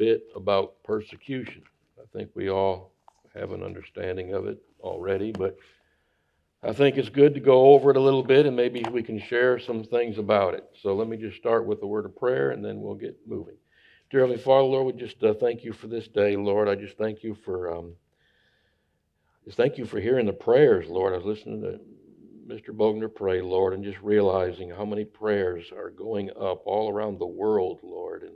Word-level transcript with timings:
bit 0.00 0.28
about 0.34 0.82
persecution. 0.82 1.62
I 1.98 2.06
think 2.16 2.30
we 2.34 2.48
all 2.48 2.94
have 3.34 3.52
an 3.52 3.62
understanding 3.62 4.32
of 4.32 4.46
it 4.46 4.58
already, 4.80 5.30
but 5.30 5.58
I 6.62 6.72
think 6.72 6.96
it's 6.96 7.10
good 7.10 7.34
to 7.34 7.40
go 7.40 7.74
over 7.74 7.90
it 7.90 7.98
a 7.98 8.00
little 8.00 8.22
bit 8.22 8.46
and 8.46 8.56
maybe 8.56 8.82
we 8.90 9.02
can 9.02 9.20
share 9.20 9.58
some 9.58 9.84
things 9.84 10.16
about 10.16 10.54
it. 10.54 10.64
So 10.80 10.94
let 10.94 11.06
me 11.06 11.18
just 11.18 11.36
start 11.36 11.66
with 11.66 11.82
a 11.82 11.86
word 11.86 12.06
of 12.06 12.16
prayer 12.16 12.52
and 12.52 12.64
then 12.64 12.80
we'll 12.80 12.94
get 12.94 13.14
moving. 13.26 13.56
Dear 14.08 14.20
Heavenly 14.20 14.42
Father, 14.42 14.62
Lord, 14.64 14.86
we 14.86 14.98
just 14.98 15.22
uh, 15.22 15.34
thank 15.34 15.64
you 15.64 15.74
for 15.74 15.86
this 15.86 16.08
day, 16.08 16.34
Lord. 16.34 16.66
I 16.66 16.76
just 16.76 16.96
thank 16.96 17.22
you 17.22 17.34
for 17.34 17.70
um, 17.70 17.92
just 19.44 19.58
thank 19.58 19.76
you 19.76 19.84
for 19.84 20.00
hearing 20.00 20.24
the 20.24 20.32
prayers, 20.32 20.88
Lord. 20.88 21.12
I 21.12 21.18
was 21.18 21.26
listening 21.26 21.60
to 21.60 21.78
Mr. 22.48 22.74
Bogner 22.74 23.14
pray, 23.14 23.42
Lord, 23.42 23.74
and 23.74 23.84
just 23.84 24.00
realizing 24.00 24.70
how 24.70 24.86
many 24.86 25.04
prayers 25.04 25.70
are 25.76 25.90
going 25.90 26.30
up 26.30 26.62
all 26.64 26.90
around 26.90 27.18
the 27.18 27.26
world, 27.26 27.80
Lord. 27.82 28.22
And 28.22 28.32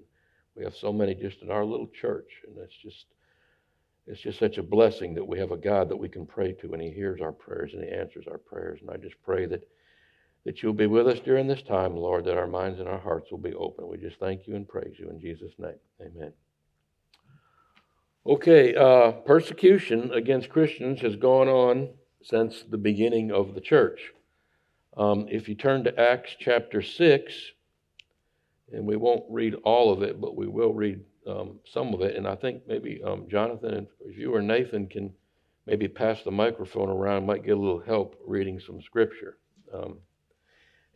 we 0.57 0.65
have 0.65 0.75
so 0.77 0.93
many 0.93 1.15
just 1.15 1.43
in 1.43 1.51
our 1.51 1.65
little 1.65 1.89
church, 1.89 2.31
and 2.47 2.57
it's 2.59 2.77
just 2.83 3.07
it's 4.07 4.21
just 4.21 4.39
such 4.39 4.59
a 4.59 4.63
blessing 4.63 5.15
that 5.15 5.27
we 5.27 5.39
have 5.39 5.51
a 5.51 5.57
God 5.57 5.89
that 5.89 5.97
we 5.97 6.11
can 6.11 6.27
pray 6.27 6.53
to, 6.53 6.73
and 6.73 6.83
He 6.83 6.91
hears 6.91 7.21
our 7.21 7.33
prayers 7.33 7.73
and 7.73 7.83
He 7.83 7.91
answers 7.91 8.27
our 8.31 8.39
prayers. 8.39 8.81
And 8.81 8.91
I 8.91 8.97
just 8.97 9.17
pray 9.23 9.47
that 9.47 9.67
that 10.45 10.63
you'll 10.63 10.75
be 10.75 10.87
with 10.87 11.09
us 11.09 11.21
during 11.21 11.47
this 11.47 11.63
time, 11.63 11.97
Lord, 11.97 12.27
that 12.27 12.37
our 12.37 12.47
minds 12.47 12.79
and 12.79 12.89
our 12.89 12.99
hearts 12.99 13.31
will 13.31 13.39
be 13.39 13.55
open. 13.55 13.89
We 13.89 13.97
just 13.97 14.19
thank 14.19 14.47
you 14.47 14.57
and 14.57 14.69
praise 14.69 14.95
you 14.99 15.09
in 15.09 15.19
Jesus' 15.19 15.55
name. 15.59 15.79
Amen. 16.01 16.33
Okay, 18.27 18.75
uh, 18.75 19.13
persecution 19.13 20.13
against 20.13 20.51
Christians 20.51 21.01
has 21.01 21.17
gone 21.17 21.49
on 21.49 21.91
since 22.23 22.63
the 22.63 22.79
beginning 22.79 23.31
of 23.31 23.55
the 23.55 23.61
church. 23.61 24.13
Um, 24.97 25.27
if 25.31 25.49
you 25.49 25.55
turn 25.55 25.85
to 25.85 26.01
Acts 26.01 26.37
chapter 26.39 26.81
6, 26.81 27.35
and 28.75 28.87
we 28.87 28.97
won't 28.97 29.25
read 29.29 29.55
all 29.65 29.93
of 29.93 30.03
it, 30.03 30.21
but 30.21 30.37
we 30.37 30.47
will 30.47 30.73
read 30.73 31.01
um, 31.27 31.59
some 31.65 31.95
of 31.95 32.03
it. 32.03 32.17
And 32.17 32.27
I 32.27 32.35
think 32.35 32.63
maybe 32.67 33.01
um, 33.05 33.27
Jonathan, 33.31 33.87
if 34.01 34.19
you 34.19 34.35
or 34.35 34.43
Nathan 34.43 34.87
can 34.87 35.13
maybe 35.67 35.89
pass 35.89 36.23
the 36.23 36.31
microphone 36.31 36.91
around, 36.91 37.27
might 37.27 37.45
get 37.45 37.57
a 37.57 37.61
little 37.61 37.81
help 37.81 38.17
reading 38.27 38.61
some 38.61 38.83
scripture. 38.83 39.39
Um, 39.73 39.99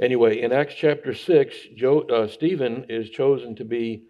anyway, 0.00 0.40
in 0.40 0.52
Acts 0.52 0.74
chapter 0.74 1.14
6, 1.14 1.56
Joe, 1.76 2.00
uh, 2.02 2.28
Stephen 2.28 2.84
is 2.88 3.10
chosen 3.10 3.54
to 3.56 3.64
be 3.64 4.04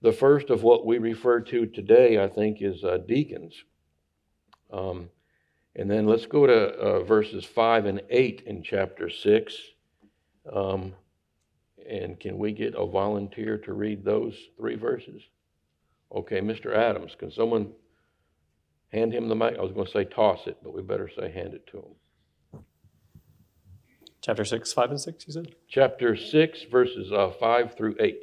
the 0.00 0.12
first 0.12 0.50
of 0.50 0.62
what 0.62 0.84
we 0.84 0.98
refer 0.98 1.40
to 1.40 1.66
today, 1.66 2.22
I 2.22 2.28
think, 2.28 2.58
is 2.60 2.82
uh, 2.82 2.98
deacons. 3.06 3.54
Um, 4.72 5.10
and 5.76 5.90
then 5.90 6.06
let's 6.06 6.26
go 6.26 6.46
to 6.46 6.54
uh, 6.54 7.04
verses 7.04 7.44
5 7.44 7.86
and 7.86 8.02
8 8.10 8.42
in 8.46 8.62
chapter 8.62 9.08
6. 9.08 9.56
And 11.88 12.18
can 12.18 12.38
we 12.38 12.52
get 12.52 12.74
a 12.76 12.86
volunteer 12.86 13.58
to 13.58 13.72
read 13.72 14.04
those 14.04 14.34
three 14.56 14.76
verses? 14.76 15.22
Okay, 16.14 16.40
Mr. 16.40 16.74
Adams, 16.76 17.16
can 17.18 17.30
someone 17.30 17.72
hand 18.92 19.12
him 19.12 19.28
the 19.28 19.34
mic? 19.34 19.56
I 19.58 19.62
was 19.62 19.72
going 19.72 19.86
to 19.86 19.92
say 19.92 20.04
toss 20.04 20.46
it, 20.46 20.58
but 20.62 20.74
we 20.74 20.82
better 20.82 21.08
say 21.08 21.30
hand 21.30 21.54
it 21.54 21.66
to 21.68 21.78
him. 21.78 22.60
Chapter 24.20 24.44
6, 24.44 24.72
5 24.72 24.90
and 24.90 25.00
6, 25.00 25.26
you 25.26 25.32
said? 25.32 25.54
Chapter 25.68 26.14
6, 26.14 26.64
verses 26.70 27.10
uh, 27.10 27.30
5 27.30 27.76
through 27.76 27.96
8. 27.98 28.22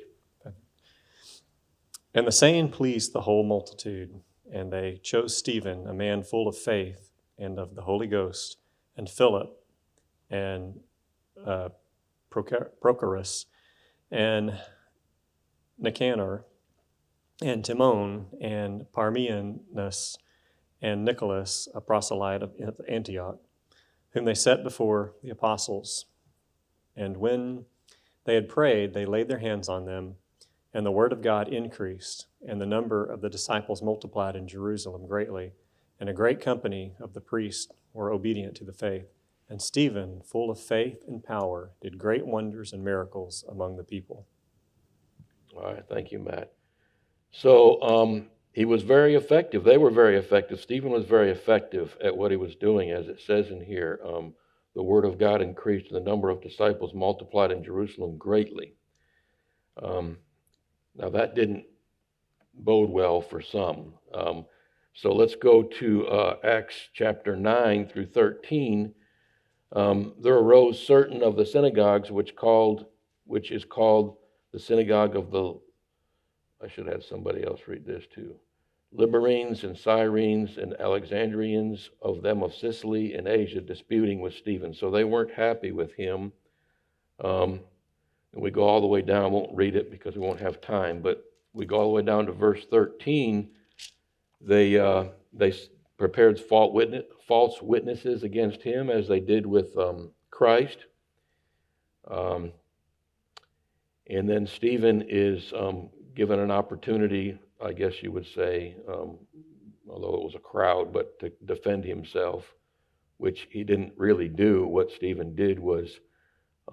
And 2.14 2.26
the 2.26 2.32
saying 2.32 2.70
pleased 2.70 3.14
the 3.14 3.22
whole 3.22 3.44
multitude, 3.44 4.22
and 4.52 4.72
they 4.72 5.00
chose 5.04 5.38
Stephen, 5.38 5.88
a 5.88 5.94
man 5.94 6.24
full 6.24 6.48
of 6.48 6.58
faith 6.58 7.12
and 7.38 7.60
of 7.60 7.76
the 7.76 7.84
Holy 7.84 8.08
Ghost, 8.08 8.58
and 8.98 9.10
Philip, 9.10 9.56
and 10.30 10.80
uh, 11.46 11.70
Prochorus, 12.31 13.45
and 14.11 14.59
Nicanor, 15.77 16.45
and 17.41 17.63
Timon, 17.63 18.27
and 18.41 18.91
Parmenas, 18.91 20.17
and 20.81 21.05
Nicholas, 21.05 21.67
a 21.73 21.81
proselyte 21.81 22.44
of 22.44 22.53
Antioch, 22.88 23.39
whom 24.11 24.25
they 24.25 24.33
set 24.33 24.63
before 24.63 25.13
the 25.23 25.30
apostles. 25.30 26.06
And 26.95 27.18
when 27.18 27.66
they 28.25 28.35
had 28.35 28.50
prayed, 28.50 28.94
they 28.94 29.06
laid 29.06 29.28
their 29.28 29.39
hands 29.39 29.69
on 29.69 29.85
them 29.85 30.16
and 30.73 30.85
the 30.85 30.91
word 30.91 31.12
of 31.12 31.22
God 31.22 31.47
increased, 31.47 32.28
and 32.47 32.62
the 32.62 32.66
number 32.66 33.03
of 33.03 33.22
the 33.22 33.29
disciples 33.29 33.81
multiplied 33.81 34.35
in 34.35 34.47
Jerusalem 34.47 35.07
greatly, 35.07 35.53
and 36.00 36.07
a 36.07 36.13
great 36.13 36.39
company 36.39 36.94
of 37.00 37.13
the 37.13 37.22
priests 37.22 37.72
were 37.94 38.12
obedient 38.12 38.56
to 38.57 38.63
the 38.63 38.73
faith. 38.73 39.07
And 39.50 39.62
Stephen, 39.62 40.22
full 40.24 40.52
of 40.52 40.60
faith 40.60 41.04
and 41.08 41.24
power, 41.24 41.72
did 41.82 41.98
great 41.98 42.26
wonders 42.26 42.72
and 42.72 42.84
miracles 42.84 43.44
among 43.50 43.78
the 43.78 43.84
people. 43.84 44.28
All 45.56 45.64
right, 45.64 45.84
thank 45.90 46.12
you, 46.12 46.20
Matt. 46.20 46.54
So 47.32 47.82
um, 47.82 48.28
he 48.54 48.66
was 48.66 48.84
very 48.84 49.16
effective. 49.16 49.64
They 49.64 49.78
were 49.78 49.90
very 49.90 50.18
effective. 50.18 50.62
Stephen 50.62 50.92
was 50.92 51.06
very 51.06 51.32
effective 51.32 51.98
at 52.04 52.16
what 52.16 52.30
he 52.30 52.38
was 52.38 52.56
doing, 52.56 52.92
as 52.92 53.08
it 53.08 53.20
says 53.26 53.50
in 53.50 53.64
here. 53.64 54.00
Um, 54.06 54.34
the 54.76 54.84
word 54.84 55.04
of 55.04 55.18
God 55.18 55.42
increased, 55.42 55.92
and 55.92 55.96
the 55.96 56.10
number 56.10 56.30
of 56.30 56.42
disciples 56.42 56.94
multiplied 56.94 57.52
in 57.52 57.64
Jerusalem 57.64 58.18
greatly. 58.18 58.76
Um, 59.81 60.18
now, 60.96 61.10
that 61.10 61.34
didn't 61.34 61.66
bode 62.54 62.90
well 62.90 63.22
for 63.22 63.42
some. 63.42 63.94
Um, 64.14 64.46
so 64.94 65.14
let's 65.14 65.36
go 65.36 65.64
to 65.64 66.08
uh, 66.08 66.38
Acts 66.44 66.90
chapter 66.94 67.36
9 67.36 67.88
through 67.88 68.08
13. 68.08 68.94
Um, 69.72 70.13
there 70.19 70.35
arose 70.35 70.81
certain 70.81 71.22
of 71.22 71.35
the 71.35 71.46
synagogues 71.46 72.12
which 72.12 72.35
called, 72.35 72.85
which 73.25 73.52
is 73.52 73.66
called 73.66 74.18
the 74.52 74.59
synagogue 74.59 75.16
of 75.16 75.31
the. 75.31 75.59
I 76.62 76.68
should 76.68 76.88
have 76.88 77.03
somebody 77.03 77.44
else 77.44 77.62
read 77.68 77.85
this 77.85 78.06
too. 78.13 78.35
Liberines 78.91 79.63
and 79.63 79.78
Cyrenes 79.78 80.57
and 80.57 80.74
Alexandrians 80.80 81.91
of 82.02 82.22
them 82.24 82.41
of 82.41 82.56
Sicily 82.56 83.13
and 83.13 83.28
Asia 83.28 83.62
disputing 83.62 84.19
with 84.19 84.34
Stephen. 84.34 84.74
So 84.74 84.90
they 84.90 85.03
weren't 85.03 85.31
happy 85.31 85.72
with 85.72 85.94
him. 85.94 86.31
Um, 87.24 87.59
and 88.34 88.41
we 88.41 88.51
go 88.51 88.63
all 88.63 88.81
the 88.81 88.88
way 88.88 89.01
down, 89.01 89.31
won't 89.31 89.56
read 89.56 89.75
it 89.75 89.91
because 89.91 90.16
we 90.16 90.22
won't 90.22 90.40
have 90.40 90.62
time, 90.62 91.01
but 91.01 91.24
we 91.53 91.66
go 91.66 91.78
all 91.78 91.84
the 91.90 91.96
way 91.96 92.01
down 92.01 92.25
to 92.25 92.31
verse 92.31 92.66
13. 92.69 93.50
They, 94.41 94.80
uh, 94.80 95.06
they 95.34 95.53
prepared 96.00 96.40
false, 96.40 96.74
witness, 96.74 97.04
false 97.28 97.62
witnesses 97.62 98.24
against 98.24 98.62
him 98.64 98.90
as 98.90 99.08
they 99.08 99.20
did 99.20 99.46
with 99.46 99.78
um, 99.78 100.12
Christ. 100.32 100.78
Um, 102.10 102.54
and 104.10 104.28
then 104.28 104.48
Stephen 104.48 105.06
is 105.08 105.54
um, 105.56 105.90
given 106.16 106.40
an 106.40 106.50
opportunity, 106.50 107.38
I 107.64 107.74
guess 107.74 108.02
you 108.02 108.14
would 108.14 108.26
say, 108.26 108.76
um, 108.88 109.18
although 109.90 110.16
it 110.16 110.24
was 110.24 110.36
a 110.36 110.40
crowd, 110.40 110.94
but 110.94 111.20
to 111.20 111.32
defend 111.46 111.84
himself, 111.84 112.46
which 113.18 113.48
he 113.52 113.66
didn't 113.66 113.92
really 113.98 114.30
do. 114.30 114.66
What 114.66 114.92
Stephen 114.92 115.36
did 115.36 115.60
was 115.60 116.00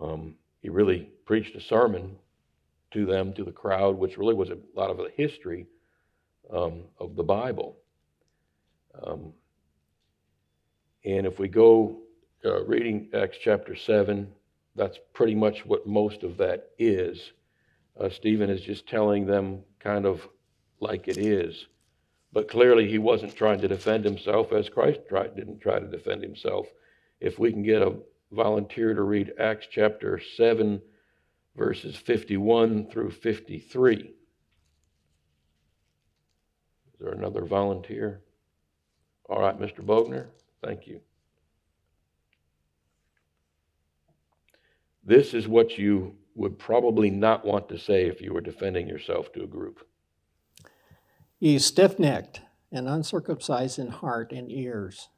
um, 0.00 0.36
he 0.62 0.68
really 0.68 1.10
preached 1.26 1.56
a 1.56 1.60
sermon 1.60 2.16
to 2.92 3.04
them, 3.04 3.32
to 3.34 3.42
the 3.42 3.50
crowd, 3.50 3.98
which 3.98 4.16
really 4.16 4.34
was 4.34 4.50
a 4.50 4.58
lot 4.76 4.90
of 4.90 4.98
the 4.98 5.10
history 5.16 5.66
um, 6.50 6.84
of 7.00 7.16
the 7.16 7.24
Bible. 7.24 7.76
Um, 9.02 9.32
and 11.04 11.26
if 11.26 11.38
we 11.38 11.48
go 11.48 11.98
uh, 12.44 12.64
reading 12.64 13.08
Acts 13.14 13.38
chapter 13.40 13.76
7, 13.76 14.30
that's 14.74 14.98
pretty 15.12 15.34
much 15.34 15.64
what 15.64 15.86
most 15.86 16.22
of 16.22 16.36
that 16.38 16.70
is. 16.78 17.32
Uh, 17.98 18.10
Stephen 18.10 18.50
is 18.50 18.60
just 18.60 18.86
telling 18.86 19.26
them 19.26 19.60
kind 19.78 20.04
of 20.04 20.28
like 20.80 21.08
it 21.08 21.18
is. 21.18 21.66
But 22.32 22.48
clearly, 22.48 22.88
he 22.88 22.98
wasn't 22.98 23.34
trying 23.34 23.60
to 23.60 23.68
defend 23.68 24.04
himself 24.04 24.52
as 24.52 24.68
Christ 24.68 25.00
tried, 25.08 25.36
didn't 25.36 25.60
try 25.60 25.78
to 25.78 25.86
defend 25.86 26.22
himself. 26.22 26.66
If 27.20 27.38
we 27.38 27.50
can 27.50 27.62
get 27.62 27.80
a 27.80 27.94
volunteer 28.30 28.92
to 28.92 29.02
read 29.02 29.32
Acts 29.38 29.68
chapter 29.70 30.20
7, 30.36 30.82
verses 31.56 31.96
51 31.96 32.90
through 32.90 33.10
53. 33.10 33.94
Is 33.94 34.10
there 37.00 37.12
another 37.12 37.44
volunteer? 37.44 38.20
All 39.28 39.40
right, 39.40 39.58
Mr. 39.58 39.80
Bogner, 39.80 40.26
thank 40.62 40.86
you. 40.86 41.00
This 45.04 45.34
is 45.34 45.48
what 45.48 45.78
you 45.78 46.16
would 46.34 46.58
probably 46.58 47.10
not 47.10 47.44
want 47.44 47.68
to 47.68 47.78
say 47.78 48.06
if 48.06 48.20
you 48.20 48.32
were 48.32 48.40
defending 48.40 48.86
yourself 48.88 49.32
to 49.32 49.42
a 49.42 49.46
group. 49.46 49.86
Ye 51.40 51.58
stiff 51.58 51.98
necked 51.98 52.42
and 52.70 52.88
uncircumcised 52.88 53.78
in 53.78 53.88
heart 53.88 54.32
and 54.32 54.50
ears, 54.50 55.08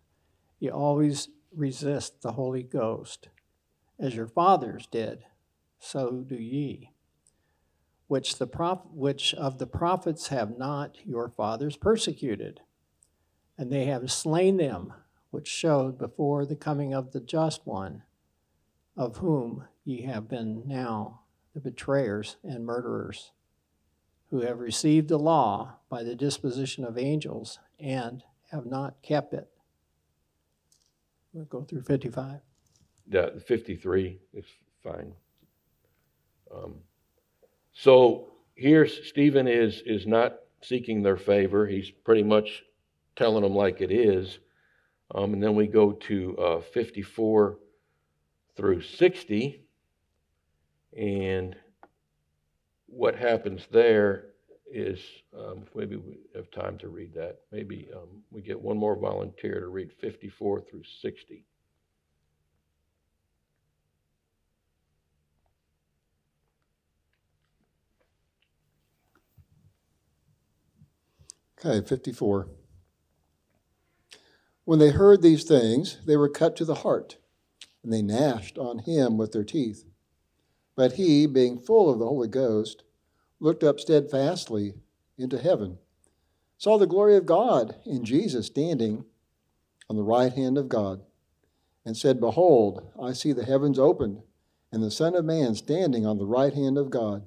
ye 0.58 0.70
always 0.70 1.28
resist 1.54 2.22
the 2.22 2.32
Holy 2.32 2.62
Ghost, 2.62 3.28
as 3.98 4.14
your 4.14 4.26
fathers 4.26 4.86
did, 4.90 5.24
so 5.78 6.24
do 6.26 6.36
ye. 6.36 6.92
Which 8.06 8.38
the 8.38 8.46
prof- 8.46 8.86
which 8.92 9.34
of 9.34 9.58
the 9.58 9.66
prophets 9.66 10.28
have 10.28 10.56
not 10.56 10.96
your 11.04 11.28
fathers 11.28 11.76
persecuted, 11.76 12.60
and 13.58 13.70
they 13.70 13.86
have 13.86 14.10
slain 14.10 14.56
them 14.56 14.94
which 15.30 15.48
showed 15.48 15.98
before 15.98 16.46
the 16.46 16.56
coming 16.56 16.94
of 16.94 17.12
the 17.12 17.20
just 17.20 17.66
one, 17.66 18.02
of 18.96 19.18
whom 19.18 19.64
ye 19.84 20.02
have 20.02 20.28
been 20.28 20.62
now 20.66 21.20
the 21.54 21.60
betrayers 21.60 22.36
and 22.42 22.64
murderers, 22.64 23.32
who 24.30 24.40
have 24.40 24.60
received 24.60 25.08
the 25.08 25.18
law 25.18 25.74
by 25.88 26.02
the 26.02 26.14
disposition 26.14 26.84
of 26.84 26.96
angels 26.96 27.58
and 27.78 28.22
have 28.50 28.64
not 28.64 29.02
kept 29.02 29.34
it. 29.34 29.48
We'll 31.32 31.44
go 31.44 31.62
through 31.62 31.82
55. 31.82 32.40
Yeah, 33.10 33.28
53 33.46 34.18
is 34.32 34.44
fine. 34.82 35.12
Um, 36.54 36.76
so 37.72 38.32
here 38.54 38.86
Stephen 38.86 39.46
is 39.46 39.82
is 39.84 40.06
not 40.06 40.38
seeking 40.62 41.02
their 41.02 41.16
favor. 41.16 41.66
He's 41.66 41.90
pretty 41.90 42.22
much 42.22 42.64
telling 43.18 43.42
them 43.42 43.54
like 43.54 43.80
it 43.80 43.90
is. 43.90 44.38
Um, 45.14 45.34
and 45.34 45.42
then 45.42 45.54
we 45.54 45.66
go 45.66 45.92
to 45.92 46.36
uh, 46.38 46.60
54 46.60 47.58
through 48.56 48.82
60. 48.82 49.64
And 50.96 51.56
what 52.86 53.16
happens 53.16 53.66
there 53.72 54.26
is 54.70 55.00
um, 55.36 55.64
maybe 55.74 55.96
we 55.96 56.18
have 56.36 56.50
time 56.50 56.78
to 56.78 56.88
read 56.88 57.12
that. 57.14 57.40
Maybe 57.50 57.88
um, 57.94 58.22
we 58.30 58.40
get 58.40 58.60
one 58.60 58.78
more 58.78 58.96
volunteer 58.96 59.60
to 59.60 59.68
read 59.68 59.92
54 60.00 60.62
through 60.70 60.84
60. 61.02 61.44
Okay, 71.64 71.84
54. 71.84 72.48
When 74.68 74.80
they 74.80 74.90
heard 74.90 75.22
these 75.22 75.44
things, 75.44 75.96
they 76.04 76.18
were 76.18 76.28
cut 76.28 76.54
to 76.56 76.64
the 76.66 76.74
heart, 76.74 77.16
and 77.82 77.90
they 77.90 78.02
gnashed 78.02 78.58
on 78.58 78.80
him 78.80 79.16
with 79.16 79.32
their 79.32 79.42
teeth. 79.42 79.86
But 80.76 80.92
he, 80.92 81.24
being 81.26 81.58
full 81.58 81.88
of 81.88 81.98
the 81.98 82.04
Holy 82.04 82.28
Ghost, 82.28 82.82
looked 83.40 83.64
up 83.64 83.80
steadfastly 83.80 84.74
into 85.16 85.38
heaven, 85.38 85.78
saw 86.58 86.76
the 86.76 86.86
glory 86.86 87.16
of 87.16 87.24
God 87.24 87.76
in 87.86 88.04
Jesus 88.04 88.44
standing 88.44 89.06
on 89.88 89.96
the 89.96 90.02
right 90.02 90.34
hand 90.34 90.58
of 90.58 90.68
God, 90.68 91.00
and 91.86 91.96
said, 91.96 92.20
Behold, 92.20 92.92
I 93.02 93.14
see 93.14 93.32
the 93.32 93.46
heavens 93.46 93.78
opened, 93.78 94.20
and 94.70 94.82
the 94.82 94.90
Son 94.90 95.14
of 95.14 95.24
Man 95.24 95.54
standing 95.54 96.04
on 96.04 96.18
the 96.18 96.26
right 96.26 96.52
hand 96.52 96.76
of 96.76 96.90
God. 96.90 97.26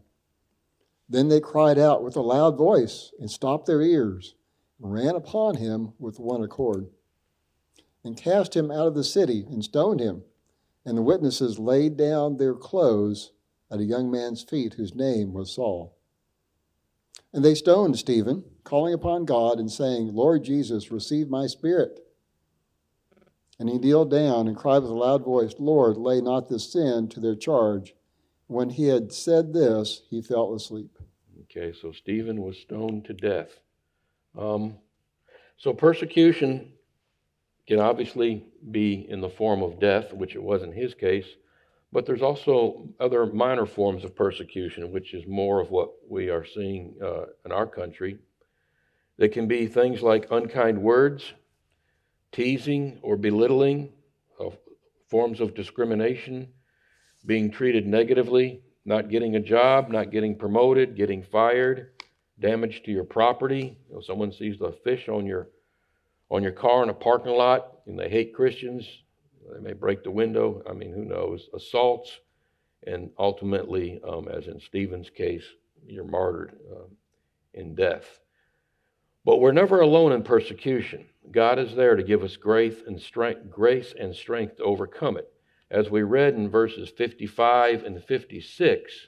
Then 1.09 1.29
they 1.29 1.39
cried 1.39 1.79
out 1.79 2.03
with 2.03 2.15
a 2.15 2.21
loud 2.21 2.55
voice 2.55 3.11
and 3.19 3.31
stopped 3.31 3.65
their 3.65 3.81
ears, 3.81 4.35
and 4.79 4.93
ran 4.93 5.15
upon 5.15 5.55
him 5.55 5.93
with 5.97 6.19
one 6.19 6.43
accord, 6.43 6.87
and 8.03 8.17
cast 8.17 8.55
him 8.55 8.71
out 8.71 8.87
of 8.87 8.95
the 8.95 9.03
city 9.03 9.45
and 9.49 9.63
stoned 9.63 9.99
him. 9.99 10.23
And 10.85 10.97
the 10.97 11.03
witnesses 11.03 11.59
laid 11.59 11.97
down 11.97 12.37
their 12.37 12.55
clothes 12.55 13.31
at 13.69 13.79
a 13.79 13.85
young 13.85 14.09
man's 14.09 14.43
feet 14.43 14.73
whose 14.73 14.95
name 14.95 15.33
was 15.33 15.53
Saul. 15.53 15.95
And 17.33 17.45
they 17.45 17.55
stoned 17.55 17.97
Stephen, 17.97 18.43
calling 18.63 18.93
upon 18.93 19.25
God 19.25 19.59
and 19.59 19.71
saying, 19.71 20.13
Lord 20.13 20.43
Jesus, 20.43 20.91
receive 20.91 21.29
my 21.29 21.47
spirit. 21.47 21.99
And 23.59 23.69
he 23.69 23.77
kneeled 23.77 24.09
down 24.09 24.47
and 24.47 24.57
cried 24.57 24.79
with 24.79 24.91
a 24.91 24.95
loud 24.95 25.23
voice, 25.23 25.53
Lord, 25.59 25.95
lay 25.95 26.19
not 26.19 26.49
this 26.49 26.73
sin 26.73 27.07
to 27.09 27.19
their 27.19 27.35
charge. 27.35 27.93
When 28.47 28.71
he 28.71 28.87
had 28.87 29.13
said 29.13 29.53
this, 29.53 30.01
he 30.09 30.21
fell 30.21 30.53
asleep. 30.53 30.97
Okay, 31.43 31.71
so 31.79 31.91
Stephen 31.91 32.41
was 32.41 32.57
stoned 32.57 33.05
to 33.05 33.13
death. 33.13 33.59
Um, 34.37 34.77
so 35.57 35.73
persecution 35.73 36.73
can 37.71 37.79
obviously 37.79 38.43
be 38.71 39.05
in 39.07 39.21
the 39.21 39.29
form 39.29 39.63
of 39.63 39.79
death, 39.79 40.11
which 40.11 40.35
it 40.35 40.43
was 40.43 40.61
in 40.61 40.73
his 40.73 40.93
case, 40.93 41.37
but 41.93 42.05
there's 42.05 42.21
also 42.21 42.89
other 42.99 43.25
minor 43.25 43.65
forms 43.65 44.03
of 44.03 44.13
persecution, 44.13 44.91
which 44.91 45.13
is 45.13 45.25
more 45.25 45.61
of 45.61 45.71
what 45.71 45.91
we 46.09 46.29
are 46.29 46.43
seeing 46.43 46.93
uh, 47.01 47.27
in 47.45 47.53
our 47.53 47.65
country. 47.65 48.17
They 49.17 49.29
can 49.29 49.47
be 49.47 49.67
things 49.67 50.01
like 50.01 50.27
unkind 50.31 50.81
words, 50.81 51.31
teasing 52.33 52.99
or 53.03 53.15
belittling, 53.15 53.93
of 54.37 54.57
forms 55.07 55.39
of 55.39 55.55
discrimination, 55.55 56.49
being 57.25 57.49
treated 57.49 57.87
negatively, 57.87 58.63
not 58.83 59.09
getting 59.09 59.37
a 59.37 59.39
job, 59.39 59.87
not 59.87 60.11
getting 60.11 60.37
promoted, 60.37 60.97
getting 60.97 61.23
fired, 61.23 61.91
damage 62.37 62.83
to 62.83 62.91
your 62.91 63.05
property. 63.05 63.77
You 63.87 63.95
know, 63.95 64.01
someone 64.01 64.33
sees 64.33 64.59
the 64.59 64.73
fish 64.83 65.07
on 65.07 65.25
your 65.25 65.47
on 66.31 66.41
your 66.41 66.53
car 66.53 66.81
in 66.81 66.89
a 66.89 66.93
parking 66.93 67.33
lot 67.33 67.79
and 67.85 67.99
they 67.99 68.09
hate 68.09 68.33
Christians. 68.33 68.87
They 69.53 69.59
may 69.59 69.73
break 69.73 70.03
the 70.03 70.11
window. 70.11 70.63
I 70.67 70.73
mean, 70.73 70.93
who 70.93 71.03
knows? 71.03 71.49
Assaults, 71.53 72.19
and 72.87 73.11
ultimately, 73.19 73.99
um, 74.07 74.27
as 74.29 74.47
in 74.47 74.59
Stephen's 74.59 75.09
case, 75.09 75.43
you're 75.85 76.05
martyred 76.05 76.57
uh, 76.71 76.85
in 77.53 77.75
death. 77.75 78.05
But 79.25 79.41
we're 79.41 79.51
never 79.51 79.81
alone 79.81 80.13
in 80.13 80.23
persecution. 80.23 81.05
God 81.31 81.59
is 81.59 81.75
there 81.75 81.95
to 81.95 82.03
give 82.03 82.23
us 82.23 82.37
grace 82.37 82.77
and 82.87 82.99
strength, 82.99 83.49
grace 83.49 83.93
and 83.99 84.15
strength 84.15 84.57
to 84.57 84.63
overcome 84.63 85.17
it. 85.17 85.31
As 85.69 85.89
we 85.89 86.01
read 86.01 86.33
in 86.35 86.49
verses 86.49 86.89
55 86.89 87.83
and 87.83 88.03
56 88.03 89.07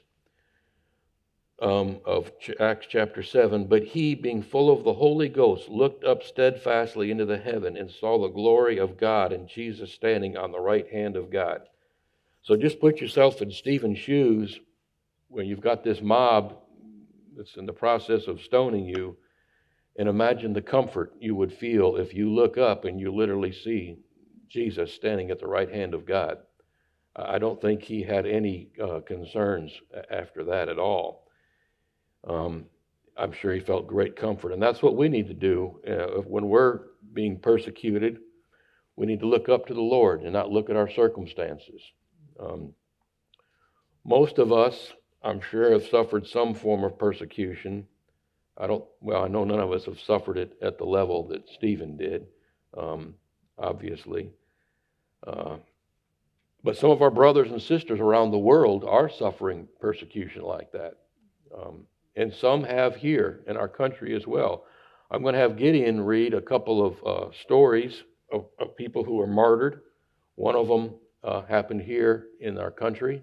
um, 1.62 2.00
of 2.04 2.30
Acts 2.58 2.86
chapter 2.88 3.22
7, 3.22 3.66
but 3.66 3.84
he, 3.84 4.14
being 4.14 4.42
full 4.42 4.70
of 4.70 4.84
the 4.84 4.94
Holy 4.94 5.28
Ghost, 5.28 5.68
looked 5.68 6.04
up 6.04 6.22
steadfastly 6.22 7.10
into 7.10 7.24
the 7.24 7.38
heaven 7.38 7.76
and 7.76 7.90
saw 7.90 8.18
the 8.18 8.28
glory 8.28 8.78
of 8.78 8.96
God 8.96 9.32
and 9.32 9.48
Jesus 9.48 9.92
standing 9.92 10.36
on 10.36 10.50
the 10.50 10.60
right 10.60 10.88
hand 10.90 11.16
of 11.16 11.30
God. 11.30 11.62
So 12.42 12.56
just 12.56 12.80
put 12.80 13.00
yourself 13.00 13.40
in 13.40 13.50
Stephen's 13.50 13.98
shoes 13.98 14.58
when 15.28 15.46
you've 15.46 15.60
got 15.60 15.84
this 15.84 16.00
mob 16.00 16.56
that's 17.36 17.56
in 17.56 17.66
the 17.66 17.72
process 17.72 18.26
of 18.26 18.40
stoning 18.40 18.84
you 18.84 19.16
and 19.96 20.08
imagine 20.08 20.52
the 20.52 20.62
comfort 20.62 21.14
you 21.20 21.34
would 21.34 21.52
feel 21.52 21.96
if 21.96 22.14
you 22.14 22.32
look 22.32 22.58
up 22.58 22.84
and 22.84 23.00
you 23.00 23.14
literally 23.14 23.52
see 23.52 23.96
Jesus 24.48 24.92
standing 24.92 25.30
at 25.30 25.38
the 25.38 25.46
right 25.46 25.70
hand 25.70 25.94
of 25.94 26.04
God. 26.04 26.38
I 27.16 27.38
don't 27.38 27.60
think 27.60 27.82
he 27.82 28.02
had 28.02 28.26
any 28.26 28.70
uh, 28.82 29.00
concerns 29.00 29.72
after 30.10 30.44
that 30.44 30.68
at 30.68 30.78
all. 30.78 31.23
Um, 32.28 32.66
I'm 33.16 33.32
sure 33.32 33.52
he 33.52 33.60
felt 33.60 33.86
great 33.86 34.16
comfort. 34.16 34.52
And 34.52 34.62
that's 34.62 34.82
what 34.82 34.96
we 34.96 35.08
need 35.08 35.28
to 35.28 35.34
do 35.34 35.80
uh, 35.86 36.20
when 36.22 36.48
we're 36.48 36.80
being 37.12 37.38
persecuted. 37.38 38.18
We 38.96 39.06
need 39.06 39.20
to 39.20 39.28
look 39.28 39.48
up 39.48 39.66
to 39.66 39.74
the 39.74 39.80
Lord 39.80 40.22
and 40.22 40.32
not 40.32 40.50
look 40.50 40.70
at 40.70 40.76
our 40.76 40.90
circumstances. 40.90 41.80
Um, 42.38 42.72
most 44.04 44.38
of 44.38 44.52
us, 44.52 44.92
I'm 45.22 45.40
sure, 45.40 45.72
have 45.72 45.86
suffered 45.86 46.26
some 46.26 46.54
form 46.54 46.84
of 46.84 46.98
persecution. 46.98 47.86
I 48.58 48.66
don't, 48.66 48.84
well, 49.00 49.24
I 49.24 49.28
know 49.28 49.44
none 49.44 49.60
of 49.60 49.72
us 49.72 49.84
have 49.86 50.00
suffered 50.00 50.38
it 50.38 50.56
at 50.62 50.78
the 50.78 50.84
level 50.84 51.28
that 51.28 51.48
Stephen 51.48 51.96
did, 51.96 52.26
um, 52.76 53.14
obviously. 53.58 54.30
Uh, 55.26 55.56
but 56.62 56.76
some 56.76 56.90
of 56.90 57.02
our 57.02 57.10
brothers 57.10 57.50
and 57.50 57.60
sisters 57.60 58.00
around 58.00 58.30
the 58.30 58.38
world 58.38 58.84
are 58.84 59.08
suffering 59.08 59.68
persecution 59.80 60.42
like 60.42 60.72
that. 60.72 60.94
Um, 61.56 61.86
and 62.16 62.32
some 62.32 62.64
have 62.64 62.96
here 62.96 63.42
in 63.46 63.56
our 63.56 63.68
country 63.68 64.14
as 64.14 64.26
well. 64.26 64.64
I'm 65.10 65.22
going 65.22 65.34
to 65.34 65.40
have 65.40 65.56
Gideon 65.56 66.00
read 66.00 66.34
a 66.34 66.40
couple 66.40 66.84
of 66.84 67.04
uh, 67.04 67.32
stories 67.42 68.02
of, 68.32 68.46
of, 68.58 68.76
people 68.76 69.04
who 69.04 69.16
were 69.16 69.26
martyred. 69.26 69.80
One 70.34 70.56
of 70.56 70.68
them 70.68 70.94
uh, 71.22 71.42
happened 71.42 71.82
here 71.82 72.26
in 72.40 72.58
our 72.58 72.70
country, 72.70 73.22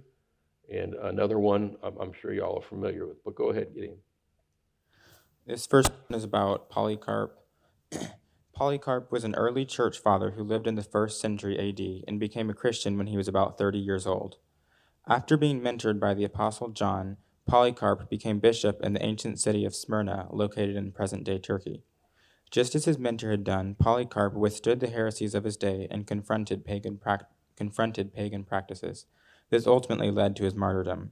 and 0.74 0.94
another 0.94 1.40
one 1.40 1.76
I'm, 1.84 1.98
I'm 1.98 2.12
sure 2.22 2.34
y'all 2.34 2.60
are 2.60 2.70
familiar 2.70 3.08
with. 3.08 3.24
But 3.24 3.36
go 3.36 3.50
ahead, 3.50 3.74
Gideon. 3.74 3.98
This 5.46 5.66
first 5.66 5.92
one 6.08 6.18
is 6.18 6.24
about 6.24 6.70
Polycarp. 6.70 7.38
Polycarp 8.54 9.12
was 9.12 9.24
an 9.24 9.36
early 9.36 9.66
church 9.66 9.98
father 9.98 10.32
who 10.32 10.44
lived 10.44 10.68
in 10.68 10.76
the 10.76 10.84
first 10.84 11.20
century 11.20 11.58
AD 11.58 12.04
and 12.08 12.20
became 12.20 12.50
a 12.50 12.54
Christian 12.54 12.98
when 12.98 13.08
he 13.08 13.18
was 13.18 13.28
about 13.28 13.58
30 13.58 13.80
years 13.80 14.06
old. 14.06 14.38
After 15.08 15.36
being 15.36 15.62
mentored 15.62 16.00
by 16.00 16.14
the 16.14 16.24
Apostle 16.24 16.70
John, 16.70 17.18
Polycarp 17.48 18.10
became 18.10 18.40
bishop 18.40 18.82
in 18.82 18.94
the 18.94 19.04
ancient 19.04 19.40
city 19.40 19.66
of 19.66 19.76
Smyrna, 19.76 20.28
located 20.32 20.76
in 20.76 20.92
present 20.92 21.24
day 21.24 21.38
Turkey. 21.38 21.84
Just 22.50 22.76
as 22.76 22.86
his 22.86 23.00
mentor 23.00 23.32
had 23.32 23.44
done, 23.44 23.76
Polycarp 23.76 24.34
withstood 24.34 24.80
the 24.80 24.90
heresies 24.90 25.34
of 25.34 25.44
his 25.44 25.58
day 25.58 25.88
and 25.90 26.06
confronted 26.06 26.66
pagan, 26.66 26.98
pra- 26.98 27.28
confronted 27.56 28.14
pagan 28.14 28.44
practices. 28.44 29.06
This 29.50 29.68
ultimately 29.68 30.12
led 30.12 30.36
to 30.36 30.44
his 30.44 30.56
martyrdom. 30.56 31.12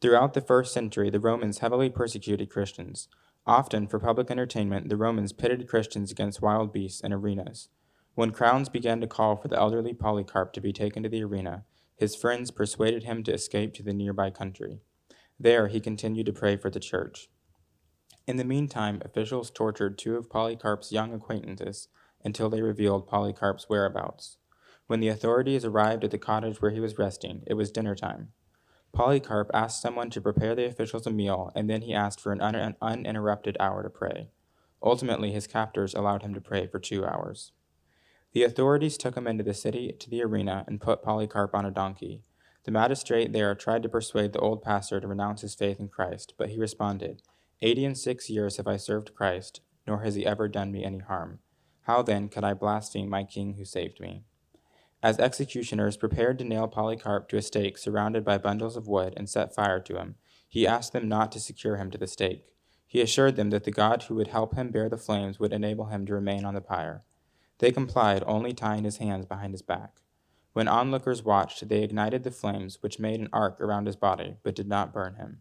Throughout 0.00 0.34
the 0.34 0.40
first 0.40 0.72
century, 0.72 1.10
the 1.10 1.18
Romans 1.18 1.58
heavily 1.58 1.90
persecuted 1.90 2.50
Christians. 2.50 3.08
Often, 3.46 3.88
for 3.88 3.98
public 3.98 4.30
entertainment, 4.30 4.88
the 4.88 4.96
Romans 4.96 5.32
pitted 5.32 5.68
Christians 5.68 6.12
against 6.12 6.42
wild 6.42 6.72
beasts 6.72 7.00
in 7.00 7.12
arenas. 7.12 7.68
When 8.14 8.30
crowds 8.30 8.68
began 8.68 9.00
to 9.00 9.06
call 9.06 9.36
for 9.36 9.48
the 9.48 9.58
elderly 9.58 9.94
Polycarp 9.94 10.52
to 10.52 10.60
be 10.60 10.72
taken 10.72 11.02
to 11.02 11.08
the 11.08 11.24
arena, 11.24 11.64
his 11.96 12.14
friends 12.14 12.50
persuaded 12.50 13.04
him 13.04 13.24
to 13.24 13.32
escape 13.32 13.74
to 13.74 13.82
the 13.82 13.92
nearby 13.92 14.30
country. 14.30 14.80
There, 15.40 15.68
he 15.68 15.80
continued 15.80 16.26
to 16.26 16.32
pray 16.32 16.56
for 16.56 16.70
the 16.70 16.80
church. 16.80 17.28
In 18.26 18.36
the 18.36 18.44
meantime, 18.44 19.00
officials 19.04 19.50
tortured 19.50 19.96
two 19.96 20.16
of 20.16 20.28
Polycarp's 20.28 20.92
young 20.92 21.14
acquaintances 21.14 21.88
until 22.24 22.50
they 22.50 22.60
revealed 22.60 23.06
Polycarp's 23.06 23.68
whereabouts. 23.68 24.36
When 24.86 25.00
the 25.00 25.08
authorities 25.08 25.64
arrived 25.64 26.04
at 26.04 26.10
the 26.10 26.18
cottage 26.18 26.60
where 26.60 26.70
he 26.70 26.80
was 26.80 26.98
resting, 26.98 27.42
it 27.46 27.54
was 27.54 27.70
dinner 27.70 27.94
time. 27.94 28.32
Polycarp 28.92 29.50
asked 29.54 29.80
someone 29.80 30.10
to 30.10 30.20
prepare 30.20 30.54
the 30.54 30.64
officials 30.64 31.06
a 31.06 31.10
meal, 31.10 31.52
and 31.54 31.70
then 31.70 31.82
he 31.82 31.94
asked 31.94 32.20
for 32.20 32.32
an 32.32 32.40
un- 32.40 32.76
uninterrupted 32.80 33.56
hour 33.60 33.82
to 33.82 33.90
pray. 33.90 34.30
Ultimately, 34.82 35.30
his 35.32 35.46
captors 35.46 35.94
allowed 35.94 36.22
him 36.22 36.34
to 36.34 36.40
pray 36.40 36.66
for 36.66 36.78
two 36.78 37.04
hours. 37.04 37.52
The 38.32 38.44
authorities 38.44 38.98
took 38.98 39.16
him 39.16 39.26
into 39.26 39.44
the 39.44 39.54
city 39.54 39.92
to 39.98 40.10
the 40.10 40.22
arena 40.22 40.64
and 40.66 40.80
put 40.80 41.02
Polycarp 41.02 41.54
on 41.54 41.64
a 41.64 41.70
donkey. 41.70 42.24
The 42.68 42.72
magistrate 42.72 43.32
there 43.32 43.54
tried 43.54 43.82
to 43.84 43.88
persuade 43.88 44.34
the 44.34 44.40
old 44.40 44.60
pastor 44.60 45.00
to 45.00 45.08
renounce 45.08 45.40
his 45.40 45.54
faith 45.54 45.80
in 45.80 45.88
Christ, 45.88 46.34
but 46.36 46.50
he 46.50 46.58
responded, 46.58 47.22
Eighty 47.62 47.82
and 47.82 47.96
six 47.96 48.28
years 48.28 48.58
have 48.58 48.66
I 48.66 48.76
served 48.76 49.14
Christ, 49.14 49.62
nor 49.86 50.02
has 50.02 50.16
he 50.16 50.26
ever 50.26 50.48
done 50.48 50.70
me 50.70 50.84
any 50.84 50.98
harm. 50.98 51.38
How 51.84 52.02
then 52.02 52.28
could 52.28 52.44
I 52.44 52.52
blaspheme 52.52 53.08
my 53.08 53.24
king 53.24 53.54
who 53.54 53.64
saved 53.64 54.00
me? 54.00 54.24
As 55.02 55.18
executioners 55.18 55.96
prepared 55.96 56.38
to 56.40 56.44
nail 56.44 56.68
Polycarp 56.68 57.30
to 57.30 57.38
a 57.38 57.42
stake 57.42 57.78
surrounded 57.78 58.22
by 58.22 58.36
bundles 58.36 58.76
of 58.76 58.86
wood 58.86 59.14
and 59.16 59.30
set 59.30 59.54
fire 59.54 59.80
to 59.80 59.96
him, 59.96 60.16
he 60.46 60.66
asked 60.66 60.92
them 60.92 61.08
not 61.08 61.32
to 61.32 61.40
secure 61.40 61.76
him 61.76 61.90
to 61.90 61.96
the 61.96 62.06
stake. 62.06 62.52
He 62.86 63.00
assured 63.00 63.36
them 63.36 63.48
that 63.48 63.64
the 63.64 63.70
God 63.70 64.02
who 64.02 64.14
would 64.16 64.28
help 64.28 64.56
him 64.56 64.68
bear 64.72 64.90
the 64.90 64.98
flames 64.98 65.40
would 65.40 65.54
enable 65.54 65.86
him 65.86 66.04
to 66.04 66.12
remain 66.12 66.44
on 66.44 66.52
the 66.52 66.60
pyre. 66.60 67.02
They 67.60 67.72
complied, 67.72 68.22
only 68.26 68.52
tying 68.52 68.84
his 68.84 68.98
hands 68.98 69.24
behind 69.24 69.54
his 69.54 69.62
back. 69.62 70.02
When 70.58 70.66
onlookers 70.66 71.22
watched, 71.22 71.68
they 71.68 71.84
ignited 71.84 72.24
the 72.24 72.32
flames, 72.32 72.78
which 72.80 72.98
made 72.98 73.20
an 73.20 73.28
arc 73.32 73.60
around 73.60 73.86
his 73.86 73.94
body, 73.94 74.38
but 74.42 74.56
did 74.56 74.66
not 74.66 74.92
burn 74.92 75.14
him. 75.14 75.38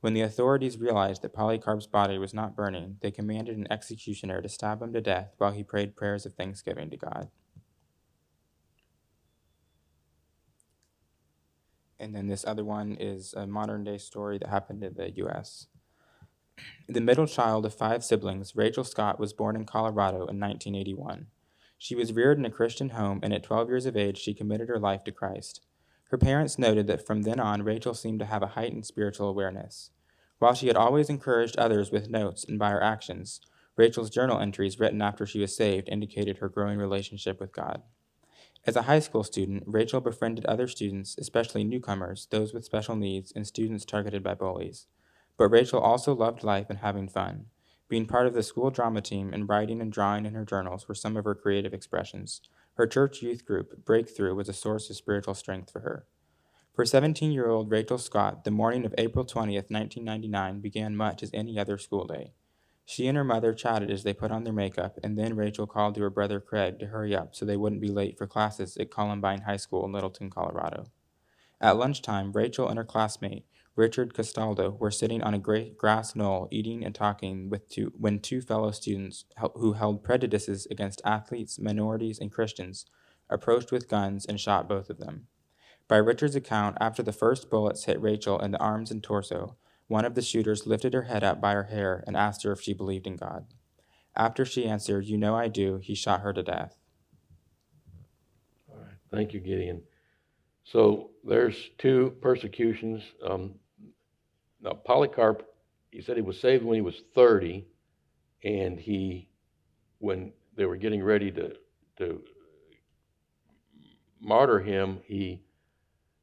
When 0.00 0.14
the 0.14 0.20
authorities 0.20 0.78
realized 0.78 1.22
that 1.22 1.32
Polycarp's 1.32 1.88
body 1.88 2.18
was 2.18 2.32
not 2.32 2.54
burning, 2.54 2.98
they 3.00 3.10
commanded 3.10 3.58
an 3.58 3.66
executioner 3.68 4.40
to 4.40 4.48
stab 4.48 4.80
him 4.80 4.92
to 4.92 5.00
death 5.00 5.34
while 5.38 5.50
he 5.50 5.64
prayed 5.64 5.96
prayers 5.96 6.24
of 6.24 6.34
thanksgiving 6.34 6.88
to 6.90 6.96
God. 6.96 7.30
And 11.98 12.14
then 12.14 12.28
this 12.28 12.44
other 12.46 12.64
one 12.64 12.96
is 13.00 13.34
a 13.34 13.48
modern 13.48 13.82
day 13.82 13.98
story 13.98 14.38
that 14.38 14.50
happened 14.50 14.84
in 14.84 14.94
the 14.94 15.10
U.S. 15.16 15.66
The 16.88 17.00
middle 17.00 17.26
child 17.26 17.66
of 17.66 17.74
five 17.74 18.04
siblings, 18.04 18.54
Rachel 18.54 18.84
Scott 18.84 19.18
was 19.18 19.32
born 19.32 19.56
in 19.56 19.66
Colorado 19.66 20.28
in 20.28 20.38
1981. 20.38 21.26
She 21.82 21.94
was 21.94 22.12
reared 22.12 22.36
in 22.36 22.44
a 22.44 22.50
Christian 22.50 22.90
home, 22.90 23.20
and 23.22 23.32
at 23.32 23.42
12 23.42 23.70
years 23.70 23.86
of 23.86 23.96
age, 23.96 24.18
she 24.18 24.34
committed 24.34 24.68
her 24.68 24.78
life 24.78 25.02
to 25.04 25.12
Christ. 25.12 25.62
Her 26.10 26.18
parents 26.18 26.58
noted 26.58 26.86
that 26.88 27.06
from 27.06 27.22
then 27.22 27.40
on, 27.40 27.62
Rachel 27.62 27.94
seemed 27.94 28.18
to 28.18 28.26
have 28.26 28.42
a 28.42 28.48
heightened 28.48 28.84
spiritual 28.84 29.30
awareness. 29.30 29.90
While 30.40 30.52
she 30.52 30.66
had 30.66 30.76
always 30.76 31.08
encouraged 31.08 31.56
others 31.56 31.90
with 31.90 32.10
notes 32.10 32.44
and 32.44 32.58
by 32.58 32.68
her 32.68 32.82
actions, 32.82 33.40
Rachel's 33.76 34.10
journal 34.10 34.38
entries 34.38 34.78
written 34.78 35.00
after 35.00 35.24
she 35.24 35.40
was 35.40 35.56
saved 35.56 35.88
indicated 35.88 36.36
her 36.36 36.50
growing 36.50 36.76
relationship 36.76 37.40
with 37.40 37.50
God. 37.50 37.80
As 38.66 38.76
a 38.76 38.82
high 38.82 39.00
school 39.00 39.24
student, 39.24 39.62
Rachel 39.66 40.02
befriended 40.02 40.44
other 40.44 40.68
students, 40.68 41.16
especially 41.16 41.64
newcomers, 41.64 42.28
those 42.30 42.52
with 42.52 42.66
special 42.66 42.94
needs, 42.94 43.32
and 43.34 43.46
students 43.46 43.86
targeted 43.86 44.22
by 44.22 44.34
bullies. 44.34 44.86
But 45.38 45.48
Rachel 45.48 45.80
also 45.80 46.14
loved 46.14 46.44
life 46.44 46.66
and 46.68 46.80
having 46.80 47.08
fun. 47.08 47.46
Being 47.90 48.06
part 48.06 48.28
of 48.28 48.34
the 48.34 48.44
school 48.44 48.70
drama 48.70 49.00
team 49.00 49.32
and 49.34 49.48
writing 49.48 49.80
and 49.80 49.92
drawing 49.92 50.24
in 50.24 50.34
her 50.34 50.44
journals 50.44 50.86
were 50.86 50.94
some 50.94 51.16
of 51.16 51.24
her 51.24 51.34
creative 51.34 51.74
expressions. 51.74 52.40
Her 52.74 52.86
church 52.86 53.20
youth 53.20 53.44
group, 53.44 53.84
Breakthrough, 53.84 54.36
was 54.36 54.48
a 54.48 54.52
source 54.52 54.88
of 54.88 54.96
spiritual 54.96 55.34
strength 55.34 55.72
for 55.72 55.80
her. 55.80 56.06
For 56.72 56.86
17 56.86 57.32
year 57.32 57.48
old 57.48 57.68
Rachel 57.68 57.98
Scott, 57.98 58.44
the 58.44 58.52
morning 58.52 58.86
of 58.86 58.94
April 58.96 59.24
20th, 59.24 59.72
1999, 59.72 60.60
began 60.60 60.94
much 60.94 61.20
as 61.20 61.32
any 61.34 61.58
other 61.58 61.78
school 61.78 62.06
day. 62.06 62.32
She 62.84 63.08
and 63.08 63.16
her 63.16 63.24
mother 63.24 63.52
chatted 63.52 63.90
as 63.90 64.04
they 64.04 64.14
put 64.14 64.30
on 64.30 64.44
their 64.44 64.52
makeup, 64.52 64.96
and 65.02 65.18
then 65.18 65.34
Rachel 65.34 65.66
called 65.66 65.96
to 65.96 66.02
her 66.02 66.10
brother 66.10 66.38
Craig 66.38 66.78
to 66.78 66.86
hurry 66.86 67.12
up 67.12 67.34
so 67.34 67.44
they 67.44 67.56
wouldn't 67.56 67.80
be 67.80 67.88
late 67.88 68.16
for 68.16 68.28
classes 68.28 68.76
at 68.76 68.92
Columbine 68.92 69.40
High 69.40 69.56
School 69.56 69.84
in 69.84 69.90
Littleton, 69.90 70.30
Colorado. 70.30 70.86
At 71.60 71.76
lunchtime, 71.76 72.30
Rachel 72.30 72.68
and 72.68 72.78
her 72.78 72.84
classmate, 72.84 73.46
Richard 73.76 74.14
Castaldo, 74.14 74.76
were 74.78 74.90
sitting 74.90 75.22
on 75.22 75.32
a 75.32 75.38
great 75.38 75.78
grass 75.78 76.16
knoll 76.16 76.48
eating 76.50 76.84
and 76.84 76.94
talking 76.94 77.48
with 77.48 77.68
two, 77.68 77.92
when 77.96 78.18
two 78.18 78.40
fellow 78.40 78.70
students 78.72 79.24
who 79.54 79.74
held 79.74 80.02
prejudices 80.02 80.66
against 80.70 81.00
athletes, 81.04 81.58
minorities, 81.58 82.18
and 82.18 82.32
Christians 82.32 82.84
approached 83.30 83.70
with 83.70 83.88
guns 83.88 84.26
and 84.26 84.40
shot 84.40 84.68
both 84.68 84.90
of 84.90 84.98
them. 84.98 85.28
By 85.88 85.96
Richard's 85.96 86.36
account, 86.36 86.76
after 86.80 87.02
the 87.02 87.12
first 87.12 87.48
bullets 87.48 87.84
hit 87.84 88.00
Rachel 88.00 88.38
in 88.40 88.50
the 88.50 88.58
arms 88.58 88.90
and 88.90 89.02
torso, 89.02 89.56
one 89.86 90.04
of 90.04 90.14
the 90.14 90.22
shooters 90.22 90.66
lifted 90.66 90.94
her 90.94 91.02
head 91.02 91.24
up 91.24 91.40
by 91.40 91.52
her 91.52 91.64
hair 91.64 92.04
and 92.06 92.16
asked 92.16 92.44
her 92.44 92.52
if 92.52 92.60
she 92.60 92.72
believed 92.72 93.06
in 93.06 93.16
God. 93.16 93.46
After 94.16 94.44
she 94.44 94.66
answered, 94.66 95.06
You 95.06 95.16
know 95.16 95.34
I 95.34 95.48
do, 95.48 95.78
he 95.82 95.94
shot 95.94 96.20
her 96.20 96.32
to 96.32 96.42
death. 96.42 96.76
All 98.70 98.78
right. 98.78 98.96
Thank 99.10 99.32
you, 99.32 99.40
Gideon. 99.40 99.82
So 100.64 101.10
there's 101.24 101.70
two 101.78 102.16
persecutions. 102.20 103.02
Um, 103.24 103.54
now, 104.60 104.72
Polycarp, 104.72 105.42
he 105.90 106.00
said 106.02 106.16
he 106.16 106.22
was 106.22 106.38
saved 106.40 106.64
when 106.64 106.74
he 106.74 106.80
was 106.80 107.02
30, 107.14 107.66
and 108.44 108.78
he, 108.78 109.28
when 109.98 110.32
they 110.56 110.66
were 110.66 110.76
getting 110.76 111.02
ready 111.02 111.30
to, 111.32 111.56
to 111.98 112.22
martyr 114.20 114.60
him, 114.60 115.00
he 115.04 115.42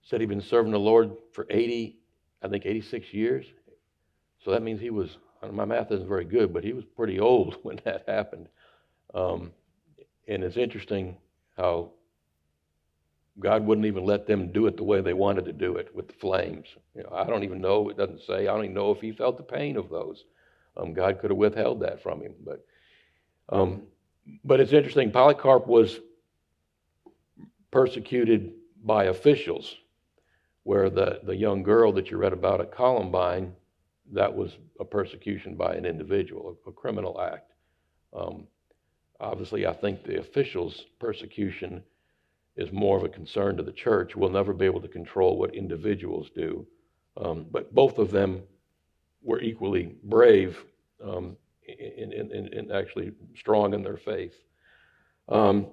said 0.04 0.22
he'd 0.22 0.30
been 0.30 0.42
serving 0.42 0.72
the 0.72 0.80
Lord 0.80 1.12
for 1.34 1.46
80, 1.50 1.98
I 2.42 2.48
think 2.48 2.66
86 2.66 3.14
years. 3.14 3.46
So 4.44 4.52
that 4.52 4.62
means 4.62 4.80
he 4.80 4.92
was, 4.92 5.18
my 5.52 5.66
math 5.66 5.92
isn't 5.92 6.08
very 6.08 6.24
good, 6.24 6.54
but 6.54 6.64
he 6.64 6.74
was 6.74 6.86
pretty 6.86 7.20
old 7.20 7.58
when 7.64 7.80
that 7.84 8.06
happened. 8.08 8.48
Um, 9.14 9.52
and 10.28 10.44
it's 10.44 10.58
interesting 10.58 11.18
how 11.58 11.92
God 13.40 13.66
wouldn't 13.66 13.86
even 13.86 14.04
let 14.04 14.26
them 14.26 14.52
do 14.52 14.66
it 14.66 14.78
the 14.78 14.84
way 14.84 15.02
they 15.02 15.14
wanted 15.14 15.46
to 15.46 15.54
do 15.54 15.76
it 15.76 15.94
with 15.96 16.08
the 16.08 16.14
flames. 16.14 16.68
You 16.96 17.04
know, 17.04 17.12
I 17.14 17.26
don't 17.26 17.44
even 17.44 17.62
know, 17.62 17.90
it 17.90 17.98
doesn't 17.98 18.24
say, 18.24 18.48
I 18.48 18.54
don't 18.54 18.64
even 18.64 18.74
know 18.74 18.92
if 18.92 19.00
he 19.00 19.12
felt 19.12 19.38
the 19.38 19.44
pain 19.44 19.78
of 19.78 19.90
those. 19.90 20.26
Um, 20.76 20.94
God 20.94 21.20
could 21.20 21.30
have 21.30 21.38
withheld 21.38 21.82
that 21.82 22.02
from 22.02 22.22
him. 22.22 22.34
But, 22.44 22.66
um, 23.50 23.84
but 24.44 24.60
it's 24.60 24.74
interesting, 24.74 25.12
Polycarp 25.12 25.68
was 25.68 26.00
persecuted 27.70 28.54
by 28.84 29.06
officials, 29.06 29.76
where 30.64 30.90
the, 30.90 31.20
the 31.24 31.36
young 31.36 31.64
girl 31.64 31.92
that 31.94 32.10
you 32.10 32.18
read 32.18 32.34
about 32.34 32.60
at 32.60 32.72
Columbine, 32.72 33.54
that 34.14 34.36
was 34.36 34.58
a 34.80 34.86
persecution 34.86 35.56
by 35.56 35.76
an 35.76 35.86
individual, 35.86 36.58
a, 36.66 36.70
a 36.70 36.74
criminal 36.74 37.22
act. 37.22 37.52
Um, 38.14 38.48
obviously, 39.20 39.68
I 39.68 39.74
think 39.74 40.04
the 40.04 40.20
officials' 40.20 40.86
persecution 41.00 41.84
is 42.58 42.72
more 42.72 42.98
of 42.98 43.04
a 43.04 43.10
concern 43.10 43.56
to 43.58 43.64
the 43.64 43.72
church. 43.72 44.16
We'll 44.16 44.30
never 44.30 44.54
be 44.54 44.66
able 44.66 44.82
to 44.82 44.88
control 44.88 45.38
what 45.38 45.56
individuals 45.56 46.30
do. 46.36 46.66
Um, 47.16 47.46
but 47.52 47.74
both 47.74 48.00
of 48.00 48.12
them 48.12 48.44
were 49.22 49.42
equally 49.42 49.96
brave 50.04 50.64
um, 51.04 51.38
and, 51.68 52.72
actually 52.72 53.12
strong 53.36 53.74
in 53.74 53.84
their 53.84 53.98
faith. 53.98 54.36
Um, 55.30 55.68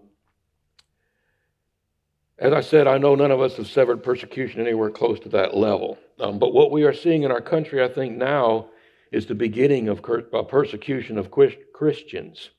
as 2.39 2.53
I 2.53 2.61
said, 2.61 2.87
I 2.87 2.99
know 2.99 3.15
none 3.15 3.31
of 3.31 3.41
us 3.41 3.57
have 3.57 3.69
severed 3.69 4.03
persecution 4.03 4.61
anywhere 4.61 4.91
close 4.91 5.21
to 5.21 5.29
that 5.31 5.57
level. 5.57 5.99
Um, 6.19 6.39
but 6.39 6.53
what 6.53 6.73
we 6.73 6.83
are 6.85 6.93
seeing 6.93 7.23
in 7.23 7.31
our 7.31 7.41
country, 7.41 7.83
I 7.83 7.89
think, 7.89 8.17
now 8.17 8.71
is 9.13 9.27
the 9.27 9.35
beginning 9.35 9.89
of 9.89 10.03
persecution 10.49 11.17
of 11.17 11.31
Christians. 11.31 12.51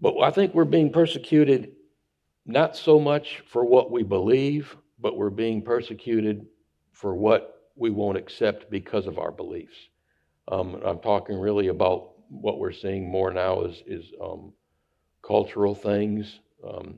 But 0.00 0.18
I 0.20 0.30
think 0.30 0.54
we're 0.54 0.64
being 0.64 0.92
persecuted 0.92 1.72
not 2.46 2.76
so 2.76 2.98
much 2.98 3.42
for 3.46 3.64
what 3.64 3.90
we 3.90 4.02
believe, 4.02 4.76
but 5.00 5.16
we're 5.16 5.30
being 5.30 5.62
persecuted 5.62 6.46
for 6.92 7.14
what 7.14 7.62
we 7.76 7.90
won't 7.90 8.18
accept 8.18 8.70
because 8.70 9.06
of 9.06 9.18
our 9.18 9.32
beliefs. 9.32 9.76
Um, 10.48 10.80
I'm 10.84 10.98
talking 10.98 11.38
really 11.38 11.68
about 11.68 12.10
what 12.28 12.58
we're 12.58 12.72
seeing 12.72 13.10
more 13.10 13.32
now 13.32 13.62
is, 13.62 13.82
is 13.86 14.12
um, 14.22 14.52
cultural 15.22 15.74
things 15.74 16.40
um, 16.68 16.96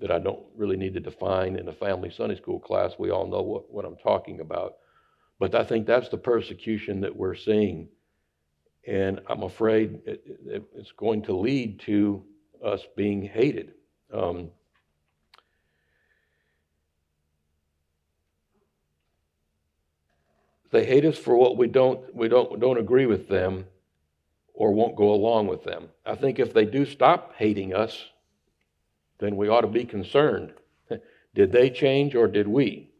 that 0.00 0.10
I 0.10 0.18
don't 0.18 0.44
really 0.56 0.76
need 0.76 0.94
to 0.94 1.00
define 1.00 1.56
in 1.56 1.68
a 1.68 1.72
family 1.72 2.10
Sunday 2.10 2.36
school 2.36 2.60
class. 2.60 2.92
We 2.98 3.10
all 3.10 3.26
know 3.26 3.42
what, 3.42 3.72
what 3.72 3.84
I'm 3.84 3.96
talking 3.96 4.40
about. 4.40 4.74
But 5.38 5.54
I 5.54 5.64
think 5.64 5.86
that's 5.86 6.08
the 6.08 6.18
persecution 6.18 7.00
that 7.00 7.14
we're 7.14 7.34
seeing. 7.34 7.88
And 8.86 9.20
I'm 9.28 9.42
afraid 9.42 10.00
it, 10.04 10.22
it, 10.46 10.62
it's 10.76 10.92
going 10.92 11.22
to 11.22 11.36
lead 11.36 11.80
to 11.80 12.22
us 12.64 12.82
being 12.96 13.22
hated. 13.22 13.72
Um, 14.12 14.50
They 20.74 20.84
hate 20.84 21.04
us 21.04 21.16
for 21.16 21.36
what 21.36 21.56
we 21.56 21.68
don't 21.68 22.12
we 22.16 22.26
don't 22.26 22.58
don't 22.58 22.80
agree 22.80 23.06
with 23.06 23.28
them 23.28 23.66
or 24.54 24.72
won't 24.72 24.96
go 24.96 25.14
along 25.14 25.46
with 25.46 25.62
them. 25.62 25.90
I 26.04 26.16
think 26.16 26.40
if 26.40 26.52
they 26.52 26.64
do 26.64 26.84
stop 26.84 27.34
hating 27.36 27.72
us, 27.72 28.06
then 29.20 29.36
we 29.36 29.48
ought 29.48 29.60
to 29.60 29.68
be 29.68 29.84
concerned. 29.84 30.52
did 31.36 31.52
they 31.52 31.70
change 31.70 32.16
or 32.16 32.26
did 32.26 32.48
we? 32.48 32.90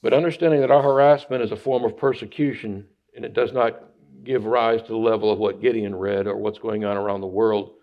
But 0.00 0.14
understanding 0.14 0.62
that 0.62 0.70
our 0.70 0.82
harassment 0.82 1.42
is 1.42 1.52
a 1.52 1.56
form 1.56 1.84
of 1.84 1.98
persecution 1.98 2.86
and 3.14 3.26
it 3.26 3.34
does 3.34 3.52
not 3.52 3.84
give 4.24 4.46
rise 4.46 4.80
to 4.80 4.88
the 4.88 4.96
level 4.96 5.30
of 5.30 5.38
what 5.38 5.60
Gideon 5.60 5.94
read 5.94 6.26
or 6.26 6.38
what's 6.38 6.58
going 6.58 6.86
on 6.86 6.96
around 6.96 7.20
the 7.20 7.26
world, 7.26 7.74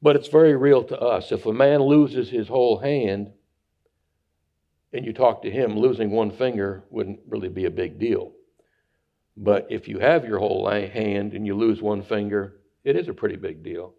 but 0.00 0.16
it's 0.16 0.28
very 0.28 0.56
real 0.56 0.82
to 0.84 0.98
us. 0.98 1.32
If 1.32 1.44
a 1.44 1.52
man 1.52 1.82
loses 1.82 2.30
his 2.30 2.48
whole 2.48 2.78
hand, 2.78 3.30
and 4.94 5.04
you 5.04 5.12
talk 5.12 5.42
to 5.42 5.50
him, 5.50 5.76
losing 5.76 6.10
one 6.10 6.30
finger 6.30 6.84
wouldn't 6.88 7.18
really 7.28 7.48
be 7.48 7.64
a 7.64 7.70
big 7.70 7.98
deal. 7.98 8.32
But 9.36 9.66
if 9.68 9.88
you 9.88 9.98
have 9.98 10.24
your 10.24 10.38
whole 10.38 10.70
hand 10.70 11.32
and 11.34 11.44
you 11.44 11.56
lose 11.56 11.82
one 11.82 12.02
finger, 12.02 12.60
it 12.84 12.96
is 12.96 13.08
a 13.08 13.12
pretty 13.12 13.34
big 13.34 13.64
deal. 13.64 13.94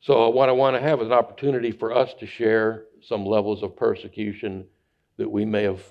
So 0.00 0.28
what 0.30 0.48
I 0.48 0.52
want 0.52 0.74
to 0.74 0.82
have 0.82 1.00
is 1.00 1.06
an 1.06 1.12
opportunity 1.12 1.70
for 1.70 1.94
us 1.94 2.12
to 2.18 2.26
share 2.26 2.86
some 3.00 3.24
levels 3.24 3.62
of 3.62 3.76
persecution 3.76 4.66
that 5.16 5.30
we 5.30 5.44
may 5.44 5.62
have 5.62 5.82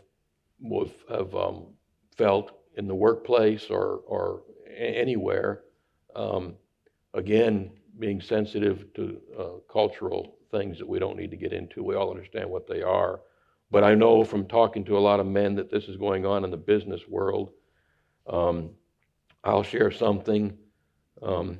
have, 1.09 1.33
um, 1.33 1.67
felt 2.17 2.51
in 2.75 2.87
the 2.87 2.95
workplace 2.95 3.67
or 3.69 4.01
or 4.05 4.43
anywhere. 4.77 5.63
Um, 6.13 6.55
again, 7.13 7.71
being 7.99 8.19
sensitive 8.19 8.93
to 8.95 9.21
uh, 9.39 9.71
cultural 9.71 10.35
things 10.51 10.77
that 10.77 10.87
we 10.87 10.99
don't 10.99 11.15
need 11.15 11.31
to 11.31 11.37
get 11.37 11.53
into. 11.53 11.83
We 11.83 11.95
all 11.95 12.11
understand 12.11 12.49
what 12.49 12.67
they 12.67 12.81
are. 12.81 13.21
But 13.71 13.83
I 13.85 13.95
know 13.95 14.23
from 14.23 14.45
talking 14.47 14.83
to 14.85 14.97
a 14.97 14.99
lot 14.99 15.21
of 15.21 15.25
men 15.25 15.55
that 15.55 15.71
this 15.71 15.85
is 15.85 15.95
going 15.95 16.25
on 16.25 16.43
in 16.43 16.51
the 16.51 16.57
business 16.57 17.01
world. 17.07 17.51
Um, 18.27 18.71
I'll 19.43 19.63
share 19.63 19.91
something. 19.91 20.57
Um, 21.23 21.59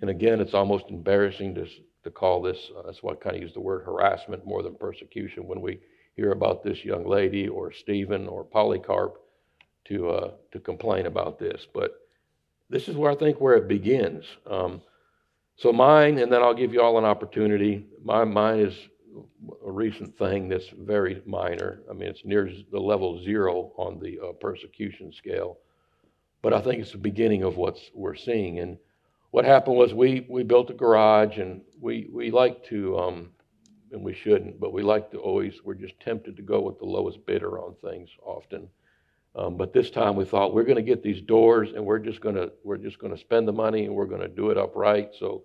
and 0.00 0.10
again, 0.10 0.40
it's 0.40 0.54
almost 0.54 0.86
embarrassing 0.88 1.54
to, 1.54 1.66
to 2.04 2.10
call 2.10 2.42
this, 2.42 2.70
uh, 2.76 2.82
that's 2.84 3.02
why 3.02 3.12
I 3.12 3.16
kind 3.16 3.36
of 3.36 3.42
use 3.42 3.54
the 3.54 3.60
word 3.60 3.84
harassment 3.84 4.44
more 4.44 4.62
than 4.62 4.74
persecution 4.74 5.46
when 5.46 5.60
we 5.60 5.80
hear 6.16 6.32
about 6.32 6.64
this 6.64 6.84
young 6.84 7.06
lady 7.06 7.48
or 7.48 7.72
Stephen 7.72 8.26
or 8.26 8.44
Polycarp 8.44 9.20
to, 9.86 10.10
uh, 10.10 10.30
to 10.52 10.60
complain 10.60 11.06
about 11.06 11.38
this. 11.38 11.66
But 11.72 11.92
this 12.68 12.88
is 12.88 12.96
where 12.96 13.10
I 13.10 13.14
think 13.14 13.40
where 13.40 13.54
it 13.54 13.68
begins. 13.68 14.24
Um, 14.46 14.82
so 15.56 15.72
mine, 15.72 16.18
and 16.18 16.32
then 16.32 16.42
I'll 16.42 16.54
give 16.54 16.72
you 16.72 16.80
all 16.80 16.98
an 16.98 17.04
opportunity. 17.04 17.86
My 18.02 18.24
mine 18.24 18.60
is 18.60 18.74
a 19.66 19.70
recent 19.70 20.16
thing 20.16 20.48
that's 20.48 20.68
very 20.68 21.22
minor. 21.26 21.82
I 21.90 21.92
mean, 21.92 22.08
it's 22.08 22.24
near 22.24 22.50
the 22.70 22.80
level 22.80 23.22
zero 23.22 23.72
on 23.76 23.98
the 23.98 24.18
uh, 24.20 24.32
persecution 24.32 25.12
scale, 25.12 25.58
but 26.42 26.52
I 26.52 26.60
think 26.60 26.80
it's 26.80 26.92
the 26.92 26.98
beginning 26.98 27.42
of 27.42 27.56
what's 27.56 27.90
we're 27.94 28.14
seeing. 28.14 28.58
And 28.60 28.78
what 29.30 29.44
happened 29.44 29.76
was 29.76 29.94
we 29.94 30.26
we 30.28 30.42
built 30.42 30.70
a 30.70 30.74
garage, 30.74 31.38
and 31.38 31.62
we 31.80 32.08
we 32.12 32.30
like 32.30 32.64
to, 32.66 32.98
um, 32.98 33.30
and 33.92 34.02
we 34.02 34.14
shouldn't, 34.14 34.58
but 34.60 34.72
we 34.72 34.82
like 34.82 35.10
to 35.12 35.18
always. 35.18 35.54
We're 35.64 35.74
just 35.74 35.98
tempted 36.00 36.36
to 36.36 36.42
go 36.42 36.60
with 36.60 36.78
the 36.78 36.86
lowest 36.86 37.24
bidder 37.26 37.58
on 37.58 37.74
things 37.82 38.10
often. 38.24 38.68
Um, 39.36 39.56
but 39.56 39.72
this 39.72 39.90
time 39.90 40.16
we 40.16 40.24
thought 40.24 40.54
we're 40.54 40.64
going 40.64 40.76
to 40.76 40.82
get 40.82 41.02
these 41.02 41.22
doors, 41.22 41.70
and 41.74 41.84
we're 41.84 42.00
just 42.00 42.20
going 42.20 42.34
to 42.34 42.52
we're 42.64 42.78
just 42.78 42.98
going 42.98 43.14
to 43.14 43.20
spend 43.20 43.46
the 43.46 43.52
money, 43.52 43.84
and 43.84 43.94
we're 43.94 44.06
going 44.06 44.22
to 44.22 44.28
do 44.28 44.50
it 44.50 44.58
upright. 44.58 45.10
So 45.18 45.42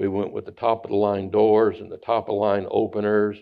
we 0.00 0.08
went 0.08 0.32
with 0.32 0.46
the 0.46 0.50
top 0.50 0.84
of 0.84 0.90
the 0.90 0.96
line 0.96 1.28
doors 1.28 1.78
and 1.78 1.92
the 1.92 1.98
top 1.98 2.24
of 2.24 2.32
the 2.34 2.40
line 2.40 2.66
openers, 2.70 3.36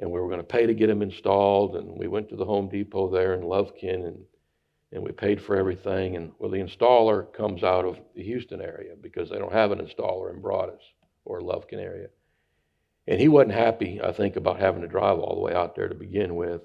and 0.00 0.10
we 0.10 0.18
were 0.18 0.26
going 0.26 0.40
to 0.40 0.44
pay 0.44 0.66
to 0.66 0.74
get 0.74 0.88
them 0.88 1.00
installed. 1.00 1.76
And 1.76 1.96
we 1.96 2.08
went 2.08 2.28
to 2.30 2.36
the 2.36 2.44
Home 2.44 2.68
Depot 2.68 3.08
there 3.08 3.34
in 3.34 3.42
Lufkin, 3.42 4.04
and 4.04 4.18
and 4.92 5.02
we 5.02 5.12
paid 5.12 5.40
for 5.40 5.56
everything. 5.56 6.16
And 6.16 6.32
well, 6.38 6.50
the 6.50 6.58
installer 6.58 7.32
comes 7.32 7.62
out 7.62 7.84
of 7.84 8.00
the 8.16 8.22
Houston 8.24 8.60
area 8.60 8.94
because 9.00 9.30
they 9.30 9.38
don't 9.38 9.52
have 9.52 9.70
an 9.70 9.78
installer 9.78 10.34
in 10.34 10.42
Broaddus 10.42 10.82
or 11.24 11.40
Lufkin 11.40 11.78
area. 11.78 12.08
And 13.06 13.20
he 13.20 13.28
wasn't 13.28 13.54
happy, 13.54 14.00
I 14.02 14.10
think, 14.10 14.34
about 14.34 14.58
having 14.58 14.82
to 14.82 14.88
drive 14.88 15.20
all 15.20 15.36
the 15.36 15.40
way 15.40 15.54
out 15.54 15.76
there 15.76 15.88
to 15.88 15.94
begin 15.94 16.34
with. 16.34 16.62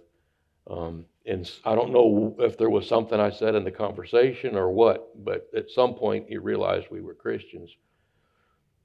Um, 0.68 1.06
and 1.28 1.50
I 1.64 1.76
don't 1.76 1.92
know 1.92 2.36
if 2.40 2.58
there 2.58 2.72
was 2.72 2.88
something 2.88 3.20
I 3.20 3.30
said 3.30 3.54
in 3.54 3.64
the 3.64 3.72
conversation 3.72 4.56
or 4.56 4.72
what, 4.72 5.24
but 5.24 5.48
at 5.56 5.70
some 5.70 5.94
point 5.94 6.26
he 6.28 6.38
realized 6.38 6.88
we 6.90 7.02
were 7.02 7.14
Christians. 7.14 7.70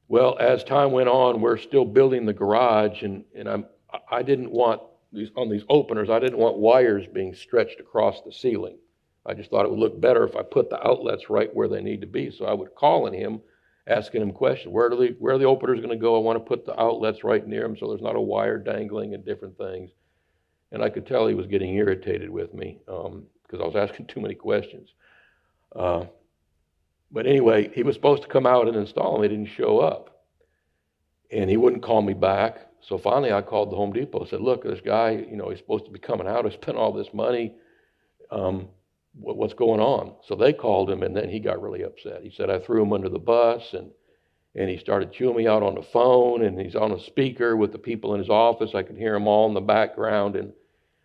Well, 0.09 0.37
as 0.39 0.63
time 0.63 0.93
went 0.93 1.09
on, 1.09 1.41
we're 1.41 1.57
still 1.57 1.85
building 1.85 2.27
the 2.27 2.33
garage, 2.33 3.03
and, 3.03 3.25
and 3.35 3.49
I'm, 3.49 3.67
I 4.11 4.23
didn't 4.23 4.51
want 4.51 4.81
these, 5.13 5.31
on 5.37 5.49
these 5.49 5.65
openers, 5.69 6.11
I 6.11 6.19
didn't 6.19 6.39
want 6.39 6.59
wires 6.59 7.07
being 7.13 7.35
stretched 7.35 7.81
across 7.81 8.23
the 8.23 8.33
ceiling. 8.33 8.79
I 9.25 9.35
just 9.35 9.51
thought 9.51 9.65
it 9.65 9.71
would 9.71 9.81
look 9.81 10.01
better 10.01 10.25
if 10.25 10.37
I 10.37 10.43
put 10.43 10.71
the 10.71 10.85
outlets 10.87 11.29
right 11.29 11.53
where 11.55 11.69
they 11.69 11.81
need 11.81 12.01
to 12.03 12.07
be. 12.07 12.31
So 12.31 12.45
I 12.45 12.53
would 12.53 12.75
call 12.75 13.07
on 13.07 13.13
him, 13.13 13.41
asking 13.89 14.23
him 14.23 14.33
questions. 14.33 14.73
Where, 14.73 14.89
do 14.89 14.97
the, 14.97 15.17
where 15.19 15.35
are 15.35 15.39
the 15.39 15.47
openers 15.47 15.79
going 15.79 15.91
to 15.91 15.97
go? 15.97 16.17
I 16.17 16.21
want 16.21 16.37
to 16.37 16.49
put 16.49 16.65
the 16.65 16.81
outlets 16.81 17.25
right 17.25 17.45
near 17.45 17.63
them 17.63 17.77
so 17.77 17.89
there's 17.89 18.03
not 18.03 18.15
a 18.15 18.21
wire 18.21 18.59
dangling 18.59 19.15
and 19.15 19.25
different 19.25 19.59
things. 19.59 19.91
And 20.71 20.83
I 20.83 20.91
could 20.91 21.07
tell 21.07 21.27
he 21.27 21.35
was 21.35 21.47
getting 21.47 21.75
irritated 21.75 22.31
with 22.31 22.55
me 22.55 22.79
because 22.87 23.61
I 23.61 23.67
was 23.67 23.77
asking 23.91 24.07
too 24.07 24.21
many 24.21 24.35
questions. 24.35 24.91
Uh, 25.75 26.05
but 27.11 27.27
anyway, 27.27 27.71
he 27.73 27.83
was 27.83 27.95
supposed 27.95 28.23
to 28.23 28.29
come 28.29 28.47
out 28.47 28.69
and 28.69 28.77
install 28.77 29.15
them. 29.15 29.23
He 29.23 29.29
didn't 29.29 29.55
show 29.55 29.79
up. 29.79 30.25
And 31.31 31.51
he 31.51 31.57
wouldn't 31.57 31.83
call 31.83 32.03
me 32.03 32.15
back. 32.15 32.59
So 32.81 32.99
finally, 32.99 33.33
I 33.33 33.43
called 33.43 33.71
the 33.71 33.77
Home 33.77 33.93
Depot. 33.93 34.27
said, 34.27 34.41
Look, 34.41 34.63
this 34.63 34.81
guy, 34.81 35.11
you 35.11 35.37
know, 35.37 35.51
he's 35.51 35.59
supposed 35.59 35.87
to 35.87 35.91
be 35.91 35.99
coming 35.99 36.27
out. 36.27 36.47
I 36.47 36.51
spent 36.51 36.77
all 36.77 36.93
this 36.93 37.13
money. 37.13 37.55
Um, 38.31 38.69
what, 39.19 39.37
what's 39.37 39.55
going 39.55 39.81
on? 39.81 40.15
So 40.27 40.35
they 40.35 40.53
called 40.53 40.91
him, 40.91 41.03
and 41.03 41.17
then 41.17 41.29
he 41.29 41.41
got 41.41 41.63
really 41.63 41.83
upset. 41.83 42.23
He 42.23 42.31
said, 42.31 42.51
I 42.51 42.61
threw 42.61 42.83
him 42.83 42.93
under 42.93 43.09
the 43.09 43.19
bus, 43.19 43.73
and, 43.73 43.91
and 44.55 44.69
he 44.69 44.79
started 44.79 45.13
chewing 45.13 45.37
me 45.37 45.47
out 45.47 45.63
on 45.63 45.75
the 45.75 45.83
phone, 45.83 46.45
and 46.45 46.61
he's 46.61 46.77
on 46.77 46.93
a 46.93 47.01
speaker 47.01 47.57
with 47.57 47.73
the 47.73 47.79
people 47.79 48.15
in 48.15 48.21
his 48.21 48.31
office. 48.31 48.75
I 48.75 48.83
could 48.83 48.97
hear 48.97 49.15
them 49.15 49.27
all 49.27 49.49
in 49.49 49.55
the 49.55 49.61
background. 49.61 50.37
And, 50.37 50.53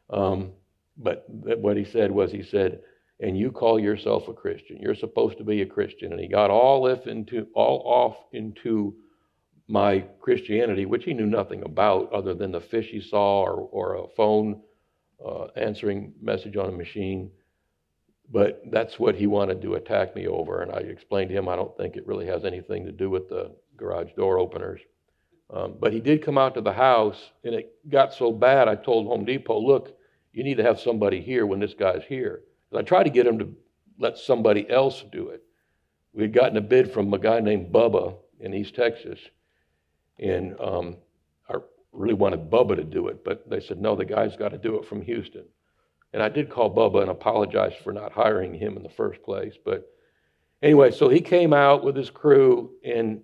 um, 0.10 0.52
but 0.98 1.26
what 1.30 1.78
he 1.78 1.86
said 1.86 2.12
was, 2.12 2.32
he 2.32 2.44
said, 2.44 2.82
and 3.22 3.38
you 3.38 3.52
call 3.52 3.80
yourself 3.80 4.28
a 4.28 4.34
Christian. 4.34 4.78
You're 4.80 4.96
supposed 4.96 5.38
to 5.38 5.44
be 5.44 5.62
a 5.62 5.66
Christian. 5.66 6.12
And 6.12 6.20
he 6.20 6.28
got 6.28 6.50
all 6.50 6.88
if 6.88 7.06
into 7.06 7.48
all 7.54 7.84
off 7.86 8.18
into 8.34 8.96
my 9.68 10.04
Christianity, 10.20 10.86
which 10.86 11.06
he 11.06 11.14
knew 11.14 11.28
nothing 11.28 11.64
about 11.64 12.12
other 12.12 12.34
than 12.34 12.52
the 12.52 12.60
fish 12.60 12.88
he 12.88 13.00
saw 13.00 13.44
or, 13.44 13.70
or 13.72 13.96
a 13.96 14.08
phone 14.18 14.62
uh, 15.24 15.46
answering 15.56 16.14
message 16.20 16.58
on 16.58 16.70
a 16.70 16.72
machine. 16.72 17.30
But 18.32 18.64
that's 18.72 19.00
what 19.00 19.16
he 19.16 19.28
wanted 19.28 19.62
to 19.62 19.76
attack 19.76 20.16
me 20.16 20.26
over. 20.26 20.64
And 20.64 20.72
I 20.72 20.80
explained 20.80 21.30
to 21.30 21.36
him 21.36 21.48
I 21.48 21.56
don't 21.56 21.78
think 21.78 21.96
it 21.96 22.08
really 22.08 22.26
has 22.26 22.44
anything 22.44 22.86
to 22.86 22.92
do 22.92 23.10
with 23.10 23.30
the 23.30 23.52
garage 23.78 24.14
door 24.18 24.40
openers. 24.40 24.82
Um, 25.54 25.76
but 25.80 25.94
he 25.94 26.00
did 26.00 26.24
come 26.24 26.38
out 26.38 26.56
to 26.56 26.62
the 26.62 26.72
house, 26.72 27.32
and 27.44 27.54
it 27.54 27.74
got 27.90 28.14
so 28.14 28.32
bad, 28.32 28.70
I 28.70 28.76
told 28.76 29.08
Home 29.08 29.26
Depot, 29.26 29.60
look, 29.60 29.98
you 30.32 30.46
need 30.46 30.56
to 30.58 30.64
have 30.64 30.80
somebody 30.80 31.20
here 31.22 31.46
when 31.46 31.60
this 31.60 31.74
guy's 31.74 32.04
here. 32.08 32.44
I 32.78 32.84
tried 32.84 33.04
to 33.04 33.10
get 33.10 33.28
him 33.28 33.40
to 33.40 33.50
let 34.00 34.18
somebody 34.18 34.70
else 34.70 35.04
do 35.12 35.30
it. 35.30 35.44
We 36.14 36.24
had 36.24 36.34
gotten 36.34 36.58
a 36.58 36.62
bid 36.62 36.92
from 36.92 37.14
a 37.14 37.20
guy 37.20 37.40
named 37.40 37.72
Bubba 37.72 38.16
in 38.40 38.54
East 38.54 38.76
Texas, 38.76 39.20
and 40.20 40.60
um, 40.60 40.98
I 41.50 41.56
really 41.92 42.14
wanted 42.14 42.50
Bubba 42.50 42.76
to 42.76 42.84
do 42.84 43.08
it, 43.08 43.24
but 43.24 43.50
they 43.50 43.60
said, 43.60 43.80
no, 43.80 43.96
the 43.96 44.06
guy's 44.06 44.36
got 44.36 44.50
to 44.50 44.58
do 44.58 44.78
it 44.78 44.86
from 44.86 45.02
Houston. 45.02 45.46
And 46.14 46.22
I 46.22 46.30
did 46.30 46.50
call 46.50 46.74
Bubba 46.74 47.02
and 47.02 47.12
apologize 47.12 47.74
for 47.84 47.94
not 47.94 48.12
hiring 48.12 48.54
him 48.54 48.76
in 48.76 48.84
the 48.84 48.90
first 48.90 49.24
place. 49.24 49.54
But 49.64 49.90
anyway, 50.62 50.92
so 50.92 51.08
he 51.08 51.22
came 51.22 51.54
out 51.54 51.84
with 51.84 51.96
his 51.96 52.10
crew, 52.10 52.72
and 52.84 53.22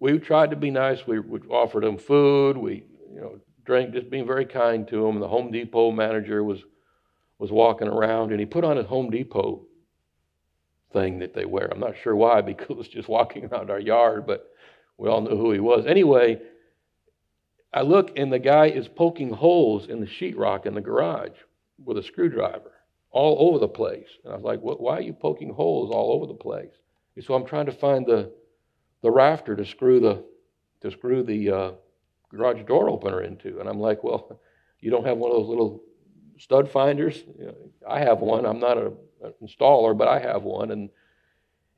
we 0.00 0.18
tried 0.18 0.50
to 0.50 0.56
be 0.56 0.70
nice. 0.70 1.06
We, 1.06 1.20
we 1.20 1.40
offered 1.48 1.84
him 1.84 1.98
food. 1.98 2.56
We, 2.56 2.84
you 3.12 3.20
know, 3.20 3.38
drank, 3.64 3.92
just 3.92 4.10
being 4.10 4.26
very 4.26 4.46
kind 4.46 4.86
to 4.88 5.06
him. 5.06 5.20
The 5.20 5.28
Home 5.28 5.52
Depot 5.52 5.92
manager 5.92 6.42
was 6.42 6.64
was 7.38 7.50
walking 7.52 7.88
around, 7.88 8.30
and 8.30 8.40
he 8.40 8.46
put 8.46 8.64
on 8.64 8.76
his 8.76 8.86
Home 8.86 9.10
Depot 9.10 9.64
thing 10.92 11.18
that 11.20 11.34
they 11.34 11.44
wear. 11.44 11.68
I'm 11.70 11.80
not 11.80 11.94
sure 12.02 12.16
why, 12.16 12.40
because 12.42 12.70
it 12.70 12.76
was 12.76 12.88
just 12.88 13.08
walking 13.08 13.44
around 13.46 13.70
our 13.70 13.80
yard, 13.80 14.26
but 14.26 14.50
we 14.96 15.08
all 15.08 15.20
knew 15.20 15.36
who 15.36 15.52
he 15.52 15.60
was. 15.60 15.86
Anyway, 15.86 16.40
I 17.72 17.82
look, 17.82 18.18
and 18.18 18.32
the 18.32 18.38
guy 18.38 18.66
is 18.66 18.88
poking 18.88 19.30
holes 19.30 19.86
in 19.86 20.00
the 20.00 20.06
sheetrock 20.06 20.66
in 20.66 20.74
the 20.74 20.80
garage 20.80 21.36
with 21.84 21.98
a 21.98 22.02
screwdriver 22.02 22.72
all 23.10 23.48
over 23.48 23.58
the 23.58 23.68
place. 23.68 24.08
And 24.24 24.32
I 24.32 24.36
was 24.36 24.44
like, 24.44 24.60
what, 24.60 24.80
why 24.80 24.98
are 24.98 25.02
you 25.02 25.12
poking 25.12 25.52
holes 25.52 25.90
all 25.90 26.12
over 26.12 26.26
the 26.26 26.34
place? 26.34 26.72
He 27.14 27.20
said, 27.20 27.34
I'm 27.34 27.46
trying 27.46 27.66
to 27.66 27.72
find 27.72 28.06
the, 28.06 28.32
the 29.02 29.10
rafter 29.10 29.54
to 29.56 29.64
screw 29.64 30.00
the, 30.00 30.24
to 30.82 30.90
screw 30.90 31.22
the 31.22 31.50
uh, 31.50 31.70
garage 32.30 32.64
door 32.66 32.88
opener 32.88 33.22
into. 33.22 33.60
And 33.60 33.68
I'm 33.68 33.80
like, 33.80 34.02
well, 34.02 34.40
you 34.80 34.90
don't 34.90 35.06
have 35.06 35.18
one 35.18 35.30
of 35.30 35.36
those 35.36 35.48
little 35.48 35.82
stud 36.38 36.70
finders? 36.70 37.22
I 37.86 38.00
have 38.00 38.20
one. 38.20 38.46
I'm 38.46 38.60
not 38.60 38.78
a, 38.78 38.92
an 39.22 39.34
installer, 39.42 39.96
but 39.96 40.08
I 40.08 40.18
have 40.18 40.42
one. 40.42 40.70
And 40.70 40.90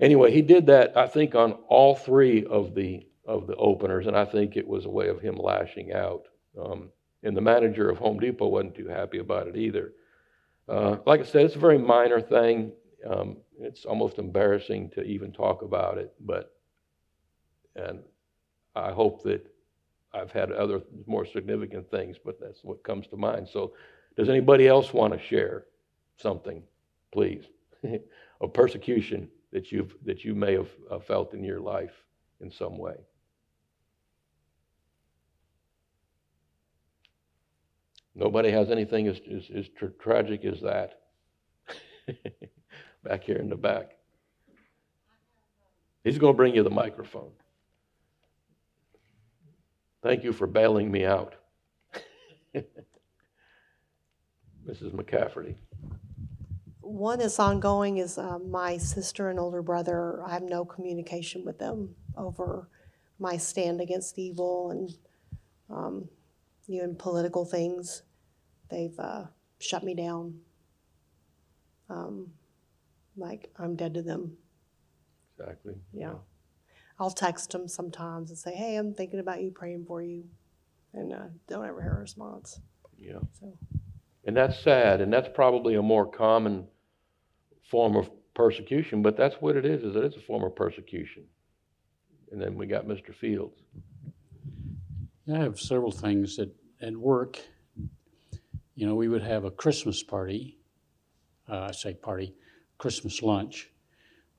anyway, 0.00 0.32
he 0.32 0.42
did 0.42 0.66
that, 0.66 0.96
I 0.96 1.06
think, 1.06 1.34
on 1.34 1.52
all 1.68 1.94
three 1.94 2.44
of 2.44 2.74
the, 2.74 3.06
of 3.24 3.46
the 3.46 3.56
openers. 3.56 4.06
And 4.06 4.16
I 4.16 4.24
think 4.24 4.56
it 4.56 4.66
was 4.66 4.84
a 4.84 4.90
way 4.90 5.08
of 5.08 5.20
him 5.20 5.36
lashing 5.36 5.92
out. 5.92 6.26
Um, 6.60 6.90
and 7.22 7.36
the 7.36 7.40
manager 7.40 7.88
of 7.90 7.98
Home 7.98 8.18
Depot 8.18 8.48
wasn't 8.48 8.74
too 8.74 8.88
happy 8.88 9.18
about 9.18 9.46
it 9.46 9.56
either. 9.56 9.92
Uh, 10.68 10.98
like 11.06 11.20
I 11.20 11.24
said, 11.24 11.44
it's 11.44 11.56
a 11.56 11.58
very 11.58 11.78
minor 11.78 12.20
thing. 12.20 12.72
Um, 13.08 13.38
it's 13.58 13.84
almost 13.84 14.18
embarrassing 14.18 14.90
to 14.90 15.02
even 15.02 15.32
talk 15.32 15.62
about 15.62 15.98
it, 15.98 16.14
but 16.20 16.54
and 17.76 18.00
I 18.74 18.92
hope 18.92 19.22
that 19.24 19.46
I've 20.12 20.32
had 20.32 20.52
other 20.52 20.82
more 21.06 21.24
significant 21.24 21.90
things, 21.90 22.16
but 22.24 22.40
that's 22.40 22.64
what 22.64 22.82
comes 22.82 23.06
to 23.08 23.16
mind. 23.16 23.48
So, 23.48 23.72
does 24.16 24.28
anybody 24.28 24.68
else 24.68 24.92
want 24.92 25.12
to 25.12 25.18
share 25.18 25.64
something, 26.16 26.62
please, 27.12 27.44
of 28.40 28.52
persecution 28.52 29.28
that 29.52 29.72
you've 29.72 29.94
that 30.04 30.24
you 30.24 30.34
may 30.34 30.54
have 30.54 30.68
uh, 30.90 30.98
felt 30.98 31.34
in 31.34 31.42
your 31.44 31.60
life 31.60 32.04
in 32.40 32.50
some 32.50 32.76
way? 32.76 32.96
Nobody 38.14 38.50
has 38.50 38.70
anything 38.70 39.06
as, 39.08 39.20
as, 39.34 39.48
as 39.54 39.68
tra- 39.68 39.92
tragic 39.92 40.44
as 40.44 40.60
that. 40.60 41.00
back 43.04 43.24
here 43.24 43.36
in 43.36 43.48
the 43.48 43.56
back. 43.56 43.92
He's 46.04 46.18
going 46.18 46.32
to 46.32 46.36
bring 46.36 46.54
you 46.54 46.62
the 46.62 46.70
microphone. 46.70 47.30
Thank 50.02 50.24
you 50.24 50.32
for 50.32 50.46
bailing 50.46 50.90
me 50.90 51.04
out. 51.04 51.34
Mrs. 54.68 54.92
McCafferty. 54.92 55.54
One 56.80 57.18
that's 57.18 57.38
ongoing 57.38 57.98
is 57.98 58.18
uh, 58.18 58.38
my 58.38 58.76
sister 58.76 59.30
and 59.30 59.38
older 59.38 59.62
brother. 59.62 60.22
I 60.24 60.32
have 60.32 60.42
no 60.42 60.64
communication 60.64 61.44
with 61.44 61.58
them 61.58 61.94
over 62.16 62.68
my 63.18 63.36
stand 63.36 63.80
against 63.80 64.18
evil 64.18 64.70
and, 64.70 64.90
um, 65.70 66.08
you 66.66 66.78
know, 66.78 66.84
in 66.84 66.96
political 66.96 67.44
things. 67.44 68.02
They've 68.70 68.98
uh, 68.98 69.24
shut 69.58 69.84
me 69.84 69.94
down. 69.94 70.40
Um, 71.88 72.32
like 73.16 73.50
I'm 73.58 73.76
dead 73.76 73.94
to 73.94 74.02
them. 74.02 74.36
Exactly. 75.38 75.74
Yeah. 75.92 76.14
I'll 76.98 77.10
text 77.10 77.50
them 77.50 77.66
sometimes 77.66 78.30
and 78.30 78.38
say, 78.38 78.54
"Hey, 78.54 78.76
I'm 78.76 78.94
thinking 78.94 79.20
about 79.20 79.42
you, 79.42 79.50
praying 79.50 79.86
for 79.86 80.02
you," 80.02 80.24
and 80.92 81.12
uh, 81.12 81.28
don't 81.48 81.64
ever 81.64 81.80
hear 81.82 81.96
a 81.96 82.00
response. 82.00 82.60
Yeah. 82.98 83.20
So 83.38 83.56
And 84.24 84.36
that's 84.36 84.58
sad, 84.62 85.00
and 85.00 85.12
that's 85.12 85.28
probably 85.34 85.76
a 85.76 85.82
more 85.82 86.06
common 86.06 86.66
form 87.70 87.96
of 87.96 88.10
persecution, 88.34 89.02
but 89.02 89.16
that's 89.16 89.36
what 89.36 89.56
it 89.56 89.64
is, 89.64 89.82
that 89.82 89.90
is 89.90 89.96
it 89.96 90.04
is 90.04 90.16
a 90.16 90.20
form 90.20 90.44
of 90.44 90.54
persecution. 90.54 91.24
And 92.30 92.40
then 92.40 92.54
we 92.54 92.66
got 92.66 92.86
Mr. 92.86 93.14
Fields. 93.14 93.56
I 95.32 95.38
have 95.38 95.58
several 95.58 95.90
things 95.90 96.38
at, 96.38 96.48
at 96.80 96.96
work. 96.96 97.38
You 98.74 98.86
know, 98.86 98.94
we 98.94 99.08
would 99.08 99.22
have 99.22 99.44
a 99.44 99.50
Christmas 99.50 100.02
party, 100.02 100.58
uh, 101.48 101.68
I 101.68 101.72
say 101.72 101.94
party, 101.94 102.34
Christmas 102.78 103.22
lunch, 103.22 103.70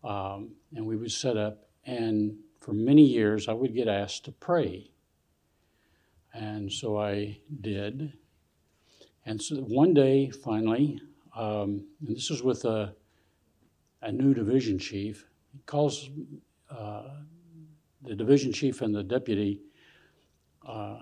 um, 0.04 0.52
and 0.76 0.86
we 0.86 0.98
would 0.98 1.12
set 1.12 1.38
up, 1.38 1.70
and 1.86 2.36
for 2.60 2.74
many 2.74 3.04
years 3.04 3.48
I 3.48 3.54
would 3.54 3.74
get 3.74 3.88
asked 3.88 4.26
to 4.26 4.32
pray. 4.32 4.92
And 6.34 6.72
so 6.72 7.00
I 7.00 7.40
did. 7.62 8.14
And 9.26 9.42
so 9.42 9.58
one 9.58 9.94
day, 9.94 10.30
finally, 10.30 11.00
um, 11.36 11.86
and 12.06 12.16
this 12.16 12.30
was 12.30 12.44
with 12.44 12.66
a, 12.66 12.96
a 14.02 14.12
new 14.12 14.34
division 14.34 14.80
chief, 14.80 15.28
he 15.54 15.60
calls 15.66 16.10
uh, 16.70 17.10
the 18.04 18.16
division 18.16 18.52
chief 18.52 18.82
and 18.82 18.96
the 18.96 19.04
deputy 19.04 19.62
uh, 20.66 21.00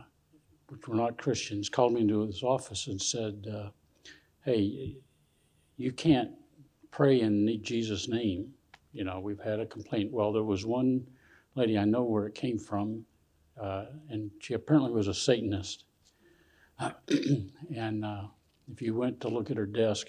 which 0.68 0.88
were 0.88 0.96
not 0.96 1.18
Christians, 1.18 1.70
called 1.70 1.94
me 1.94 2.02
into 2.02 2.22
his 2.22 2.44
office 2.44 2.88
and 2.88 3.02
said, 3.02 3.48
uh, 3.52 3.70
"Hey, 4.46 4.98
you 5.78 5.92
can't 5.92 6.32
pray 6.92 7.22
in 7.22 7.60
Jesus' 7.64 8.08
name. 8.08 8.54
You 8.94 9.04
know, 9.04 9.20
we've 9.20 9.40
had 9.40 9.60
a 9.60 9.66
complaint. 9.66 10.12
Well, 10.12 10.32
there 10.32 10.44
was 10.44 10.66
one 10.66 11.06
lady 11.56 11.78
I 11.78 11.86
know 11.86 12.04
where 12.04 12.26
it 12.26 12.36
came 12.36 12.60
from, 12.60 13.06
uh, 13.60 13.86
and 14.10 14.32
she 14.40 14.54
apparently 14.54 14.92
was 14.92 15.08
a 15.08 15.14
Satanist. 15.14 15.86
And 17.76 18.06
uh, 18.06 18.24
if 18.72 18.82
you 18.82 18.96
went 18.96 19.22
to 19.22 19.28
look 19.28 19.52
at 19.52 19.58
her 19.58 19.66
desk, 19.66 20.08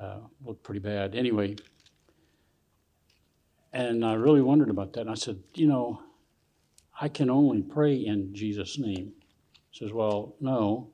uh, 0.00 0.18
looked 0.44 0.62
pretty 0.62 0.80
bad. 0.80 1.14
Anyway." 1.14 1.56
And 3.72 4.04
I 4.04 4.14
really 4.14 4.42
wondered 4.42 4.70
about 4.70 4.92
that. 4.94 5.02
And 5.02 5.10
I 5.10 5.14
said, 5.14 5.38
you 5.54 5.68
know, 5.68 6.02
I 7.00 7.08
can 7.08 7.30
only 7.30 7.62
pray 7.62 7.94
in 7.94 8.34
Jesus' 8.34 8.78
name. 8.78 9.12
Says, 9.72 9.92
well, 9.92 10.34
no. 10.40 10.90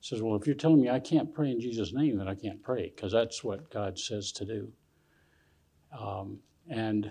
Says, 0.00 0.22
well, 0.22 0.36
if 0.36 0.46
you're 0.46 0.54
telling 0.54 0.80
me 0.80 0.88
I 0.88 1.00
can't 1.00 1.34
pray 1.34 1.50
in 1.50 1.60
Jesus' 1.60 1.92
name, 1.92 2.18
then 2.18 2.28
I 2.28 2.34
can't 2.34 2.62
pray 2.62 2.92
because 2.94 3.12
that's 3.12 3.42
what 3.42 3.70
God 3.70 3.98
says 3.98 4.32
to 4.32 4.44
do. 4.44 4.72
Um, 5.98 6.38
and, 6.68 7.10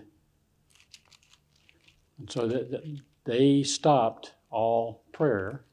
and 2.17 2.31
so 2.31 2.47
that, 2.47 2.71
that 2.71 2.83
they 3.25 3.63
stopped 3.63 4.35
all 4.49 5.03
prayer 5.11 5.65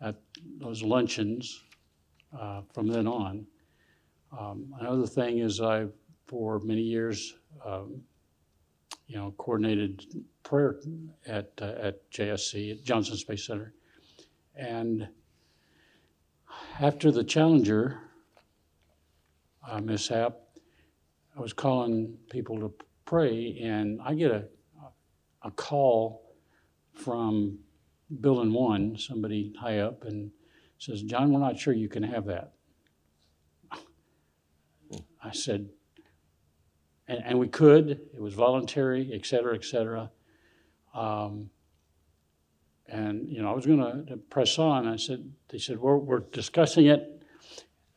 at 0.00 0.16
those 0.58 0.82
luncheons 0.82 1.62
uh, 2.38 2.62
from 2.72 2.86
then 2.86 3.06
on. 3.06 3.46
Um, 4.38 4.72
another 4.80 5.06
thing 5.06 5.38
is 5.38 5.60
I, 5.60 5.86
for 6.26 6.60
many 6.60 6.82
years, 6.82 7.34
um, 7.64 8.00
you 9.06 9.16
know, 9.16 9.34
coordinated 9.38 10.04
prayer 10.44 10.76
at, 11.26 11.50
uh, 11.60 11.74
at 11.80 12.10
JSC, 12.12 12.72
at 12.72 12.84
Johnson 12.84 13.16
Space 13.16 13.46
Center. 13.46 13.74
And 14.54 15.08
after 16.80 17.10
the 17.10 17.24
Challenger 17.24 17.98
uh, 19.68 19.80
mishap, 19.80 20.36
I 21.36 21.40
was 21.40 21.52
calling 21.52 22.16
people 22.30 22.58
to 22.60 22.72
pray, 23.04 23.58
and 23.62 24.00
I 24.02 24.14
get 24.14 24.30
a, 24.30 24.44
a 25.42 25.50
call 25.50 26.36
from 26.94 27.58
Building 28.20 28.52
One, 28.52 28.96
somebody 28.98 29.52
high 29.60 29.78
up, 29.78 30.04
and 30.04 30.30
says, 30.78 31.02
John, 31.02 31.32
we're 31.32 31.40
not 31.40 31.58
sure 31.58 31.72
you 31.72 31.88
can 31.88 32.02
have 32.02 32.26
that. 32.26 32.52
I 35.22 35.32
said, 35.32 35.68
and, 37.06 37.22
and 37.24 37.38
we 37.38 37.48
could, 37.48 37.90
it 37.90 38.20
was 38.20 38.34
voluntary, 38.34 39.10
et 39.12 39.26
cetera, 39.26 39.54
et 39.54 39.64
cetera. 39.64 40.10
Um, 40.94 41.50
and, 42.86 43.28
you 43.28 43.42
know, 43.42 43.50
I 43.50 43.54
was 43.54 43.66
going 43.66 44.06
to 44.06 44.16
press 44.16 44.58
on. 44.58 44.88
I 44.88 44.96
said, 44.96 45.30
they 45.50 45.58
said, 45.58 45.78
we're, 45.78 45.98
we're 45.98 46.20
discussing 46.20 46.86
it. 46.86 47.22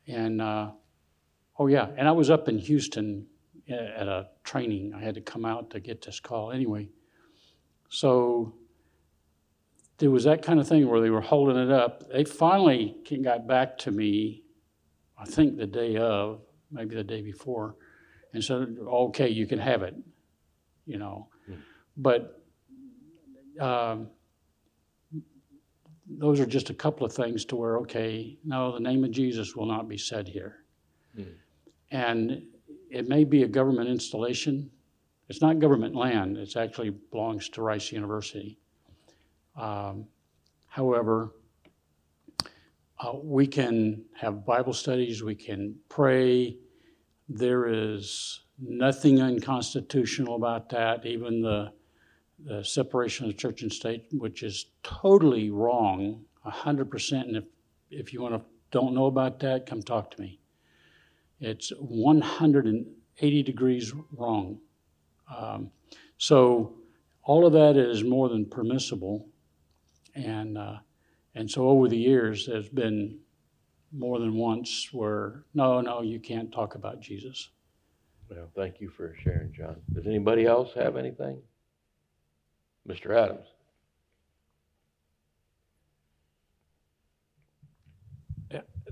And, 0.05 0.41
uh, 0.41 0.71
oh, 1.57 1.67
yeah. 1.67 1.87
And 1.97 2.07
I 2.07 2.11
was 2.11 2.29
up 2.29 2.49
in 2.49 2.59
Houston 2.59 3.25
at 3.69 4.07
a 4.07 4.27
training. 4.43 4.93
I 4.93 5.01
had 5.01 5.15
to 5.15 5.21
come 5.21 5.45
out 5.45 5.69
to 5.71 5.79
get 5.79 6.01
this 6.01 6.19
call 6.19 6.51
anyway. 6.51 6.89
So 7.89 8.53
there 10.03 10.11
was 10.11 10.25
that 10.25 10.41
kind 10.41 10.59
of 10.59 10.67
thing 10.67 10.85
where 10.89 10.99
they 10.99 11.09
were 11.09 11.21
holding 11.21 11.55
it 11.55 11.71
up. 11.71 12.03
They 12.11 12.25
finally 12.25 12.97
got 13.23 13.47
back 13.47 13.77
to 13.77 13.91
me, 13.91 14.43
I 15.17 15.23
think 15.23 15.55
the 15.55 15.65
day 15.65 15.95
of, 15.95 16.41
maybe 16.69 16.93
the 16.93 17.05
day 17.05 17.21
before, 17.21 17.77
and 18.33 18.43
said, 18.43 18.75
okay, 18.85 19.29
you 19.29 19.47
can 19.47 19.59
have 19.59 19.81
it, 19.81 19.95
you 20.85 20.97
know. 20.97 21.29
But 21.95 22.43
um, 23.61 24.09
those 26.09 26.41
are 26.41 26.45
just 26.45 26.69
a 26.69 26.73
couple 26.73 27.05
of 27.05 27.13
things 27.13 27.45
to 27.45 27.55
where, 27.55 27.77
okay, 27.77 28.37
no, 28.43 28.73
the 28.73 28.81
name 28.81 29.05
of 29.05 29.11
Jesus 29.11 29.55
will 29.55 29.67
not 29.67 29.87
be 29.87 29.97
said 29.97 30.27
here. 30.27 30.65
And 31.91 32.43
it 32.89 33.07
may 33.07 33.23
be 33.23 33.43
a 33.43 33.47
government 33.47 33.87
installation. 33.87 34.69
It's 35.29 35.39
not 35.39 35.59
government 35.59 35.95
land, 35.95 36.35
it 36.35 36.57
actually 36.57 36.89
belongs 36.89 37.47
to 37.51 37.61
Rice 37.61 37.93
University. 37.93 38.59
Um, 39.55 40.05
however, 40.67 41.31
uh, 42.99 43.13
we 43.21 43.47
can 43.47 44.05
have 44.15 44.45
Bible 44.45 44.73
studies, 44.73 45.23
we 45.23 45.35
can 45.35 45.75
pray. 45.89 46.57
There 47.27 47.67
is 47.67 48.41
nothing 48.59 49.21
unconstitutional 49.21 50.35
about 50.35 50.69
that, 50.69 51.05
even 51.05 51.41
the, 51.41 51.73
the 52.45 52.63
separation 52.63 53.27
of 53.27 53.37
church 53.37 53.61
and 53.61 53.71
state, 53.71 54.05
which 54.11 54.43
is 54.43 54.67
totally 54.83 55.49
wrong, 55.49 56.23
100%. 56.45 57.21
And 57.21 57.37
if, 57.37 57.43
if 57.89 58.13
you 58.13 58.21
want 58.21 58.35
to 58.35 58.41
don't 58.73 58.95
know 58.95 59.05
about 59.05 59.39
that, 59.39 59.67
come 59.67 59.83
talk 59.83 60.09
to 60.11 60.19
me. 60.19 60.39
It's 61.39 61.71
180 61.77 63.43
degrees 63.43 63.93
wrong. 64.17 64.59
Um, 65.33 65.69
so 66.17 66.75
all 67.21 67.45
of 67.45 67.53
that 67.53 67.77
is 67.77 68.03
more 68.03 68.29
than 68.29 68.45
permissible. 68.45 69.29
And, 70.15 70.57
uh, 70.57 70.77
and 71.35 71.49
so 71.49 71.67
over 71.67 71.87
the 71.87 71.97
years, 71.97 72.47
there's 72.47 72.69
been 72.69 73.19
more 73.91 74.19
than 74.19 74.35
once 74.35 74.89
where, 74.91 75.43
no, 75.53 75.81
no, 75.81 76.01
you 76.01 76.19
can't 76.19 76.51
talk 76.51 76.75
about 76.75 76.99
Jesus. 76.99 77.49
Well, 78.29 78.49
thank 78.55 78.81
you 78.81 78.89
for 78.89 79.15
sharing, 79.23 79.53
John. 79.53 79.77
Does 79.93 80.07
anybody 80.07 80.45
else 80.45 80.73
have 80.73 80.97
anything? 80.97 81.41
Mr. 82.87 83.15
Adams? 83.15 83.47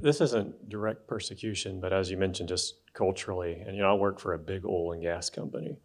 This 0.01 0.19
isn't 0.19 0.67
direct 0.67 1.07
persecution, 1.07 1.79
but 1.79 1.93
as 1.93 2.09
you 2.09 2.17
mentioned, 2.17 2.49
just 2.49 2.79
culturally, 2.93 3.61
and 3.65 3.75
you 3.75 3.83
know, 3.83 3.91
I 3.91 3.93
work 3.93 4.19
for 4.19 4.33
a 4.33 4.39
big 4.39 4.65
oil 4.65 4.93
and 4.93 5.01
gas 5.03 5.29
company. 5.29 5.77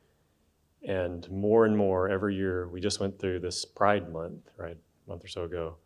And 0.88 1.30
more 1.30 1.66
and 1.66 1.76
more 1.76 2.08
every 2.08 2.34
year, 2.34 2.66
we 2.68 2.80
just 2.80 2.98
went 2.98 3.18
through 3.18 3.40
this 3.40 3.66
Pride 3.66 4.10
Month, 4.10 4.48
right, 4.56 4.78
a 5.06 5.10
month 5.10 5.24
or 5.24 5.28
so 5.28 5.44
ago. 5.44 5.76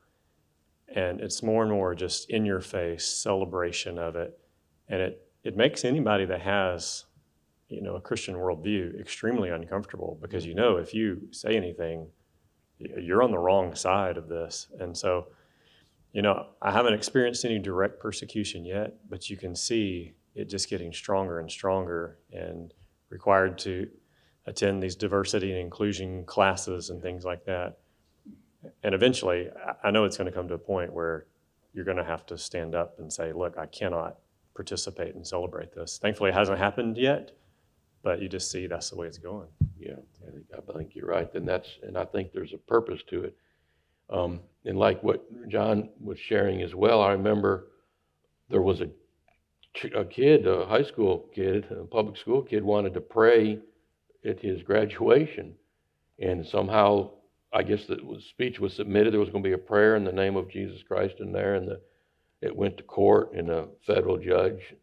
And 0.94 1.20
it's 1.20 1.42
more 1.42 1.62
and 1.62 1.70
more 1.70 1.94
just 1.94 2.30
in 2.30 2.44
your 2.44 2.60
face 2.60 3.04
celebration 3.06 3.98
of 3.98 4.16
it. 4.16 4.38
And 4.88 5.00
it, 5.00 5.28
it 5.44 5.56
makes 5.56 5.84
anybody 5.84 6.24
that 6.26 6.40
has, 6.40 7.04
you 7.68 7.80
know, 7.80 7.94
a 7.94 8.00
Christian 8.00 8.34
worldview 8.34 9.00
extremely 9.00 9.50
uncomfortable 9.50 10.18
because 10.20 10.44
you 10.44 10.54
know 10.54 10.76
if 10.76 10.92
you 10.92 11.28
say 11.30 11.56
anything, 11.56 12.08
you're 12.78 13.22
on 13.22 13.30
the 13.30 13.38
wrong 13.38 13.74
side 13.74 14.16
of 14.16 14.28
this. 14.28 14.68
And 14.80 14.96
so, 14.96 15.28
you 16.12 16.22
know, 16.22 16.46
I 16.60 16.72
haven't 16.72 16.94
experienced 16.94 17.44
any 17.44 17.58
direct 17.58 18.00
persecution 18.00 18.64
yet, 18.64 18.94
but 19.08 19.30
you 19.30 19.36
can 19.36 19.54
see 19.54 20.14
it 20.34 20.48
just 20.48 20.68
getting 20.68 20.92
stronger 20.92 21.38
and 21.38 21.50
stronger 21.50 22.18
and 22.32 22.72
required 23.10 23.58
to 23.58 23.88
attend 24.46 24.82
these 24.82 24.96
diversity 24.96 25.50
and 25.50 25.60
inclusion 25.60 26.24
classes 26.24 26.90
and 26.90 27.02
things 27.02 27.24
like 27.24 27.44
that. 27.44 27.78
And 28.82 28.94
eventually, 28.94 29.48
I- 29.82 29.90
know 29.90 30.04
it's 30.04 30.16
going 30.16 30.30
to 30.30 30.32
come 30.32 30.48
to 30.48 30.54
a 30.54 30.58
point 30.58 30.92
where 30.92 31.26
you're 31.72 31.84
going 31.84 31.96
to 31.96 32.04
have 32.04 32.26
to 32.26 32.36
stand 32.38 32.74
up 32.74 32.98
and 32.98 33.12
say, 33.12 33.32
look, 33.32 33.56
I 33.56 33.66
cannot 33.66 34.18
participate 34.54 35.14
and 35.14 35.26
celebrate 35.26 35.72
this. 35.72 35.98
Thankfully, 35.98 36.30
it 36.30 36.34
hasn't 36.34 36.58
happened 36.58 36.96
yet, 36.98 37.32
but 38.02 38.20
you 38.20 38.28
just 38.28 38.50
see 38.50 38.66
that's 38.66 38.90
the 38.90 38.96
way 38.96 39.06
it's 39.06 39.18
going. 39.18 39.48
Yeah, 39.78 39.94
I 40.26 40.30
think, 40.32 40.44
I 40.52 40.72
think 40.76 40.94
you're 40.94 41.06
right, 41.06 41.32
and 41.34 41.48
that's, 41.48 41.68
and 41.82 41.96
I 41.96 42.04
think 42.04 42.32
there's 42.32 42.52
a 42.52 42.58
purpose 42.58 43.02
to 43.08 43.24
it. 43.24 43.36
Um, 44.10 44.40
and 44.64 44.78
like 44.78 45.02
what 45.02 45.24
John 45.48 45.88
was 46.02 46.18
sharing 46.18 46.60
as 46.62 46.74
well, 46.74 47.00
I 47.00 47.12
remember 47.12 47.68
there 48.50 48.60
was 48.60 48.80
a, 48.80 48.88
a 49.96 50.04
kid, 50.04 50.46
a 50.46 50.66
high 50.66 50.82
school 50.82 51.30
kid, 51.34 51.66
a 51.70 51.84
public 51.84 52.16
school 52.16 52.42
kid, 52.42 52.62
wanted 52.62 52.92
to 52.94 53.00
pray 53.00 53.60
at 54.24 54.40
his 54.40 54.62
graduation, 54.62 55.54
and 56.18 56.44
somehow, 56.44 57.10
I 57.52 57.62
guess 57.62 57.86
the 57.86 57.98
speech 58.28 58.60
was 58.60 58.74
submitted. 58.74 59.12
There 59.12 59.20
was 59.20 59.30
going 59.30 59.42
to 59.42 59.48
be 59.48 59.54
a 59.54 59.58
prayer 59.58 59.96
in 59.96 60.04
the 60.04 60.12
name 60.12 60.36
of 60.36 60.48
Jesus 60.48 60.82
Christ 60.82 61.16
in 61.18 61.32
there, 61.32 61.54
and 61.54 61.66
the, 61.66 61.80
it 62.40 62.54
went 62.54 62.76
to 62.76 62.82
court, 62.84 63.32
and 63.32 63.50
a 63.50 63.68
federal 63.86 64.16
judge 64.16 64.74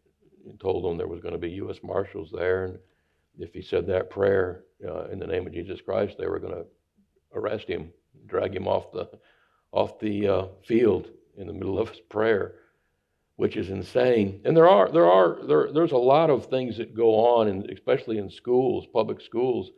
told 0.60 0.84
them 0.84 0.96
there 0.96 1.06
was 1.06 1.20
going 1.20 1.32
to 1.32 1.38
be 1.38 1.50
U.S. 1.50 1.78
Marshals 1.82 2.30
there, 2.32 2.66
and 2.66 2.78
if 3.38 3.54
he 3.54 3.62
said 3.62 3.86
that 3.86 4.10
prayer 4.10 4.64
uh, 4.86 5.06
in 5.06 5.18
the 5.18 5.26
name 5.26 5.46
of 5.46 5.52
Jesus 5.52 5.80
Christ, 5.80 6.16
they 6.18 6.26
were 6.26 6.38
going 6.38 6.54
to 6.54 6.66
arrest 7.34 7.68
him, 7.68 7.90
drag 8.26 8.54
him 8.54 8.68
off 8.68 8.92
the 8.92 9.08
off 9.70 9.98
the 10.00 10.26
uh, 10.26 10.44
field 10.66 11.08
in 11.36 11.46
the 11.46 11.52
middle 11.52 11.78
of 11.78 11.90
his 11.90 12.00
prayer, 12.00 12.54
which 13.36 13.56
is 13.56 13.68
insane. 13.68 14.40
And 14.44 14.56
there 14.56 14.68
are 14.68 14.90
there 14.90 15.10
are 15.10 15.38
there 15.46 15.72
there's 15.72 15.92
a 15.92 15.96
lot 15.96 16.30
of 16.30 16.46
things 16.46 16.76
that 16.78 16.94
go 16.94 17.14
on, 17.14 17.48
and 17.48 17.70
especially 17.70 18.18
in 18.18 18.30
schools, 18.30 18.86
public 18.92 19.20
schools, 19.20 19.70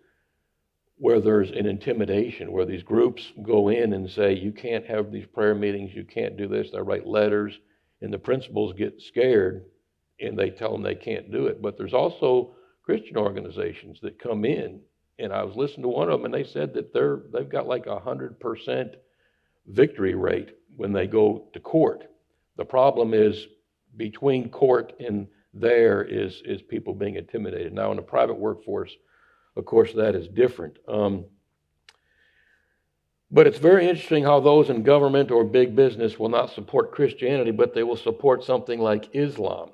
where 1.01 1.19
there's 1.19 1.51
an 1.51 1.65
intimidation, 1.65 2.53
where 2.53 2.67
these 2.67 2.83
groups 2.83 3.33
go 3.43 3.71
in 3.71 3.95
and 3.95 4.09
say 4.11 4.35
you 4.35 4.53
can't 4.53 4.85
have 4.85 5.11
these 5.11 5.25
prayer 5.25 5.55
meetings, 5.55 5.95
you 5.95 6.05
can't 6.05 6.37
do 6.37 6.47
this. 6.47 6.71
They 6.71 6.81
write 6.83 7.07
letters, 7.07 7.59
and 8.03 8.13
the 8.13 8.19
principals 8.19 8.75
get 8.75 9.01
scared, 9.01 9.65
and 10.21 10.39
they 10.39 10.51
tell 10.51 10.73
them 10.73 10.83
they 10.83 10.95
can't 10.95 11.33
do 11.33 11.47
it. 11.47 11.63
But 11.63 11.79
there's 11.79 11.95
also 11.95 12.55
Christian 12.83 13.17
organizations 13.17 13.99
that 14.03 14.19
come 14.19 14.45
in, 14.45 14.79
and 15.19 15.33
I 15.33 15.43
was 15.43 15.57
listening 15.57 15.85
to 15.85 15.89
one 15.89 16.11
of 16.11 16.21
them, 16.21 16.27
and 16.27 16.35
they 16.35 16.45
said 16.45 16.75
that 16.75 16.93
they're 16.93 17.23
they've 17.33 17.49
got 17.49 17.67
like 17.67 17.87
a 17.87 17.99
hundred 17.99 18.39
percent 18.39 18.95
victory 19.69 20.15
rate 20.15 20.51
when 20.77 20.93
they 20.93 21.07
go 21.07 21.49
to 21.55 21.61
court. 21.61 22.05
The 22.59 22.65
problem 22.67 23.15
is 23.15 23.47
between 23.97 24.51
court 24.51 24.93
and 25.01 25.29
there 25.55 26.03
is 26.03 26.43
is 26.45 26.61
people 26.61 26.93
being 26.93 27.15
intimidated. 27.15 27.73
Now 27.73 27.91
in 27.91 27.97
the 27.97 28.03
private 28.03 28.39
workforce, 28.39 28.95
of 29.61 29.66
course, 29.66 29.92
that 29.92 30.16
is 30.16 30.27
different. 30.27 30.79
Um, 30.88 31.27
but 33.31 33.46
it's 33.46 33.59
very 33.59 33.88
interesting 33.88 34.25
how 34.25 34.40
those 34.40 34.70
in 34.70 34.83
government 34.83 35.31
or 35.31 35.44
big 35.44 35.77
business 35.77 36.18
will 36.18 36.29
not 36.29 36.51
support 36.51 36.90
Christianity, 36.90 37.53
but 37.53 37.75
they 37.75 37.85
will 37.85 37.96
support 37.96 38.42
something 38.42 38.81
like 38.81 39.09
Islam 39.12 39.70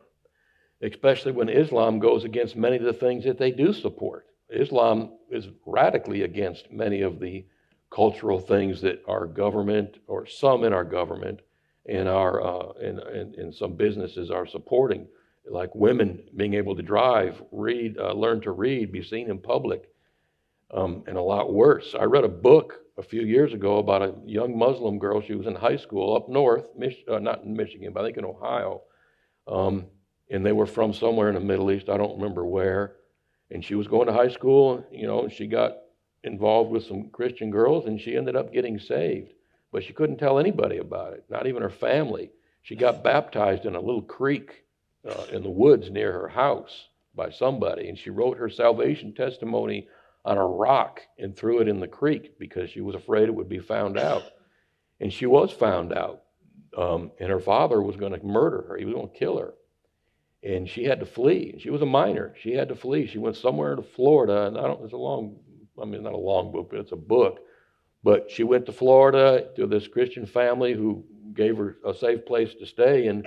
especially 0.83 1.33
when 1.33 1.49
Islam 1.49 1.99
goes 1.99 2.25
against 2.25 2.57
many 2.57 2.77
of 2.77 2.83
the 2.83 2.93
things 2.93 3.25
that 3.25 3.39
they 3.39 3.51
do 3.51 3.73
support. 3.73 4.27
Islam 4.51 5.13
is 5.31 5.49
radically 5.65 6.23
against 6.23 6.71
many 6.71 7.03
of 7.03 7.19
the 7.19 7.47
cultural 7.91 8.39
things 8.39 8.81
that 8.83 9.03
our 9.09 9.27
government 9.27 9.99
or 10.07 10.27
some 10.27 10.65
in 10.65 10.73
our 10.73 10.85
government 10.85 11.41
and 11.87 12.09
our 12.09 12.43
uh, 12.43 12.73
and, 12.81 12.99
and, 12.99 13.35
and 13.37 13.55
some 13.55 13.75
businesses 13.75 14.31
are 14.31 14.47
supporting, 14.47 15.07
like 15.49 15.75
women 15.75 16.23
being 16.37 16.55
able 16.55 16.77
to 16.77 16.83
drive, 16.83 17.43
read, 17.53 17.99
uh, 17.99 18.13
learn 18.13 18.41
to 18.43 18.51
read, 18.51 18.93
be 18.93 19.03
seen 19.03 19.31
in 19.31 19.39
public, 19.39 19.89
um, 20.73 21.05
and 21.07 21.17
a 21.17 21.23
lot 21.23 21.53
worse. 21.53 21.95
I 21.99 22.05
read 22.05 22.25
a 22.25 22.29
book 22.29 22.81
a 22.99 23.03
few 23.03 23.23
years 23.23 23.53
ago 23.53 23.79
about 23.79 24.03
a 24.03 24.15
young 24.25 24.59
Muslim 24.59 24.99
girl. 24.99 25.21
She 25.21 25.35
was 25.35 25.47
in 25.47 25.55
high 25.55 25.77
school 25.77 26.17
up 26.17 26.29
north, 26.29 26.69
Mich- 26.77 27.05
uh, 27.09 27.19
not 27.19 27.45
in 27.45 27.57
Michigan, 27.57 27.93
but 27.93 28.01
I 28.03 28.07
think 28.07 28.19
in 28.19 28.25
Ohio. 28.25 28.83
Um, 29.47 29.87
and 30.31 30.45
they 30.45 30.53
were 30.53 30.67
from 30.67 30.93
somewhere 30.93 31.29
in 31.29 31.35
the 31.35 31.41
Middle 31.41 31.71
East. 31.71 31.89
I 31.89 31.97
don't 31.97 32.17
remember 32.17 32.45
where. 32.45 32.97
And 33.51 33.65
she 33.65 33.77
was 33.77 33.87
going 33.87 34.09
to 34.09 34.13
high 34.13 34.29
school, 34.29 34.85
you 34.91 35.07
know, 35.07 35.23
and 35.23 35.33
she 35.33 35.47
got 35.47 35.77
involved 36.25 36.71
with 36.71 36.85
some 36.85 37.11
Christian 37.11 37.51
girls, 37.51 37.87
and 37.87 38.01
she 38.01 38.17
ended 38.17 38.35
up 38.35 38.53
getting 38.53 38.79
saved. 38.79 39.33
But 39.71 39.85
she 39.85 39.93
couldn't 39.93 40.17
tell 40.17 40.39
anybody 40.39 40.79
about 40.79 41.13
it, 41.13 41.25
not 41.29 41.47
even 41.47 41.63
her 41.63 41.71
family. 41.71 42.33
She 42.63 42.75
got 42.75 43.05
baptized 43.05 43.67
in 43.67 43.77
a 43.77 43.81
little 43.81 44.03
creek 44.03 44.65
uh, 45.09 45.25
in 45.33 45.43
the 45.43 45.51
woods 45.51 45.91
near 45.91 46.13
her 46.13 46.29
house 46.29 46.89
by 47.15 47.31
somebody, 47.31 47.89
and 47.89 47.99
she 47.99 48.11
wrote 48.11 48.39
her 48.39 48.51
salvation 48.51 49.15
testimony 49.15 49.89
on 50.25 50.39
a 50.39 50.47
rock 50.47 51.01
and 51.19 51.37
threw 51.37 51.61
it 51.61 51.69
in 51.69 51.81
the 51.81 51.89
creek 51.89 52.39
because 52.39 52.71
she 52.71 52.81
was 52.81 52.95
afraid 52.95 53.29
it 53.29 53.35
would 53.35 53.49
be 53.49 53.59
found 53.59 53.99
out. 53.99 54.23
And 55.01 55.13
she 55.13 55.27
was 55.27 55.53
found 55.53 55.93
out, 55.93 56.23
um, 56.77 57.13
and 57.21 57.31
her 57.31 57.41
father 57.41 57.81
was 57.81 57.97
going 57.97 58.13
to 58.13 58.27
murder 58.27 58.67
her. 58.69 58.77
He 58.77 58.85
was 58.85 58.95
going 58.95 59.09
to 59.09 59.19
kill 59.19 59.39
her 59.39 59.55
and 60.47 60.69
she 60.69 60.85
had 60.85 61.01
to 61.01 61.07
flee. 61.07 61.57
She 61.59 61.71
was 61.71 61.83
a 61.83 61.87
minor. 61.87 62.35
She 62.41 62.53
had 62.53 62.69
to 62.69 62.77
flee. 62.77 63.07
She 63.07 63.19
went 63.19 63.37
somewhere 63.37 63.75
to 63.75 63.83
Florida, 63.83 64.47
and 64.47 64.57
I 64.59 64.63
don't. 64.63 64.83
It's 64.85 64.93
a 64.93 64.97
long. 64.97 65.37
I 65.81 65.85
mean, 65.85 66.03
not 66.03 66.13
a 66.13 66.19
long 66.19 66.53
book, 66.53 66.69
but 66.71 66.81
it's 66.81 66.93
a 66.93 66.97
book. 66.97 67.41
But 68.03 68.31
she 68.31 68.45
went 68.45 68.67
to 68.67 68.73
Florida 68.73 69.49
to 69.57 69.67
this 69.67 69.89
Christian 69.89 70.25
family 70.25 70.73
who 70.73 71.05
gave 71.35 71.57
her 71.59 71.77
a 71.85 71.93
safe 71.93 72.25
place 72.25 72.55
to 72.55 72.67
stay, 72.67 73.09
and 73.09 73.27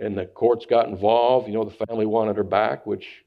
and 0.00 0.16
the 0.16 0.26
courts 0.26 0.66
got 0.66 0.88
involved. 0.88 1.48
You 1.48 1.54
know, 1.54 1.64
the 1.64 1.86
family 1.86 2.06
wanted 2.06 2.36
her 2.36 2.44
back, 2.44 2.86
which, 2.86 3.24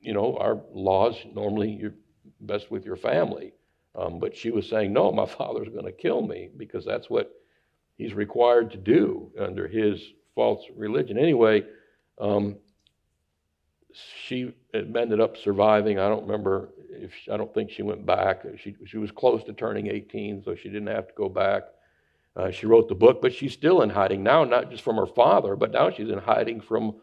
you 0.00 0.12
know, 0.12 0.36
our 0.36 0.60
laws 0.72 1.16
normally 1.34 1.70
you're 1.70 1.94
best 2.40 2.70
with 2.70 2.84
your 2.84 2.96
family. 2.96 3.52
Um, 3.94 4.18
but 4.18 4.36
she 4.36 4.50
was 4.50 4.68
saying, 4.68 4.92
no, 4.92 5.12
my 5.12 5.26
father's 5.38 5.68
going 5.68 5.84
to 5.84 5.92
kill 5.92 6.22
me 6.22 6.50
because 6.56 6.84
that's 6.84 7.10
what 7.10 7.30
he's 7.96 8.14
required 8.14 8.70
to 8.72 8.78
do 8.78 9.30
under 9.38 9.68
his 9.68 10.00
false 10.34 10.64
religion. 10.76 11.18
Anyway. 11.18 11.64
Um, 12.20 12.56
she 13.92 14.52
ended 14.74 15.20
up 15.20 15.36
surviving. 15.36 15.98
I 15.98 16.08
don't 16.08 16.22
remember 16.22 16.70
if 16.90 17.12
I 17.32 17.36
don't 17.36 17.52
think 17.52 17.70
she 17.70 17.82
went 17.82 18.06
back. 18.06 18.44
She 18.56 18.76
she 18.86 18.98
was 18.98 19.10
close 19.10 19.42
to 19.44 19.52
turning 19.52 19.88
18, 19.88 20.42
so 20.44 20.54
she 20.54 20.68
didn't 20.68 20.88
have 20.88 21.08
to 21.08 21.14
go 21.14 21.28
back. 21.28 21.62
Uh, 22.36 22.50
she 22.50 22.66
wrote 22.66 22.88
the 22.88 22.94
book, 22.94 23.20
but 23.20 23.34
she's 23.34 23.52
still 23.52 23.82
in 23.82 23.90
hiding 23.90 24.22
now, 24.22 24.44
not 24.44 24.70
just 24.70 24.82
from 24.82 24.96
her 24.96 25.06
father, 25.06 25.56
but 25.56 25.72
now 25.72 25.90
she's 25.90 26.10
in 26.10 26.18
hiding 26.18 26.60
from 26.60 26.94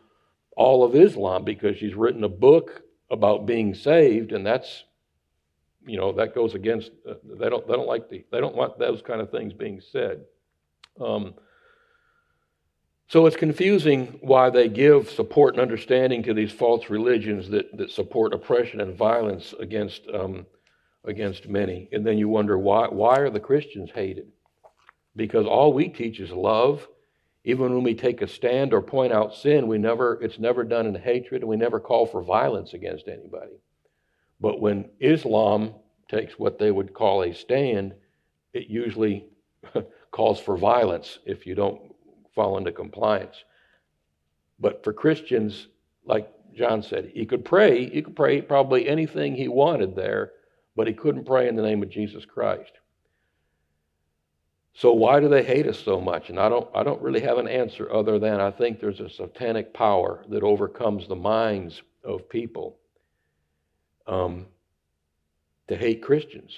all 0.56 0.84
of 0.84 0.96
Islam 0.96 1.44
because 1.44 1.78
she's 1.78 1.96
written 1.96 2.24
a 2.24 2.30
book 2.30 2.82
about 3.12 3.46
being 3.46 3.74
saved, 3.74 4.32
and 4.32 4.46
that's 4.46 4.84
you 5.86 5.98
know 5.98 6.12
that 6.14 6.36
goes 6.36 6.56
against 6.56 6.92
uh, 7.10 7.14
they 7.24 7.50
don't 7.50 7.68
they 7.68 7.74
don't 7.74 7.88
like 7.88 8.10
the 8.10 8.26
they 8.32 8.40
don't 8.40 8.56
want 8.56 8.80
those 8.80 9.02
kind 9.02 9.22
of 9.22 9.32
things 9.32 9.54
being 9.54 9.82
said. 9.82 10.26
Um, 11.00 11.36
so 13.10 13.26
it's 13.26 13.38
confusing 13.38 14.20
why 14.22 14.50
they 14.50 14.68
give 14.68 15.10
support 15.10 15.54
and 15.54 15.62
understanding 15.62 16.24
to 16.24 16.34
these 16.34 16.52
false 16.52 16.90
religions 16.90 17.50
that, 17.50 17.76
that 17.78 17.90
support 17.90 18.34
oppression 18.34 18.82
and 18.82 18.98
violence 18.98 19.54
against, 19.62 20.02
um, 20.14 20.46
against 21.06 21.48
many. 21.48 21.88
And 21.94 22.06
then 22.06 22.18
you 22.18 22.28
wonder 22.28 22.58
why, 22.58 22.88
why 22.90 23.20
are 23.20 23.30
the 23.30 23.40
Christians 23.40 23.92
hated? 23.96 24.28
Because 25.18 25.46
all 25.46 25.74
we 25.74 25.90
teach 25.90 26.22
is 26.22 26.32
love. 26.32 26.88
Even 27.44 27.74
when 27.74 27.84
we 27.84 27.96
take 27.96 28.22
a 28.22 28.28
stand 28.28 28.74
or 28.74 28.82
point 28.82 29.12
out 29.12 29.34
sin, 29.34 29.68
we 29.68 29.78
never, 29.78 30.22
it's 30.22 30.40
never 30.40 30.64
done 30.64 30.86
in 30.86 30.96
hatred 30.96 31.42
and 31.42 31.50
we 31.50 31.58
never 31.58 31.80
call 31.80 32.06
for 32.06 32.22
violence 32.22 32.74
against 32.74 33.08
anybody. 33.08 33.60
But 34.40 34.62
when 34.62 34.90
Islam 35.00 35.74
takes 36.08 36.38
what 36.38 36.60
they 36.60 36.72
would 36.72 36.94
call 36.94 37.24
a 37.24 37.34
stand, 37.34 37.96
it 38.54 38.68
usually 38.68 39.26
calls 40.12 40.40
for 40.40 40.58
violence 40.58 41.20
if 41.26 41.48
you 41.48 41.56
don't 41.56 41.82
fall 42.36 42.58
into 42.58 42.72
compliance. 42.72 43.44
But 44.60 44.84
for 44.84 44.94
Christians, 44.94 45.68
like 46.06 46.30
John 46.54 46.84
said, 46.84 47.12
he 47.14 47.26
could 47.26 47.46
pray, 47.46 47.90
he 47.90 48.02
could 48.02 48.16
pray 48.16 48.42
probably 48.42 48.88
anything 48.88 49.36
he 49.36 49.48
wanted 49.48 49.96
there, 49.96 50.32
but 50.76 50.88
he 50.88 50.94
couldn't 50.94 51.26
pray 51.26 51.48
in 51.48 51.56
the 51.56 51.64
name 51.64 51.82
of 51.82 51.90
Jesus 51.90 52.26
Christ. 52.26 52.74
So 54.78 54.94
why 54.94 55.20
do 55.20 55.28
they 55.28 55.42
hate 55.42 55.66
us 55.66 55.80
so 55.80 56.00
much? 56.00 56.30
And 56.30 56.40
I 56.40 56.50
don't 56.50 56.70
I 56.76 56.84
don't 56.84 57.02
really 57.02 57.22
have 57.22 57.40
an 57.40 57.48
answer 57.48 57.92
other 57.92 58.20
than 58.20 58.40
I 58.40 58.52
think 58.52 58.80
there's 58.80 59.00
a 59.00 59.10
satanic 59.10 59.74
power 59.74 60.24
that 60.30 60.44
overcomes 60.44 61.08
the 61.08 61.16
minds 61.16 61.82
of 62.04 62.30
people 62.30 62.78
um, 64.06 64.46
to 65.68 65.76
hate 65.76 66.04
Christians. 66.04 66.52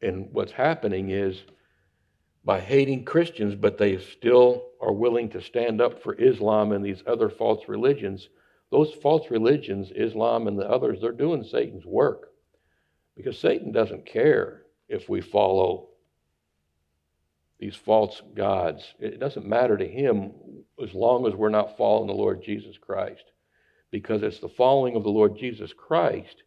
And 0.00 0.28
what's 0.30 0.52
happening 0.52 1.10
is 1.10 1.42
by 2.44 2.60
hating 2.60 3.04
Christians, 3.04 3.56
but 3.56 3.78
they 3.78 3.98
still 3.98 4.66
are 4.80 4.92
willing 4.92 5.28
to 5.30 5.42
stand 5.42 5.80
up 5.80 6.00
for 6.00 6.14
Islam 6.14 6.70
and 6.70 6.84
these 6.84 7.02
other 7.04 7.28
false 7.28 7.66
religions. 7.66 8.28
Those 8.70 8.92
false 8.92 9.28
religions, 9.28 9.90
Islam 9.90 10.46
and 10.46 10.56
the 10.56 10.70
others, 10.70 11.00
they're 11.00 11.10
doing 11.10 11.42
Satan's 11.42 11.84
work. 11.84 12.28
Because 13.16 13.36
Satan 13.36 13.72
doesn't 13.72 14.06
care 14.06 14.62
if 14.88 15.08
we 15.08 15.20
follow 15.20 15.88
these 17.58 17.74
false 17.74 18.22
gods. 18.34 18.94
It 19.00 19.18
doesn't 19.18 19.46
matter 19.46 19.76
to 19.76 19.86
him 19.86 20.32
as 20.82 20.94
long 20.94 21.26
as 21.26 21.34
we're 21.34 21.48
not 21.48 21.76
following 21.76 22.06
the 22.06 22.12
Lord 22.12 22.42
Jesus 22.42 22.76
Christ. 22.78 23.24
Because 23.90 24.22
it's 24.22 24.38
the 24.38 24.48
following 24.48 24.96
of 24.96 25.02
the 25.02 25.10
Lord 25.10 25.36
Jesus 25.36 25.72
Christ 25.72 26.42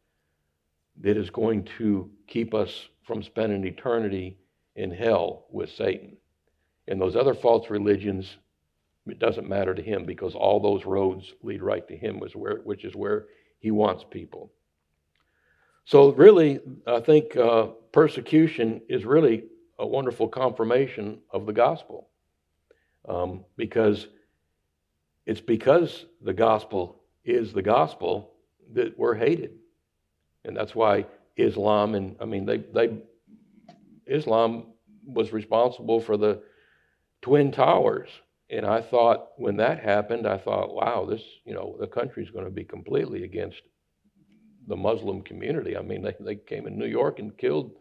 that 1.01 1.17
is 1.17 1.29
going 1.29 1.67
to 1.77 2.09
keep 2.27 2.53
us 2.53 2.87
from 3.03 3.23
spending 3.23 3.65
eternity 3.65 4.37
in 4.75 4.91
hell 4.91 5.45
with 5.49 5.71
Satan. 5.71 6.17
And 6.87 7.01
those 7.01 7.15
other 7.15 7.33
false 7.33 7.69
religions, 7.69 8.37
it 9.07 9.19
doesn't 9.19 9.49
matter 9.49 9.73
to 9.73 9.81
him 9.81 10.05
because 10.05 10.35
all 10.35 10.59
those 10.59 10.85
roads 10.85 11.33
lead 11.41 11.61
right 11.61 11.87
to 11.87 11.97
him, 11.97 12.19
which 12.19 12.85
is 12.85 12.95
where, 12.95 13.25
he 13.59 13.69
wants 13.69 14.03
people. 14.09 14.51
So, 15.85 16.11
really, 16.13 16.59
I 16.87 16.99
think 16.99 17.37
uh, 17.37 17.67
persecution 17.91 18.81
is 18.89 19.05
really 19.05 19.43
a 19.81 19.87
wonderful 19.87 20.27
confirmation 20.27 21.17
of 21.31 21.47
the 21.47 21.51
gospel 21.51 22.07
um, 23.09 23.43
because 23.57 24.07
it's 25.25 25.41
because 25.41 26.05
the 26.21 26.33
gospel 26.33 27.01
is 27.25 27.51
the 27.51 27.63
gospel 27.63 28.31
that 28.73 28.97
we're 28.97 29.15
hated. 29.15 29.51
And 30.45 30.55
that's 30.55 30.75
why 30.75 31.07
Islam, 31.35 31.95
and 31.95 32.15
I 32.21 32.25
mean, 32.25 32.45
they, 32.45 32.57
they, 32.57 32.95
Islam 34.05 34.67
was 35.03 35.33
responsible 35.33 35.99
for 35.99 36.15
the 36.15 36.43
Twin 37.23 37.51
Towers. 37.51 38.09
And 38.51 38.65
I 38.65 38.81
thought 38.81 39.29
when 39.37 39.57
that 39.57 39.79
happened, 39.79 40.27
I 40.27 40.37
thought, 40.37 40.75
wow, 40.75 41.07
this, 41.09 41.23
you 41.43 41.55
know, 41.55 41.75
the 41.79 41.87
country's 41.87 42.29
going 42.29 42.45
to 42.45 42.51
be 42.51 42.63
completely 42.63 43.23
against 43.23 43.61
the 44.67 44.75
Muslim 44.75 45.23
community. 45.23 45.75
I 45.75 45.81
mean, 45.81 46.03
they, 46.03 46.15
they 46.19 46.35
came 46.35 46.67
in 46.67 46.77
New 46.77 46.85
York 46.85 47.17
and 47.17 47.35
killed 47.35 47.71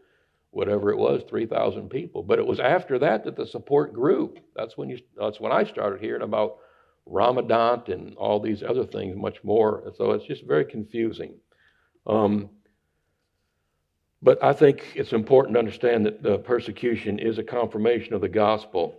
whatever 0.51 0.91
it 0.91 0.97
was, 0.97 1.23
3,000 1.29 1.89
people. 1.89 2.23
But 2.23 2.39
it 2.39 2.45
was 2.45 2.59
after 2.59 2.99
that 2.99 3.23
that 3.23 3.35
the 3.35 3.47
support 3.47 3.93
grew. 3.93 4.35
That's 4.55 4.77
when 4.77 4.89
you, 4.89 4.99
that's 5.17 5.39
when 5.39 5.51
I 5.51 5.63
started 5.63 6.01
hearing 6.01 6.21
about 6.21 6.57
Ramadan 7.05 7.83
and 7.87 8.15
all 8.15 8.39
these 8.39 8.61
other 8.61 8.85
things 8.85 9.15
much 9.15 9.43
more. 9.43 9.91
So 9.97 10.11
it's 10.11 10.25
just 10.25 10.45
very 10.45 10.65
confusing. 10.65 11.33
Um, 12.05 12.49
but 14.21 14.43
I 14.43 14.53
think 14.53 14.93
it's 14.95 15.13
important 15.13 15.55
to 15.55 15.59
understand 15.59 16.05
that 16.05 16.21
the 16.21 16.37
persecution 16.37 17.17
is 17.17 17.37
a 17.37 17.43
confirmation 17.43 18.13
of 18.13 18.21
the 18.21 18.29
gospel. 18.29 18.97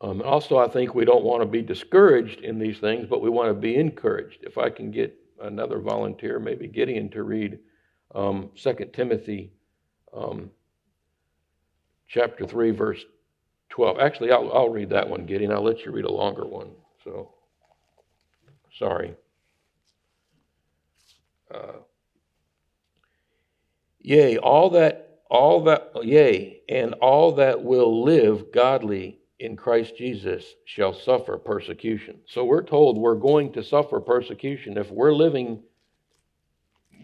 Um, 0.00 0.20
also, 0.22 0.58
I 0.58 0.68
think 0.68 0.94
we 0.94 1.04
don't 1.04 1.24
want 1.24 1.42
to 1.42 1.46
be 1.46 1.62
discouraged 1.62 2.40
in 2.40 2.58
these 2.58 2.78
things, 2.78 3.06
but 3.08 3.22
we 3.22 3.30
want 3.30 3.48
to 3.48 3.54
be 3.54 3.76
encouraged. 3.76 4.38
If 4.42 4.58
I 4.58 4.68
can 4.68 4.90
get 4.90 5.16
another 5.40 5.78
volunteer, 5.78 6.38
maybe 6.38 6.66
Gideon, 6.66 7.08
to 7.10 7.22
read 7.22 7.60
um, 8.14 8.50
2 8.56 8.90
Timothy 8.92 9.52
um, 10.12 10.50
chapter 12.12 12.46
3, 12.46 12.70
verse 12.72 13.04
12. 13.70 13.98
Actually, 13.98 14.30
I'll, 14.30 14.52
I'll 14.52 14.68
read 14.68 14.90
that 14.90 15.08
one, 15.08 15.24
Gideon. 15.24 15.50
I'll 15.50 15.64
let 15.64 15.84
you 15.84 15.92
read 15.92 16.04
a 16.04 16.12
longer 16.12 16.44
one. 16.44 16.70
So, 17.02 17.32
sorry. 18.78 19.14
Uh, 21.52 21.80
yea, 24.00 24.36
all 24.36 24.70
that, 24.70 25.20
all 25.30 25.64
that, 25.64 25.90
yea, 26.02 26.60
and 26.68 26.94
all 26.94 27.32
that 27.36 27.62
will 27.62 28.04
live 28.04 28.52
godly 28.52 29.18
in 29.38 29.56
Christ 29.56 29.96
Jesus 29.96 30.44
shall 30.66 30.92
suffer 30.92 31.38
persecution. 31.38 32.20
So 32.26 32.44
we're 32.44 32.62
told 32.62 32.98
we're 32.98 33.14
going 33.14 33.52
to 33.54 33.64
suffer 33.64 34.00
persecution. 34.00 34.76
If 34.76 34.90
we're 34.90 35.12
living 35.12 35.62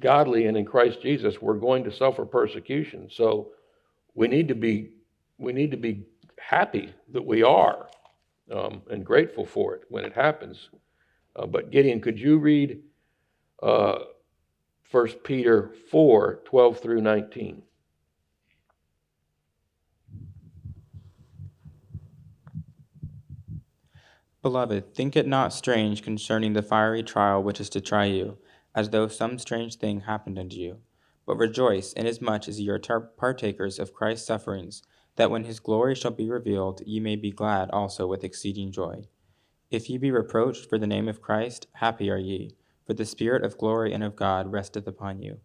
godly 0.01 0.47
and 0.47 0.57
in 0.57 0.67
Christ 0.67 1.01
Jesus, 1.03 1.41
we're 1.41 1.59
going 1.59 1.83
to 1.85 1.93
suffer 1.93 2.25
persecution. 2.25 3.09
So 3.11 3.49
we 4.15 4.29
need 4.29 4.49
to 4.49 4.55
be 4.55 4.91
we 5.39 5.53
need 5.53 5.71
to 5.71 5.77
be 5.77 6.05
happy 6.39 6.93
that 7.13 7.25
we 7.25 7.43
are 7.43 7.89
um, 8.53 8.83
and 8.91 9.05
grateful 9.05 9.47
for 9.47 9.75
it 9.75 9.83
when 9.89 10.05
it 10.05 10.13
happens. 10.13 10.71
Uh, 11.37 11.47
but 11.47 11.71
Gideon, 11.71 12.01
could 12.01 12.19
you 12.19 12.39
read 12.39 12.83
uh, 13.63 13.99
1 14.91 15.09
Peter 15.25 15.71
4 15.91 16.41
12 16.45 16.81
through 16.81 17.01
19? 17.01 17.63
Beloved, 24.41 24.95
think 24.95 25.17
it 25.17 25.27
not 25.27 25.53
strange 25.53 26.03
concerning 26.03 26.53
the 26.53 26.63
fiery 26.63 27.03
trial 27.03 27.43
which 27.43 27.61
is 27.61 27.69
to 27.71 27.81
try 27.81 28.05
you, 28.05 28.39
as 28.75 28.91
though 28.91 29.09
some 29.09 29.39
strange 29.39 29.77
thing 29.77 30.01
happened 30.01 30.39
unto 30.39 30.57
you. 30.57 30.79
But 31.27 31.37
rejoice, 31.37 31.93
inasmuch 31.93 32.49
as 32.49 32.59
ye 32.59 32.71
are 32.71 32.79
partakers 32.79 33.79
of 33.79 33.93
Christ's 33.93 34.27
sufferings, 34.27 34.83
that 35.19 35.33
when 35.33 35.45
his 35.45 35.59
glory 35.59 35.97
shall 35.97 36.13
be 36.13 36.31
revealed, 36.31 36.81
ye 36.87 37.01
may 37.01 37.17
be 37.17 37.33
glad 37.33 37.69
also 37.71 38.07
with 38.07 38.23
exceeding 38.23 38.71
joy. 38.71 39.03
If 39.69 39.91
ye 39.91 39.99
be 39.99 40.13
reproached 40.13 40.69
for 40.69 40.79
the 40.79 40.87
name 40.87 41.09
of 41.09 41.21
Christ, 41.21 41.67
happy 41.75 42.09
are 42.09 42.17
ye, 42.17 42.55
for 42.87 42.95
the 42.95 43.05
Spirit 43.05 43.45
of 43.45 43.59
glory 43.59 43.93
and 43.93 44.05
of 44.05 44.15
God 44.15 44.53
resteth 44.53 44.87
upon 44.87 45.21
you. 45.21 45.41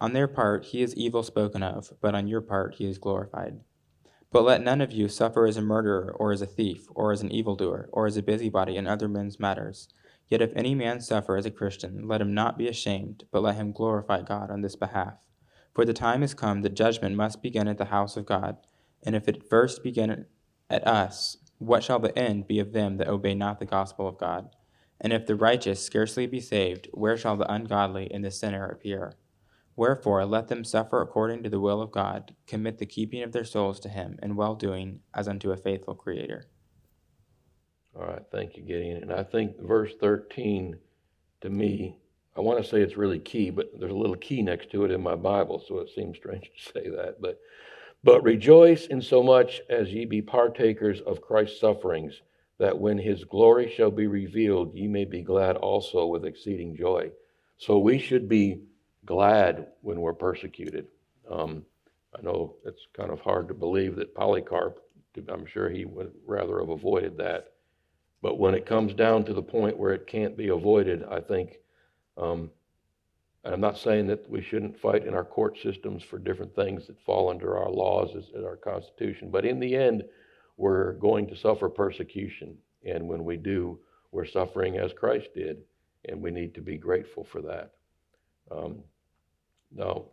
On 0.00 0.14
their 0.14 0.28
part 0.28 0.64
he 0.64 0.80
is 0.80 0.96
evil 0.96 1.22
spoken 1.22 1.62
of, 1.62 1.92
but 2.00 2.14
on 2.14 2.26
your 2.26 2.40
part 2.40 2.76
he 2.76 2.86
is 2.86 2.96
glorified. 2.96 3.60
But 4.32 4.44
let 4.44 4.62
none 4.62 4.80
of 4.80 4.92
you 4.92 5.08
suffer 5.08 5.46
as 5.46 5.58
a 5.58 5.62
murderer, 5.62 6.10
or 6.18 6.32
as 6.32 6.40
a 6.40 6.46
thief, 6.46 6.86
or 6.94 7.12
as 7.12 7.20
an 7.20 7.30
evildoer, 7.30 7.90
or 7.92 8.06
as 8.06 8.16
a 8.16 8.22
busybody 8.22 8.76
in 8.76 8.86
other 8.86 9.08
men's 9.08 9.38
matters. 9.38 9.88
Yet 10.30 10.40
if 10.40 10.52
any 10.56 10.74
man 10.74 11.02
suffer 11.02 11.36
as 11.36 11.44
a 11.44 11.50
Christian, 11.50 12.08
let 12.08 12.22
him 12.22 12.32
not 12.32 12.56
be 12.56 12.66
ashamed, 12.66 13.24
but 13.30 13.42
let 13.42 13.56
him 13.56 13.72
glorify 13.72 14.22
God 14.22 14.50
on 14.50 14.62
this 14.62 14.76
behalf. 14.76 15.26
For 15.74 15.84
the 15.84 15.92
time 15.92 16.22
is 16.22 16.32
come 16.32 16.62
that 16.62 16.74
judgment 16.74 17.14
must 17.14 17.42
begin 17.42 17.68
at 17.68 17.76
the 17.76 17.86
house 17.86 18.16
of 18.16 18.24
God. 18.24 18.56
And 19.02 19.14
if 19.14 19.28
it 19.28 19.48
first 19.48 19.82
begin 19.82 20.26
at 20.70 20.86
us, 20.86 21.36
what 21.58 21.82
shall 21.82 21.98
the 21.98 22.16
end 22.16 22.46
be 22.46 22.58
of 22.58 22.72
them 22.72 22.96
that 22.96 23.08
obey 23.08 23.34
not 23.34 23.58
the 23.58 23.66
gospel 23.66 24.06
of 24.08 24.18
God? 24.18 24.50
And 25.00 25.12
if 25.12 25.26
the 25.26 25.36
righteous 25.36 25.82
scarcely 25.82 26.26
be 26.26 26.40
saved, 26.40 26.88
where 26.92 27.16
shall 27.16 27.36
the 27.36 27.50
ungodly 27.50 28.10
and 28.12 28.24
the 28.24 28.30
sinner 28.30 28.66
appear? 28.66 29.14
Wherefore, 29.76 30.24
let 30.24 30.48
them 30.48 30.64
suffer 30.64 31.00
according 31.00 31.44
to 31.44 31.48
the 31.48 31.60
will 31.60 31.80
of 31.80 31.92
God, 31.92 32.34
commit 32.48 32.78
the 32.78 32.86
keeping 32.86 33.22
of 33.22 33.30
their 33.30 33.44
souls 33.44 33.78
to 33.80 33.88
Him, 33.88 34.18
and 34.20 34.36
well 34.36 34.56
doing 34.56 35.00
as 35.14 35.28
unto 35.28 35.52
a 35.52 35.56
faithful 35.56 35.94
Creator. 35.94 36.46
All 37.94 38.06
right, 38.06 38.22
thank 38.32 38.56
you, 38.56 38.64
Gideon. 38.64 39.02
And 39.02 39.12
I 39.12 39.22
think 39.22 39.60
verse 39.60 39.92
13 40.00 40.78
to 41.42 41.50
me, 41.50 41.98
I 42.36 42.40
want 42.40 42.62
to 42.62 42.68
say 42.68 42.80
it's 42.80 42.96
really 42.96 43.20
key, 43.20 43.50
but 43.50 43.70
there's 43.78 43.92
a 43.92 43.96
little 43.96 44.16
key 44.16 44.42
next 44.42 44.70
to 44.72 44.84
it 44.84 44.90
in 44.90 45.00
my 45.00 45.14
Bible, 45.14 45.62
so 45.66 45.78
it 45.78 45.90
seems 45.94 46.16
strange 46.16 46.50
to 46.56 46.72
say 46.72 46.88
that. 46.90 47.20
But 47.20 47.40
but 48.04 48.22
rejoice 48.22 48.86
in 48.86 49.02
so 49.02 49.22
much 49.22 49.60
as 49.68 49.92
ye 49.92 50.04
be 50.04 50.22
partakers 50.22 51.00
of 51.00 51.20
Christ's 51.20 51.60
sufferings, 51.60 52.22
that 52.58 52.78
when 52.78 52.98
his 52.98 53.24
glory 53.24 53.70
shall 53.70 53.90
be 53.90 54.06
revealed, 54.06 54.74
ye 54.74 54.86
may 54.86 55.04
be 55.04 55.22
glad 55.22 55.56
also 55.56 56.06
with 56.06 56.24
exceeding 56.24 56.76
joy. 56.76 57.10
So 57.56 57.78
we 57.78 57.98
should 57.98 58.28
be 58.28 58.62
glad 59.04 59.68
when 59.80 60.00
we're 60.00 60.12
persecuted. 60.12 60.86
Um, 61.30 61.64
I 62.16 62.22
know 62.22 62.56
it's 62.64 62.86
kind 62.96 63.10
of 63.10 63.20
hard 63.20 63.48
to 63.48 63.54
believe 63.54 63.96
that 63.96 64.14
Polycarp, 64.14 64.80
I'm 65.28 65.46
sure 65.46 65.68
he 65.68 65.84
would 65.84 66.12
rather 66.26 66.60
have 66.60 66.68
avoided 66.68 67.16
that. 67.18 67.52
But 68.22 68.38
when 68.38 68.54
it 68.54 68.66
comes 68.66 68.94
down 68.94 69.24
to 69.24 69.34
the 69.34 69.42
point 69.42 69.78
where 69.78 69.92
it 69.92 70.06
can't 70.06 70.36
be 70.36 70.48
avoided, 70.48 71.04
I 71.04 71.20
think, 71.20 71.58
um, 72.16 72.50
and 73.48 73.54
I'm 73.54 73.62
not 73.62 73.78
saying 73.78 74.08
that 74.08 74.28
we 74.28 74.42
shouldn't 74.42 74.78
fight 74.78 75.06
in 75.06 75.14
our 75.14 75.24
court 75.24 75.56
systems 75.56 76.02
for 76.02 76.18
different 76.18 76.54
things 76.54 76.86
that 76.86 77.00
fall 77.00 77.30
under 77.30 77.56
our 77.56 77.70
laws 77.70 78.14
and 78.34 78.44
our 78.44 78.56
Constitution, 78.56 79.30
but 79.30 79.46
in 79.46 79.58
the 79.58 79.74
end, 79.74 80.04
we're 80.58 80.92
going 80.94 81.26
to 81.28 81.34
suffer 81.34 81.70
persecution. 81.70 82.58
And 82.84 83.08
when 83.08 83.24
we 83.24 83.38
do, 83.38 83.78
we're 84.12 84.26
suffering 84.26 84.76
as 84.76 84.92
Christ 84.92 85.28
did, 85.34 85.62
and 86.10 86.20
we 86.20 86.30
need 86.30 86.54
to 86.56 86.60
be 86.60 86.76
grateful 86.76 87.24
for 87.24 87.40
that. 87.40 87.70
Um, 88.50 88.80
now, 89.74 90.04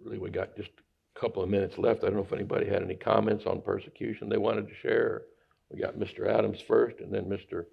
really, 0.00 0.18
we 0.18 0.30
got 0.30 0.56
just 0.56 0.70
a 1.16 1.18
couple 1.18 1.42
of 1.42 1.48
minutes 1.48 1.76
left. 1.76 2.04
I 2.04 2.06
don't 2.06 2.14
know 2.14 2.22
if 2.22 2.32
anybody 2.32 2.68
had 2.68 2.84
any 2.84 2.94
comments 2.94 3.46
on 3.46 3.62
persecution 3.62 4.28
they 4.28 4.38
wanted 4.38 4.68
to 4.68 4.74
share. 4.76 5.22
We 5.70 5.80
got 5.80 5.98
Mr. 5.98 6.28
Adams 6.28 6.60
first, 6.60 7.00
and 7.00 7.12
then 7.12 7.24
Mr. 7.24 7.64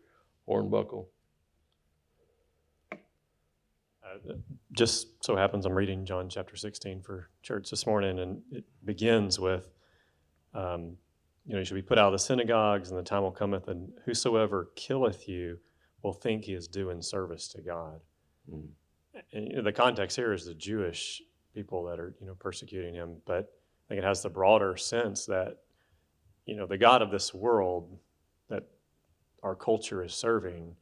Hornbuckle. 0.49 1.06
Uh, 4.06 4.06
just 4.73 5.23
so 5.23 5.35
happens 5.35 5.65
I'm 5.65 5.73
reading 5.73 6.05
John 6.05 6.29
chapter 6.29 6.55
16 6.55 7.01
for 7.01 7.29
church 7.41 7.69
this 7.69 7.85
morning, 7.85 8.19
and 8.19 8.41
it 8.51 8.65
begins 8.85 9.39
with, 9.39 9.69
um, 10.53 10.97
you 11.45 11.53
know, 11.53 11.59
you 11.59 11.65
should 11.65 11.75
be 11.75 11.81
put 11.81 11.97
out 11.97 12.07
of 12.07 12.13
the 12.13 12.19
synagogues, 12.19 12.89
and 12.89 12.99
the 12.99 13.03
time 13.03 13.23
will 13.23 13.31
cometh, 13.31 13.67
and 13.67 13.89
whosoever 14.05 14.69
killeth 14.75 15.27
you 15.27 15.59
will 16.03 16.13
think 16.13 16.45
he 16.45 16.53
is 16.53 16.67
doing 16.67 17.01
service 17.01 17.47
to 17.49 17.61
God. 17.61 18.01
Mm 18.51 18.67
and 19.33 19.47
you 19.47 19.55
know, 19.57 19.63
the 19.63 19.71
context 19.71 20.15
here 20.17 20.33
is 20.33 20.45
the 20.45 20.53
Jewish 20.53 21.21
people 21.53 21.83
that 21.85 21.99
are 21.99 22.15
you 22.19 22.27
know 22.27 22.35
persecuting 22.35 22.93
him, 22.93 23.17
but 23.25 23.51
I 23.85 23.87
think 23.89 23.99
it 23.99 24.03
has 24.03 24.21
the 24.21 24.29
broader 24.29 24.77
sense 24.77 25.25
that 25.25 25.57
you 26.45 26.55
know 26.55 26.67
the 26.67 26.77
God 26.77 27.01
of 27.01 27.11
this 27.11 27.33
world 27.33 27.97
that 28.49 28.63
our 29.43 29.55
culture 29.55 30.03
is 30.03 30.13
serving 30.13 30.75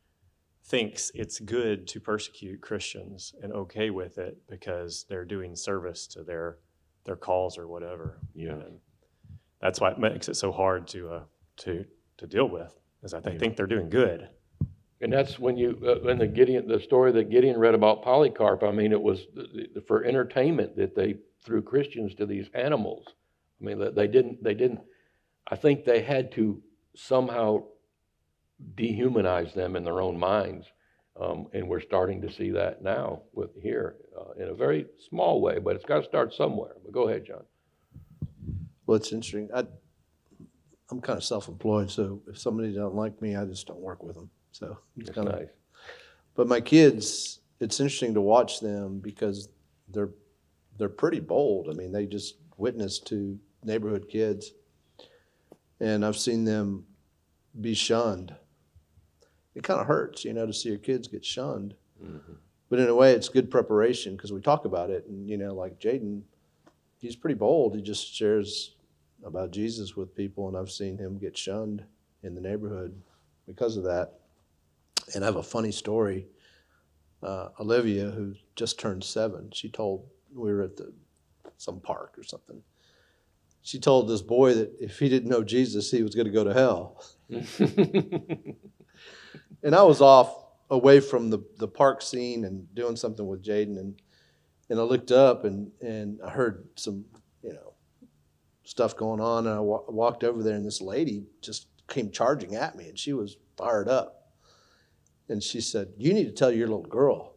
thinks 0.65 1.11
it's 1.13 1.39
good 1.39 1.87
to 1.87 1.99
persecute 1.99 2.61
Christians 2.61 3.33
and 3.41 3.53
okay 3.53 3.89
with 3.91 4.17
it 4.17 4.37
because 4.49 5.05
they're 5.07 5.25
doing 5.25 5.55
service 5.55 6.07
to 6.07 6.23
their 6.23 6.57
their 7.05 7.15
cause 7.15 7.57
or 7.57 7.67
whatever. 7.67 8.19
Yeah, 8.33 8.53
and 8.53 8.79
that's 9.61 9.79
why 9.79 9.91
it 9.91 9.99
makes 9.99 10.27
it 10.27 10.35
so 10.35 10.51
hard 10.51 10.87
to 10.89 11.09
uh, 11.09 11.23
to 11.57 11.85
to 12.17 12.27
deal 12.27 12.49
with, 12.49 12.73
is 13.03 13.11
that 13.11 13.23
they 13.23 13.33
yeah. 13.33 13.39
think 13.39 13.55
they're 13.55 13.67
doing 13.67 13.89
good. 13.89 14.29
And 15.01 15.11
that's 15.11 15.37
when 15.37 15.57
you, 15.57 15.77
uh, 15.85 16.07
in 16.07 16.17
the 16.17 16.25
Gideon, 16.25 16.67
the 16.67 16.79
story 16.79 17.11
that 17.11 17.29
Gideon 17.29 17.59
read 17.59 17.75
about 17.75 18.01
Polycarp, 18.01 18.63
I 18.63 18.71
mean, 18.71 18.93
it 18.93 19.01
was 19.01 19.25
th- 19.35 19.51
th- 19.51 19.85
for 19.85 20.05
entertainment 20.05 20.77
that 20.77 20.95
they 20.95 21.15
threw 21.43 21.61
Christians 21.61 22.15
to 22.15 22.25
these 22.25 22.47
animals. 22.53 23.05
I 23.61 23.65
mean, 23.65 23.77
they- 23.77 23.91
they 23.91 24.07
didn't, 24.07 24.41
they 24.41 24.53
didn't, 24.53 24.79
I 25.47 25.57
think 25.57 25.83
they 25.83 26.01
had 26.01 26.31
to 26.33 26.63
somehow 26.95 27.65
dehumanize 28.75 29.53
them 29.53 29.75
in 29.75 29.83
their 29.83 30.01
own 30.01 30.17
minds. 30.17 30.65
Um, 31.19 31.47
and 31.53 31.67
we're 31.69 31.81
starting 31.81 32.21
to 32.23 32.31
see 32.31 32.49
that 32.51 32.81
now 32.81 33.21
with 33.33 33.49
here 33.61 33.95
uh, 34.19 34.31
in 34.41 34.49
a 34.49 34.53
very 34.53 34.85
small 35.09 35.39
way, 35.41 35.59
but 35.59 35.75
it's 35.75 35.85
got 35.85 35.99
to 35.99 36.03
start 36.05 36.33
somewhere. 36.33 36.75
But 36.83 36.91
go 36.91 37.07
ahead, 37.07 37.25
John. 37.25 37.43
Well, 38.85 38.97
it's 38.97 39.13
interesting. 39.13 39.49
I, 39.55 39.65
I'm 40.91 40.99
kind 41.01 41.17
of 41.17 41.23
self-employed, 41.23 41.89
so 41.89 42.21
if 42.27 42.37
somebody 42.37 42.69
doesn't 42.69 42.95
like 42.95 43.21
me, 43.21 43.35
I 43.37 43.45
just 43.45 43.65
don't 43.65 43.79
work 43.79 44.03
with 44.03 44.15
them. 44.15 44.29
So, 44.51 44.77
it's 44.97 45.09
kinda- 45.09 45.31
nice. 45.31 45.47
but 46.35 46.47
my 46.47 46.59
kids, 46.61 47.39
it's 47.61 47.79
interesting 47.79 48.13
to 48.13 48.21
watch 48.21 48.59
them 48.59 48.99
because 48.99 49.49
they're 49.89 50.11
they're 50.77 50.89
pretty 50.89 51.21
bold. 51.21 51.69
I 51.69 51.73
mean, 51.73 51.93
they 51.93 52.05
just 52.05 52.35
witness 52.57 52.99
to 52.99 53.39
neighborhood 53.63 54.09
kids, 54.09 54.51
and 55.79 56.05
I've 56.05 56.17
seen 56.17 56.43
them 56.43 56.85
be 57.61 57.73
shunned. 57.73 58.35
It 59.55 59.63
kind 59.63 59.79
of 59.79 59.87
hurts, 59.87 60.25
you 60.25 60.33
know, 60.33 60.45
to 60.45 60.53
see 60.53 60.69
your 60.69 60.77
kids 60.77 61.07
get 61.07 61.25
shunned. 61.25 61.73
But 62.69 62.79
in 62.79 62.89
a 62.89 62.95
way, 62.95 63.13
it's 63.13 63.29
good 63.29 63.49
preparation 63.49 64.15
because 64.15 64.33
we 64.33 64.41
talk 64.41 64.65
about 64.65 64.89
it, 64.89 65.05
and 65.07 65.29
you 65.29 65.37
know, 65.37 65.53
like 65.53 65.79
Jaden, 65.79 66.21
he's 66.99 67.15
pretty 67.15 67.35
bold. 67.35 67.75
He 67.75 67.81
just 67.81 68.13
shares 68.13 68.75
about 69.23 69.51
Jesus 69.51 69.95
with 69.95 70.15
people, 70.15 70.47
and 70.47 70.57
I've 70.57 70.71
seen 70.71 70.97
him 70.97 71.17
get 71.17 71.37
shunned 71.37 71.83
in 72.23 72.35
the 72.35 72.41
neighborhood 72.41 72.99
because 73.47 73.77
of 73.77 73.83
that. 73.83 74.19
And 75.13 75.23
I 75.23 75.27
have 75.27 75.35
a 75.35 75.43
funny 75.43 75.71
story. 75.71 76.27
Uh, 77.23 77.49
Olivia, 77.59 78.09
who 78.09 78.35
just 78.55 78.79
turned 78.79 79.03
seven, 79.03 79.49
she 79.53 79.69
told 79.69 80.05
we 80.33 80.51
were 80.51 80.63
at 80.63 80.75
the 80.75 80.91
some 81.57 81.79
park 81.79 82.15
or 82.17 82.23
something. 82.23 82.61
She 83.61 83.79
told 83.79 84.09
this 84.09 84.21
boy 84.21 84.53
that 84.53 84.75
if 84.79 84.99
he 84.99 85.09
didn't 85.09 85.29
know 85.29 85.43
Jesus, 85.43 85.89
he 85.89 86.03
was 86.03 86.13
going 86.13 86.27
to 86.27 86.31
go 86.31 86.43
to 86.43 86.53
hell. 86.53 87.03
and 89.65 89.75
I 89.75 89.81
was 89.81 89.99
off 89.99 90.45
away 90.69 90.99
from 90.99 91.31
the, 91.31 91.43
the 91.57 91.67
park 91.67 92.03
scene 92.03 92.45
and 92.45 92.73
doing 92.75 92.95
something 92.95 93.27
with 93.27 93.43
Jaden, 93.43 93.77
and 93.77 93.95
and 94.69 94.79
I 94.79 94.83
looked 94.83 95.11
up 95.11 95.43
and 95.43 95.71
and 95.81 96.21
I 96.23 96.29
heard 96.29 96.69
some 96.75 97.05
you 97.41 97.51
know 97.51 97.73
stuff 98.63 98.95
going 98.95 99.19
on, 99.19 99.47
and 99.47 99.55
I 99.55 99.59
wa- 99.59 99.83
walked 99.89 100.23
over 100.23 100.43
there, 100.43 100.55
and 100.55 100.65
this 100.65 100.81
lady 100.81 101.25
just 101.41 101.67
came 101.87 102.11
charging 102.11 102.55
at 102.55 102.75
me, 102.75 102.89
and 102.89 102.97
she 102.97 103.11
was 103.11 103.37
fired 103.57 103.89
up, 103.89 104.29
and 105.29 105.41
she 105.41 105.59
said, 105.59 105.89
"You 105.97 106.13
need 106.13 106.25
to 106.25 106.31
tell 106.31 106.51
your 106.51 106.67
little 106.67 106.83
girl 106.83 107.33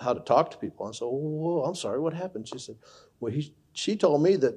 how 0.00 0.14
to 0.14 0.20
talk 0.20 0.52
to 0.52 0.58
people." 0.58 0.86
I 0.86 0.92
said, 0.92 1.06
"Oh, 1.06 1.64
I'm 1.66 1.74
sorry, 1.74 1.98
what 1.98 2.14
happened?" 2.14 2.48
She 2.48 2.60
said, 2.60 2.76
"Well, 3.18 3.32
he 3.32 3.52
she 3.72 3.96
told 3.96 4.22
me 4.22 4.36
that 4.36 4.54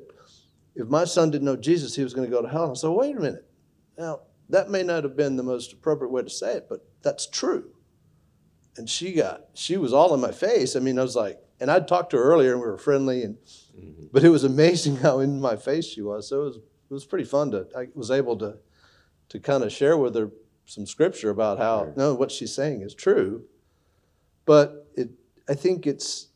if 0.76 0.88
my 0.88 1.06
son 1.06 1.32
didn't 1.32 1.46
know 1.46 1.56
Jesus, 1.56 1.96
he 1.96 2.04
was 2.04 2.14
going 2.14 2.30
to 2.30 2.36
go 2.36 2.44
to 2.44 2.50
hell." 2.50 2.66
And 2.66 2.72
I 2.72 2.76
said, 2.76 2.92
"Wait 2.92 3.18
a 3.18 3.20
minute, 3.20 3.50
now." 3.98 4.22
That 4.50 4.70
may 4.70 4.82
not 4.84 5.04
have 5.04 5.16
been 5.16 5.36
the 5.36 5.44
most 5.44 5.72
appropriate 5.74 6.12
way 6.12 6.24
to 6.24 6.30
say 6.30 6.54
it, 6.56 6.68
but 6.68 6.86
that's 7.04 7.28
true. 7.28 7.70
And 8.78 8.90
she 8.90 9.14
got 9.14 9.46
she 9.54 9.78
was 9.78 9.94
all 9.94 10.14
in 10.14 10.22
my 10.22 10.32
face. 10.32 10.76
I 10.76 10.80
mean 10.80 10.98
i 10.98 11.02
was 11.02 11.16
like 11.16 11.40
and 11.60 11.70
i'd 11.70 11.88
talked 11.88 12.12
to 12.12 12.18
her 12.18 12.24
earlier 12.24 12.54
and 12.54 12.62
we 12.62 12.68
were 12.68 12.78
friendly 12.78 13.24
and 13.24 13.38
but 14.12 14.24
it 14.24 14.30
was 14.30 14.44
amazing 14.44 14.96
how 15.06 15.20
in 15.20 15.40
my 15.42 15.56
face 15.56 15.86
she 15.86 16.02
was. 16.02 16.28
So 16.30 16.42
it 16.42 16.46
was 16.46 16.56
it 16.58 16.94
was 16.94 17.06
pretty 17.06 17.26
fun 17.26 17.52
to 17.52 17.68
i 17.78 17.88
was 17.94 18.10
able 18.10 18.38
to 18.38 18.58
to 19.30 19.40
kind 19.40 19.64
of 19.64 19.72
share 19.72 19.98
with 19.98 20.16
her 20.16 20.32
some 20.66 20.86
scripture 20.86 21.30
about 21.30 21.58
how 21.58 21.94
no 21.96 22.14
what 22.14 22.32
she's 22.32 22.54
saying 22.54 22.82
is 22.82 22.94
true. 22.96 23.44
But 24.46 24.88
it 24.96 25.10
i 25.48 25.54
think 25.54 25.86
it's 25.86 26.28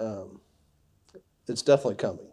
um, 0.00 0.40
it's 1.48 1.62
definitely 1.62 1.96
coming. 1.96 2.26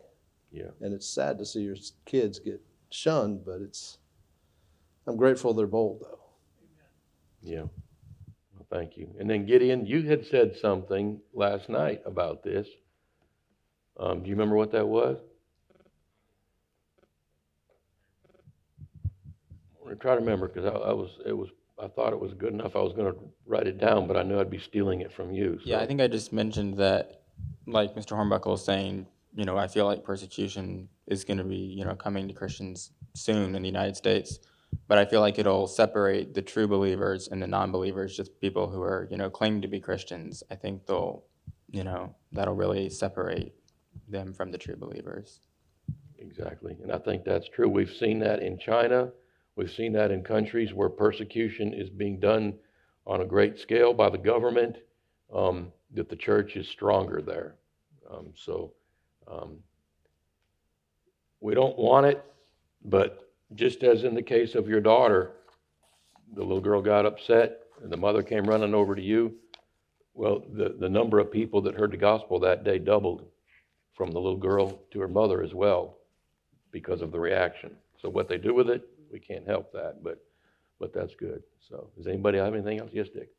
Yeah. 0.52 0.70
and 0.80 0.94
it's 0.94 1.08
sad 1.08 1.38
to 1.40 1.46
see 1.46 1.62
your 1.62 1.76
kids 2.06 2.40
get 2.40 2.62
shunned 2.90 3.44
but 3.44 3.60
it's 3.62 3.98
i'm 5.08 5.18
grateful 5.18 5.54
they're 5.54 5.68
bold 5.68 6.02
though 6.02 6.20
Yeah. 7.42 7.66
Well, 8.56 8.66
thank 8.72 8.98
you. 8.98 9.08
And 9.20 9.30
then 9.30 9.46
Gideon, 9.46 9.86
you 9.86 10.02
had 10.04 10.26
said 10.26 10.56
something 10.60 11.20
last 11.34 11.70
night 11.70 12.02
about 12.06 12.42
this. 12.44 12.68
Um, 14.00 14.24
do 14.24 14.30
you 14.30 14.36
remember 14.36 14.56
what 14.56 14.72
that 14.72 14.88
was? 14.88 15.18
I'm 19.78 19.84
gonna 19.84 19.96
try 19.98 20.16
to 20.16 20.20
remember 20.22 20.48
because 20.48 20.66
I, 20.66 20.76
I 20.90 20.94
was, 20.94 21.20
it 21.26 21.34
was, 21.34 21.50
I 21.82 21.88
thought 21.88 22.14
it 22.14 22.20
was 22.20 22.34
good 22.34 22.54
enough. 22.54 22.76
I 22.76 22.80
was 22.80 22.94
going 22.94 23.14
to 23.14 23.20
write 23.46 23.68
it 23.68 23.78
down, 23.80 24.08
but 24.08 24.18
I 24.18 24.24
knew 24.24 24.40
I'd 24.40 24.50
be 24.50 24.58
stealing 24.60 25.02
it 25.02 25.12
from 25.12 25.32
you. 25.32 25.60
Yeah, 25.64 25.80
I 25.80 25.86
think 25.86 26.02
I 26.02 26.08
just 26.08 26.34
mentioned 26.34 26.78
that, 26.78 27.22
like 27.68 27.94
Mr. 27.96 28.14
Hornbuckle 28.18 28.48
was 28.48 28.64
saying, 28.66 29.06
you 29.36 29.46
know, 29.46 29.58
I 29.58 29.68
feel 29.68 29.86
like 29.86 30.04
persecution 30.04 30.88
is 31.08 31.24
going 31.26 31.38
to 31.38 31.44
be, 31.44 31.58
you 31.58 31.84
know, 31.86 31.94
coming 31.96 32.28
to 32.30 32.34
Christians 32.34 32.92
soon 33.14 33.54
in 33.56 33.62
the 33.62 33.68
United 33.68 33.98
States. 33.98 34.40
But 34.88 34.98
I 34.98 35.06
feel 35.06 35.22
like 35.22 35.40
it'll 35.40 35.68
separate 35.68 36.34
the 36.34 36.42
true 36.42 36.68
believers 36.68 37.28
and 37.28 37.42
the 37.42 37.48
non-believers, 37.48 38.16
just 38.16 38.40
people 38.40 38.70
who 38.70 38.82
are, 38.82 39.08
you 39.10 39.18
know, 39.18 39.30
claiming 39.30 39.62
to 39.62 39.68
be 39.68 39.80
Christians. 39.80 40.44
I 40.52 40.56
think 40.56 40.86
they'll, 40.86 41.24
you 41.72 41.84
know, 41.84 42.16
that'll 42.32 42.54
really 42.54 42.90
separate 42.90 43.56
them 44.08 44.34
from 44.34 44.52
the 44.52 44.58
true 44.58 44.76
believers. 44.76 45.42
Exactly. 46.20 46.78
And 46.82 46.92
I 46.92 46.98
think 47.00 47.24
that's 47.24 47.50
true. 47.50 47.68
We've 47.68 47.94
seen 47.94 48.20
that 48.20 48.42
in 48.42 48.58
China. 48.58 49.12
We've 49.56 49.72
seen 49.72 49.94
that 49.94 50.12
in 50.12 50.24
countries 50.24 50.74
where 50.74 50.90
persecution 50.90 51.74
is 51.74 51.90
being 51.90 52.20
done 52.20 52.54
on 53.08 53.22
a 53.22 53.26
great 53.26 53.60
scale 53.60 53.94
by 53.94 54.10
the 54.10 54.18
government, 54.18 54.78
um, 55.34 55.72
that 55.94 56.10
the 56.10 56.16
church 56.16 56.56
is 56.56 56.68
stronger 56.68 57.22
there. 57.22 57.56
Um, 58.12 58.34
so 58.36 58.74
um, 59.28 59.58
we 61.40 61.54
don't 61.54 61.78
want 61.78 62.06
it, 62.06 62.24
but 62.84 63.25
just 63.56 63.84
as 63.84 64.04
in 64.04 64.14
the 64.14 64.22
case 64.22 64.56
of 64.56 64.68
your 64.68 64.82
daughter, 64.82 65.32
the 66.34 66.44
little 66.44 66.62
girl 66.62 66.82
got 66.82 67.06
upset 67.06 67.62
and 67.82 67.92
the 67.92 67.98
mother 67.98 68.22
came 68.22 68.46
running 68.46 68.74
over 68.74 68.96
to 68.96 69.02
you. 69.02 69.34
Well, 70.14 70.44
the, 70.54 70.76
the 70.80 70.90
number 70.90 71.20
of 71.20 71.32
people 71.32 71.62
that 71.62 71.76
heard 71.76 71.92
the 71.92 71.98
gospel 71.98 72.40
that 72.40 72.64
day 72.64 72.80
doubled 72.80 73.26
from 73.94 74.12
the 74.12 74.20
little 74.20 74.38
girl 74.38 74.80
to 74.92 75.00
her 75.00 75.08
mother 75.08 75.42
as 75.42 75.54
well 75.54 75.98
because 76.72 77.02
of 77.02 77.12
the 77.12 77.20
reaction. 77.20 77.76
So 78.02 78.10
what 78.10 78.28
they 78.28 78.38
do 78.38 78.54
with 78.54 78.70
it, 78.70 78.88
we 79.12 79.20
can't 79.20 79.48
help 79.48 79.72
that, 79.74 80.04
but, 80.04 80.24
but 80.80 80.94
that's 80.94 81.16
good. 81.16 81.44
So 81.70 81.90
does 81.98 82.08
anybody 82.08 82.38
have 82.38 82.54
anything 82.54 82.80
else? 82.80 82.92
Yes, 82.94 83.08
Dick? 83.14 83.30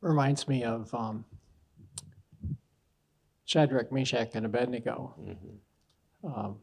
Reminds 0.00 0.48
me 0.48 0.64
of 0.64 0.92
um, 0.94 1.24
Shadrach, 3.44 3.92
Meshach, 3.92 4.30
and 4.34 4.46
Abednego 4.46 5.14
um, 6.24 6.56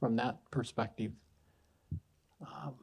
from 0.00 0.16
that 0.16 0.38
perspective. 0.50 1.12
Um, 2.40 2.74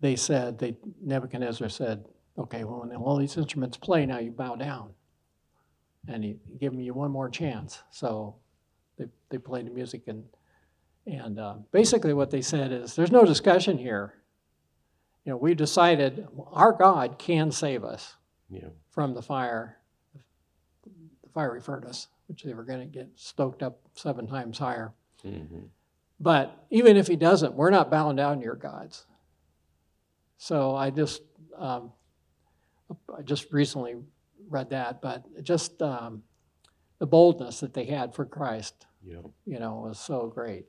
they 0.00 0.16
said, 0.16 0.58
they, 0.58 0.76
Nebuchadnezzar 1.02 1.68
said, 1.68 2.04
okay, 2.38 2.64
well, 2.64 2.80
when 2.80 2.94
all 2.96 3.16
these 3.16 3.36
instruments 3.36 3.76
play, 3.76 4.04
now 4.04 4.18
you 4.18 4.30
bow 4.30 4.54
down. 4.56 4.90
And 6.06 6.22
he 6.22 6.36
give 6.60 6.74
me 6.74 6.90
one 6.90 7.10
more 7.10 7.30
chance. 7.30 7.82
So 7.90 8.36
they, 8.98 9.06
they 9.30 9.38
played 9.38 9.66
the 9.66 9.70
music 9.70 10.02
and, 10.06 10.24
and 11.06 11.38
uh, 11.38 11.54
basically 11.72 12.12
what 12.12 12.30
they 12.30 12.42
said 12.42 12.72
is, 12.72 12.94
there's 12.94 13.10
no 13.10 13.24
discussion 13.24 13.78
here. 13.78 14.14
You 15.24 15.32
know, 15.32 15.38
we 15.38 15.54
decided 15.54 16.28
our 16.52 16.72
God 16.72 17.18
can 17.18 17.50
save 17.50 17.82
us 17.82 18.16
Yeah. 18.50 18.68
from 18.90 19.14
the 19.14 19.22
fire, 19.22 19.78
fiery 21.34 21.60
furnace, 21.60 22.08
which 22.28 22.44
they 22.44 22.54
were 22.54 22.64
going 22.64 22.80
to 22.80 22.86
get 22.86 23.08
stoked 23.16 23.62
up 23.62 23.80
seven 23.94 24.26
times 24.26 24.58
higher. 24.58 24.92
Mhm. 25.24 25.68
But 26.20 26.64
even 26.70 26.96
if 26.96 27.08
he 27.08 27.16
doesn't, 27.16 27.54
we're 27.54 27.70
not 27.70 27.90
bowing 27.90 28.16
down 28.16 28.38
to 28.38 28.44
your 28.44 28.54
gods. 28.54 29.04
So 30.38 30.74
I 30.74 30.90
just, 30.90 31.22
um, 31.56 31.92
I 33.16 33.22
just 33.22 33.52
recently 33.52 33.96
read 34.48 34.70
that, 34.70 35.00
but 35.02 35.24
just 35.42 35.80
um, 35.82 36.22
the 36.98 37.06
boldness 37.06 37.60
that 37.60 37.74
they 37.74 37.84
had 37.84 38.14
for 38.14 38.24
Christ, 38.24 38.86
Yeah. 39.02 39.22
you 39.44 39.58
know, 39.58 39.80
was 39.86 39.98
so 39.98 40.28
great 40.28 40.66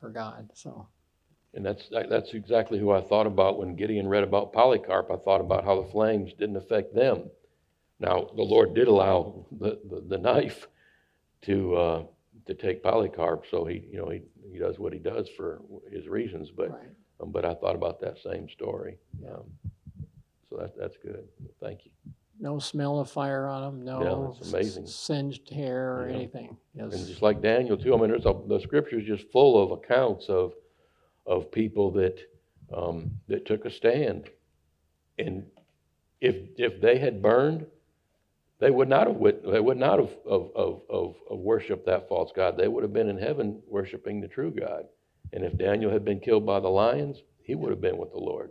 for 0.00 0.10
God. 0.10 0.50
So 0.54 0.88
And 1.54 1.64
that's, 1.64 1.88
that's 1.90 2.34
exactly 2.34 2.78
who 2.78 2.90
I 2.90 3.00
thought 3.00 3.26
about 3.26 3.58
when 3.58 3.76
Gideon 3.76 4.08
read 4.08 4.24
about 4.24 4.52
Polycarp. 4.52 5.10
I 5.10 5.16
thought 5.16 5.40
about 5.40 5.64
how 5.64 5.80
the 5.80 5.88
flames 5.88 6.32
didn't 6.34 6.56
affect 6.56 6.94
them. 6.94 7.30
Now, 8.00 8.28
the 8.36 8.42
Lord 8.42 8.74
did 8.74 8.88
allow 8.88 9.44
the, 9.58 9.78
the, 9.90 10.02
the 10.08 10.18
knife 10.18 10.68
to, 11.42 11.74
uh, 11.76 12.02
to 12.46 12.54
take 12.54 12.82
Polycarp, 12.82 13.44
so 13.50 13.64
he, 13.64 13.84
you 13.90 13.98
know, 13.98 14.08
he, 14.10 14.22
he 14.52 14.58
does 14.58 14.78
what 14.78 14.92
he 14.92 14.98
does 14.98 15.28
for 15.36 15.60
his 15.90 16.06
reasons, 16.08 16.50
but, 16.50 16.70
right. 16.70 16.88
um, 17.20 17.32
but 17.32 17.44
I 17.44 17.54
thought 17.54 17.74
about 17.74 18.00
that 18.00 18.18
same 18.22 18.48
story. 18.48 18.98
Um, 19.28 19.44
So 20.48 20.56
that, 20.56 20.76
that's 20.78 20.96
good. 21.02 21.24
Thank 21.60 21.84
you. 21.84 21.90
no 22.40 22.58
smell 22.60 23.00
of 23.00 23.10
fire 23.10 23.46
on 23.48 23.62
them, 23.62 23.84
no 23.84 24.36
it's 24.40 24.48
amazing. 24.52 24.84
s- 24.84 24.94
singed 24.94 25.50
hair 25.50 26.00
or 26.00 26.08
Yeah. 26.08 26.16
anything. 26.16 26.56
And 26.74 26.92
just 26.92 27.20
like 27.22 27.42
Daniel 27.42 27.76
too, 27.76 27.94
I 27.94 27.98
mean, 27.98 28.10
there's 28.10 28.26
a, 28.26 28.34
the 28.46 28.60
scripture's 28.60 29.04
just 29.04 29.28
full 29.32 29.60
of 29.60 29.72
accounts 29.72 30.28
of, 30.28 30.54
of 31.26 31.50
people 31.50 31.90
that, 31.92 32.16
um, 32.72 33.10
that 33.26 33.44
took 33.44 33.64
a 33.66 33.70
stand. 33.70 34.30
And 35.18 35.44
if, 36.20 36.36
if 36.56 36.80
they 36.80 36.96
had 36.98 37.20
burned, 37.20 37.66
they 38.60 38.70
would 38.70 38.88
not 38.88 39.06
have, 39.06 39.20
they 39.44 39.60
would 39.60 39.76
not 39.76 39.98
have, 39.98 40.10
of, 40.26 40.50
of, 40.54 40.82
of, 40.90 41.14
of 41.30 41.38
worshiped 41.38 41.86
that 41.86 42.08
false 42.08 42.32
God. 42.34 42.56
They 42.56 42.68
would 42.68 42.82
have 42.82 42.92
been 42.92 43.08
in 43.08 43.18
heaven 43.18 43.62
worshiping 43.68 44.20
the 44.20 44.28
true 44.28 44.50
God. 44.50 44.84
And 45.32 45.44
if 45.44 45.56
Daniel 45.56 45.90
had 45.90 46.04
been 46.04 46.20
killed 46.20 46.44
by 46.44 46.58
the 46.60 46.68
lions, 46.68 47.22
he 47.42 47.54
would 47.54 47.70
have 47.70 47.80
been 47.80 47.98
with 47.98 48.10
the 48.10 48.18
Lord. 48.18 48.50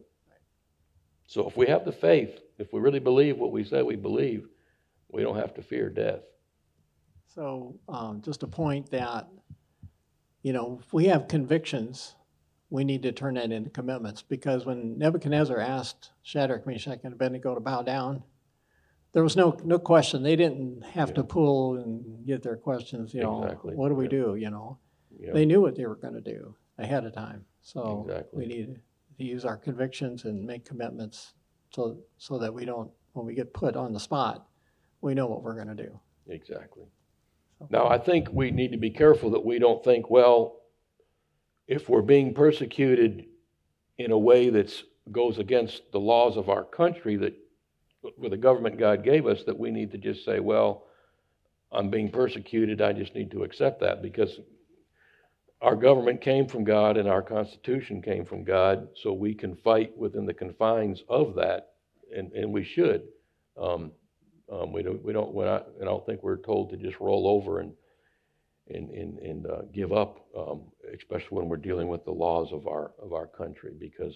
So 1.26 1.48
if 1.48 1.58
we 1.58 1.68
have 1.68 1.84
the 1.84 1.92
faith, 1.92 2.40
if 2.58 2.72
we 2.72 2.80
really 2.80 3.00
believe 3.00 3.38
what 3.38 3.52
we 3.52 3.64
say 3.64 3.82
we 3.82 3.98
believe, 3.98 4.48
we 5.10 5.24
don't 5.24 5.36
have 5.36 5.54
to 5.56 5.62
fear 5.62 5.90
death. 5.90 6.22
So 7.28 7.78
um, 7.90 8.22
just 8.22 8.44
a 8.44 8.48
point 8.48 8.90
that, 8.92 9.28
you 10.42 10.54
know, 10.54 10.80
if 10.82 10.94
we 10.94 11.06
have 11.06 11.28
convictions, 11.28 12.16
we 12.70 12.84
need 12.84 13.04
to 13.04 13.12
turn 13.12 13.36
that 13.36 13.52
into 13.52 13.70
commitments. 13.70 14.22
Because 14.22 14.66
when 14.66 14.98
Nebuchadnezzar 14.98 15.60
asked 15.60 16.12
Shadrach, 16.24 16.66
Meshach, 16.66 17.00
and 17.04 17.14
Abednego 17.14 17.56
to 17.56 17.62
bow 17.62 17.82
down, 17.82 18.24
there 19.18 19.24
was 19.24 19.36
no, 19.36 19.58
no 19.64 19.80
question. 19.80 20.22
They 20.22 20.36
didn't 20.36 20.84
have 20.94 21.12
to 21.16 21.24
pull 21.24 21.78
and 21.78 22.24
get 22.28 22.44
their 22.44 22.56
questions, 22.56 23.16
you 23.16 23.22
know, 23.22 23.44
Exactly, 23.46 23.74
what 23.74 23.90
do 23.90 23.96
we 23.96 24.04
yeah. 24.04 24.10
do, 24.12 24.36
you 24.36 24.52
know? 24.52 24.78
know. 25.20 25.34
They 25.34 25.44
knew 25.44 25.60
what 25.60 25.76
they 25.76 25.88
were 25.88 25.96
going 25.96 26.14
to 26.14 26.22
do 26.22 26.56
ahead 26.78 27.04
of 27.04 27.16
time. 27.16 27.44
So 27.64 28.06
Exactly. 28.08 28.38
we 28.38 28.46
need 28.46 28.80
to 29.18 29.24
use 29.24 29.44
our 29.44 29.58
convictions 29.58 30.26
and 30.26 30.46
make 30.46 30.66
commitments 30.66 31.34
so, 31.74 31.98
so 32.20 32.38
that 32.38 32.54
we 32.54 32.64
don't, 32.64 32.92
when 33.14 33.26
we 33.26 33.34
get 33.34 33.56
put 33.56 33.76
on 33.76 33.92
the 33.92 34.00
spot, 34.00 34.46
we 35.02 35.16
know 35.16 35.26
what 35.26 35.42
we're 35.42 35.56
going 35.56 35.76
to 35.76 35.84
do. 35.84 36.00
Exactly. 36.30 36.86
Now, 37.72 37.88
I 37.88 37.98
think 37.98 38.28
we 38.32 38.52
need 38.52 38.72
to 38.72 38.78
be 38.78 38.92
careful 38.92 39.32
that 39.32 39.44
we 39.44 39.58
don't 39.58 39.84
think, 39.84 40.12
well, 40.12 40.60
if 41.68 41.90
we're 41.90 42.04
being 42.04 42.36
persecuted 42.36 43.26
in 43.98 44.12
a 44.12 44.20
way 44.20 44.52
that 44.52 44.80
goes 45.12 45.40
against 45.40 45.92
the 45.92 46.00
laws 46.00 46.38
of 46.38 46.50
our 46.50 46.64
country 46.64 47.16
that 47.16 47.34
with 48.18 48.32
the 48.32 48.38
government 48.38 48.78
God 48.78 49.04
gave 49.04 49.28
us, 49.28 49.40
that 49.46 49.58
we 49.58 49.72
need 49.72 49.92
to 49.92 49.98
just 49.98 50.24
say, 50.26 50.40
well, 50.40 50.86
I'm 51.72 51.90
being 51.90 52.10
persecuted, 52.10 52.82
I 52.82 52.94
just 52.94 53.14
need 53.14 53.32
to 53.32 53.44
accept 53.44 53.82
that 53.82 54.02
because 54.02 54.40
our 55.62 55.76
government 55.76 56.22
came 56.22 56.48
from 56.48 56.64
God 56.64 56.98
and 56.98 57.10
our 57.10 57.22
Constitution 57.22 58.02
came 58.02 58.26
from 58.26 58.44
God, 58.44 58.88
so 59.02 59.12
we 59.12 59.34
can 59.34 59.56
fight 59.56 59.98
within 59.98 60.26
the 60.26 60.34
confines 60.34 61.02
of 61.10 61.36
that, 61.36 61.74
and, 62.16 62.32
and 62.34 62.54
we 62.54 62.64
should. 62.64 63.04
Um, 63.60 63.92
um, 64.52 64.72
we 64.72 64.84
don't, 64.84 65.04
we 65.04 65.12
don't, 65.12 65.34
we're 65.34 65.46
not, 65.46 65.68
I 65.82 65.86
don't 65.86 66.06
think 66.06 66.24
we're 66.24 66.38
told 66.38 66.70
to 66.70 66.78
just 66.78 67.00
roll 67.00 67.28
over 67.28 67.60
and, 67.60 67.74
and, 68.70 68.90
and, 68.92 69.18
and 69.20 69.48
uh, 69.48 69.62
give 69.74 69.92
up, 69.92 70.26
um, 70.38 70.62
especially 70.96 71.38
when 71.38 71.50
we're 71.50 71.58
dealing 71.58 71.88
with 71.88 72.06
the 72.06 72.12
laws 72.12 72.50
of 72.54 72.68
our, 72.68 72.92
of 73.02 73.12
our 73.14 73.28
country, 73.28 73.74
because 73.78 74.14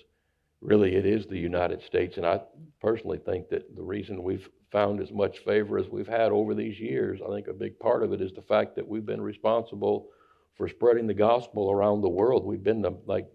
really 0.62 0.96
it 0.96 1.06
is 1.06 1.26
the 1.26 1.38
United 1.38 1.82
States. 1.84 2.18
And 2.18 2.26
I 2.26 2.40
personally 2.80 3.18
think 3.18 3.50
that 3.50 3.76
the 3.76 3.82
reason 3.82 4.24
we've 4.24 4.48
found 4.72 5.02
as 5.02 5.12
much 5.12 5.40
favor 5.40 5.78
as 5.78 5.90
we've 5.90 6.08
had 6.08 6.32
over 6.32 6.54
these 6.54 6.80
years, 6.80 7.20
I 7.26 7.30
think 7.34 7.48
a 7.48 7.54
big 7.54 7.78
part 7.80 8.04
of 8.04 8.14
it 8.14 8.22
is 8.22 8.32
the 8.34 8.42
fact 8.42 8.76
that 8.76 8.88
we've 8.88 9.06
been 9.06 9.22
responsible 9.22 10.10
for 10.56 10.68
spreading 10.70 11.08
the 11.08 11.14
gospel 11.14 11.72
around 11.72 12.02
the 12.02 12.10
world. 12.10 12.46
We've 12.46 12.64
been 12.64 12.82
the, 12.82 12.92
like 13.06 13.28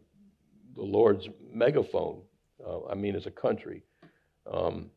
the 0.77 0.83
Lord's 0.83 1.29
megaphone, 1.53 2.23
uh, 2.67 2.87
I 2.87 2.95
mean, 2.95 3.17
as 3.17 3.27
a 3.27 3.31
country. 3.31 3.83
Um, 4.51 4.91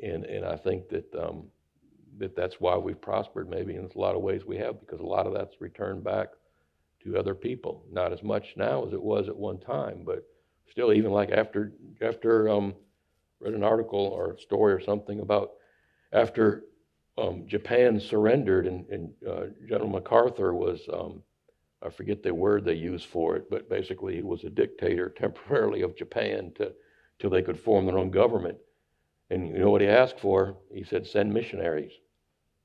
and, 0.00 0.24
and 0.24 0.44
I 0.44 0.56
think 0.56 0.88
that, 0.90 1.14
um, 1.14 1.44
that 2.18 2.36
that's 2.36 2.56
why 2.60 2.76
we've 2.76 3.00
prospered 3.00 3.48
maybe 3.48 3.76
in 3.76 3.88
a 3.94 3.98
lot 3.98 4.14
of 4.14 4.22
ways 4.22 4.44
we 4.44 4.58
have, 4.58 4.78
because 4.80 5.00
a 5.00 5.06
lot 5.06 5.26
of 5.26 5.32
that's 5.32 5.60
returned 5.60 6.04
back 6.04 6.28
to 7.02 7.16
other 7.16 7.34
people. 7.34 7.84
Not 7.90 8.12
as 8.12 8.22
much 8.22 8.54
now 8.56 8.86
as 8.86 8.92
it 8.92 9.02
was 9.02 9.28
at 9.28 9.36
one 9.36 9.58
time, 9.58 10.02
but 10.04 10.26
still 10.70 10.92
even 10.92 11.10
like 11.12 11.30
after, 11.30 11.72
after, 12.00 12.48
um, 12.48 12.74
read 13.40 13.54
an 13.54 13.64
article 13.64 13.98
or 13.98 14.32
a 14.32 14.40
story 14.40 14.72
or 14.72 14.80
something 14.80 15.20
about 15.20 15.52
after, 16.12 16.64
um, 17.18 17.46
Japan 17.46 17.98
surrendered 17.98 18.66
and, 18.66 18.86
and, 18.88 19.12
uh, 19.28 19.46
General 19.68 19.88
MacArthur 19.88 20.54
was, 20.54 20.80
um, 20.92 21.22
I 21.82 21.90
forget 21.90 22.22
the 22.22 22.34
word 22.34 22.64
they 22.64 22.74
used 22.74 23.06
for 23.06 23.36
it, 23.36 23.48
but 23.50 23.68
basically 23.68 24.16
he 24.16 24.22
was 24.22 24.44
a 24.44 24.50
dictator 24.50 25.08
temporarily 25.16 25.82
of 25.82 25.96
Japan 25.96 26.52
to, 26.56 26.72
till 27.18 27.30
they 27.30 27.42
could 27.42 27.58
form 27.58 27.86
their 27.86 27.98
own 27.98 28.10
government. 28.10 28.58
And 29.30 29.48
you 29.48 29.58
know 29.58 29.70
what 29.70 29.80
he 29.80 29.88
asked 29.88 30.20
for? 30.20 30.56
He 30.72 30.84
said, 30.84 31.06
send 31.06 31.32
missionaries. 31.32 31.92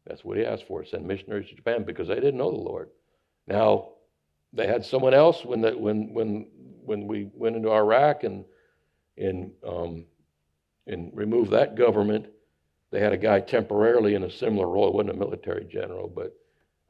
That's 0.06 0.24
what 0.24 0.38
he 0.38 0.46
asked 0.46 0.68
for, 0.68 0.84
send 0.84 1.06
missionaries 1.06 1.50
to 1.50 1.56
Japan 1.56 1.84
because 1.84 2.08
they 2.08 2.16
didn't 2.16 2.38
know 2.38 2.52
the 2.52 2.58
Lord. 2.58 2.90
Now, 3.48 3.90
they 4.54 4.68
had 4.68 4.84
someone 4.84 5.14
else 5.14 5.46
when 5.46 5.62
that 5.62 5.80
when 5.80 6.14
when 6.14 6.48
when 6.92 7.08
we 7.08 7.30
went 7.34 7.56
into 7.56 7.72
Iraq 7.72 8.26
and 8.26 8.44
and 9.18 9.52
um, 9.66 10.06
and 10.88 11.10
removed 11.16 11.52
that 11.52 11.76
government. 11.76 12.26
They 12.92 13.00
had 13.00 13.14
a 13.14 13.18
guy 13.18 13.40
temporarily 13.40 14.16
in 14.16 14.24
a 14.24 14.30
similar 14.30 14.68
role. 14.68 14.90
It 14.90 14.94
wasn't 14.94 15.16
a 15.16 15.20
military 15.20 15.64
general, 15.72 16.10
but 16.10 16.36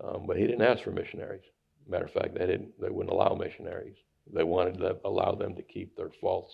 um, 0.04 0.26
but 0.26 0.38
he 0.38 0.48
didn't 0.48 0.64
ask 0.64 0.84
for 0.84 0.90
missionaries. 0.90 1.44
Matter 1.88 2.06
of 2.06 2.12
fact, 2.12 2.34
they 2.34 2.48
didn't. 2.48 2.72
They 2.82 2.90
wouldn't 2.90 3.14
allow 3.14 3.36
missionaries. 3.36 3.98
They 4.34 4.44
wanted 4.44 4.80
to 4.80 4.98
allow 5.06 5.34
them 5.36 5.56
to 5.56 5.62
keep 5.62 5.96
their 5.96 6.10
faults. 6.20 6.54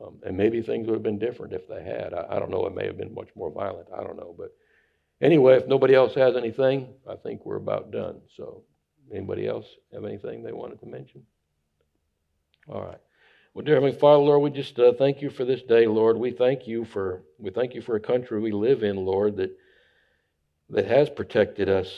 Um, 0.00 0.18
and 0.24 0.36
maybe 0.36 0.62
things 0.62 0.86
would 0.86 0.94
have 0.94 1.02
been 1.02 1.18
different 1.18 1.52
if 1.52 1.68
they 1.68 1.82
had. 1.84 2.14
I, 2.14 2.36
I 2.36 2.38
don't 2.38 2.50
know. 2.50 2.66
It 2.66 2.74
may 2.74 2.86
have 2.86 2.96
been 2.96 3.14
much 3.14 3.28
more 3.34 3.50
violent. 3.50 3.88
I 3.94 4.02
don't 4.02 4.16
know. 4.16 4.34
But 4.38 4.54
anyway, 5.20 5.56
if 5.56 5.66
nobody 5.66 5.94
else 5.94 6.14
has 6.14 6.36
anything, 6.36 6.88
I 7.06 7.16
think 7.16 7.44
we're 7.44 7.56
about 7.56 7.90
done. 7.90 8.20
So, 8.36 8.62
anybody 9.12 9.46
else 9.46 9.66
have 9.92 10.04
anything 10.06 10.42
they 10.42 10.52
wanted 10.52 10.80
to 10.80 10.86
mention? 10.86 11.22
All 12.68 12.82
right. 12.82 12.98
Well, 13.54 13.64
dear 13.64 13.74
Heavenly 13.74 13.98
Father, 13.98 14.22
Lord, 14.22 14.42
we 14.42 14.50
just 14.50 14.78
uh, 14.78 14.92
thank 14.92 15.20
you 15.20 15.30
for 15.30 15.44
this 15.44 15.62
day, 15.62 15.86
Lord. 15.86 16.16
We 16.16 16.30
thank 16.30 16.68
you 16.68 16.84
for 16.84 17.22
we 17.38 17.50
thank 17.50 17.74
you 17.74 17.82
for 17.82 17.96
a 17.96 18.00
country 18.00 18.40
we 18.40 18.52
live 18.52 18.82
in, 18.82 18.96
Lord, 18.96 19.36
that 19.38 19.56
that 20.68 20.86
has 20.86 21.10
protected 21.10 21.68
us 21.68 21.92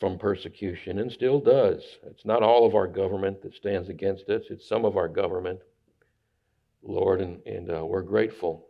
from 0.00 0.18
persecution 0.18 0.98
and 0.98 1.12
still 1.12 1.38
does. 1.38 1.82
It's 2.04 2.24
not 2.24 2.42
all 2.42 2.66
of 2.66 2.74
our 2.74 2.86
government 2.86 3.42
that 3.42 3.54
stands 3.54 3.88
against 3.90 4.30
us; 4.30 4.44
it's 4.48 4.66
some 4.68 4.84
of 4.86 4.96
our 4.96 5.08
government, 5.08 5.60
Lord, 6.82 7.20
and 7.20 7.44
and 7.46 7.70
uh, 7.70 7.84
we're 7.84 8.02
grateful 8.02 8.68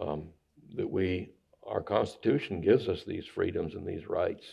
um, 0.00 0.28
that 0.74 0.88
we 0.90 1.30
our 1.66 1.82
Constitution 1.82 2.60
gives 2.60 2.88
us 2.88 3.04
these 3.04 3.26
freedoms 3.26 3.74
and 3.74 3.86
these 3.86 4.06
rights, 4.06 4.44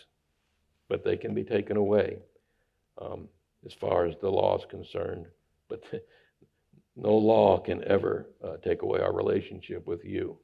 but 0.88 1.02
they 1.04 1.16
can 1.16 1.34
be 1.34 1.44
taken 1.44 1.78
away 1.78 2.18
um, 3.00 3.28
as 3.64 3.72
far 3.72 4.06
as 4.06 4.16
the 4.20 4.30
law 4.30 4.58
is 4.58 4.64
concerned. 4.68 5.26
But 5.72 6.02
no 6.96 7.16
law 7.16 7.58
can 7.58 7.82
ever 7.84 8.30
uh, 8.44 8.56
take 8.62 8.82
away 8.82 9.00
our 9.00 9.14
relationship 9.14 9.86
with 9.86 10.04
you, 10.04 10.38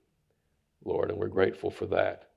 Lord, 0.84 1.10
and 1.10 1.18
we're 1.18 1.28
grateful 1.28 1.70
for 1.70 1.86
that. 1.86 2.30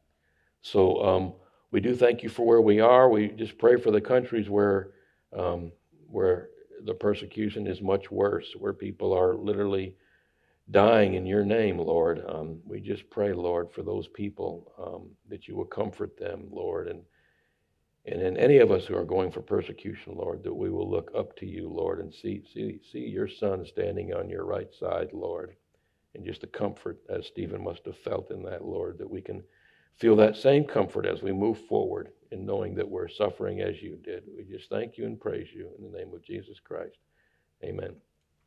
So 0.62 1.02
um, 1.04 1.34
we 1.72 1.80
do 1.80 1.96
thank 1.96 2.22
you 2.22 2.30
for 2.30 2.46
where 2.46 2.62
we 2.62 2.80
are. 2.80 3.10
We 3.10 3.30
just 3.30 3.58
pray 3.58 3.78
for 3.78 3.92
the 3.92 4.02
countries 4.02 4.50
where 4.50 4.92
um, 5.38 5.72
where 6.08 6.50
the 6.84 6.94
persecution 6.94 7.68
is 7.68 7.82
much 7.82 8.12
worse, 8.12 8.54
where 8.58 8.74
people 8.74 9.14
are 9.14 9.36
literally 9.36 9.96
dying 10.72 11.14
in 11.14 11.26
your 11.26 11.46
name, 11.46 11.78
Lord. 11.78 12.24
Um, 12.28 12.60
we 12.66 12.82
just 12.82 13.10
pray, 13.10 13.32
Lord, 13.32 13.72
for 13.72 13.84
those 13.84 14.08
people 14.10 14.74
um, 14.78 15.10
that 15.30 15.48
you 15.48 15.56
will 15.56 15.66
comfort 15.66 16.18
them, 16.18 16.48
Lord, 16.52 16.90
and 16.90 17.02
and 18.06 18.22
in 18.22 18.38
any 18.38 18.58
of 18.58 18.72
us 18.72 18.86
who 18.86 18.96
are 18.96 19.06
going 19.06 19.32
for 19.32 19.42
persecution, 19.42 20.16
Lord, 20.16 20.44
that 20.44 20.54
we 20.54 20.70
will 20.70 20.90
look 20.90 21.12
up 21.16 21.36
to 21.38 21.46
you, 21.46 21.70
Lord, 21.70 22.00
and 22.00 22.14
see 22.14 22.44
see 22.52 22.80
see 22.92 23.00
your 23.00 23.28
Son 23.28 23.66
standing 23.66 24.14
on 24.14 24.30
your 24.30 24.46
right 24.46 24.74
side, 24.74 25.10
Lord, 25.14 25.56
and 26.16 26.26
just 26.26 26.42
the 26.42 26.48
comfort 26.48 27.00
as 27.10 27.28
Stephen 27.28 27.64
must 27.64 27.86
have 27.86 27.98
felt 27.98 28.32
in 28.32 28.44
that, 28.44 28.66
Lord, 28.66 28.98
that 28.98 29.10
we 29.10 29.22
can 29.22 29.44
feel 29.98 30.16
that 30.16 30.36
same 30.36 30.64
comfort 30.64 31.06
as 31.06 31.22
we 31.22 31.32
move 31.32 31.60
forward 31.68 32.12
in 32.32 32.46
knowing 32.46 32.74
that 32.76 32.90
we're 32.90 33.08
suffering 33.08 33.62
as 33.62 33.82
you 33.82 33.98
did. 33.98 34.24
We 34.36 34.46
just 34.46 34.70
thank 34.70 34.98
you 34.98 35.06
and 35.06 35.20
praise 35.20 35.50
you 35.54 35.70
in 35.78 35.84
the 35.84 35.98
name 35.98 36.14
of 36.14 36.24
Jesus 36.24 36.60
Christ. 36.60 36.98
Amen. 37.64 37.96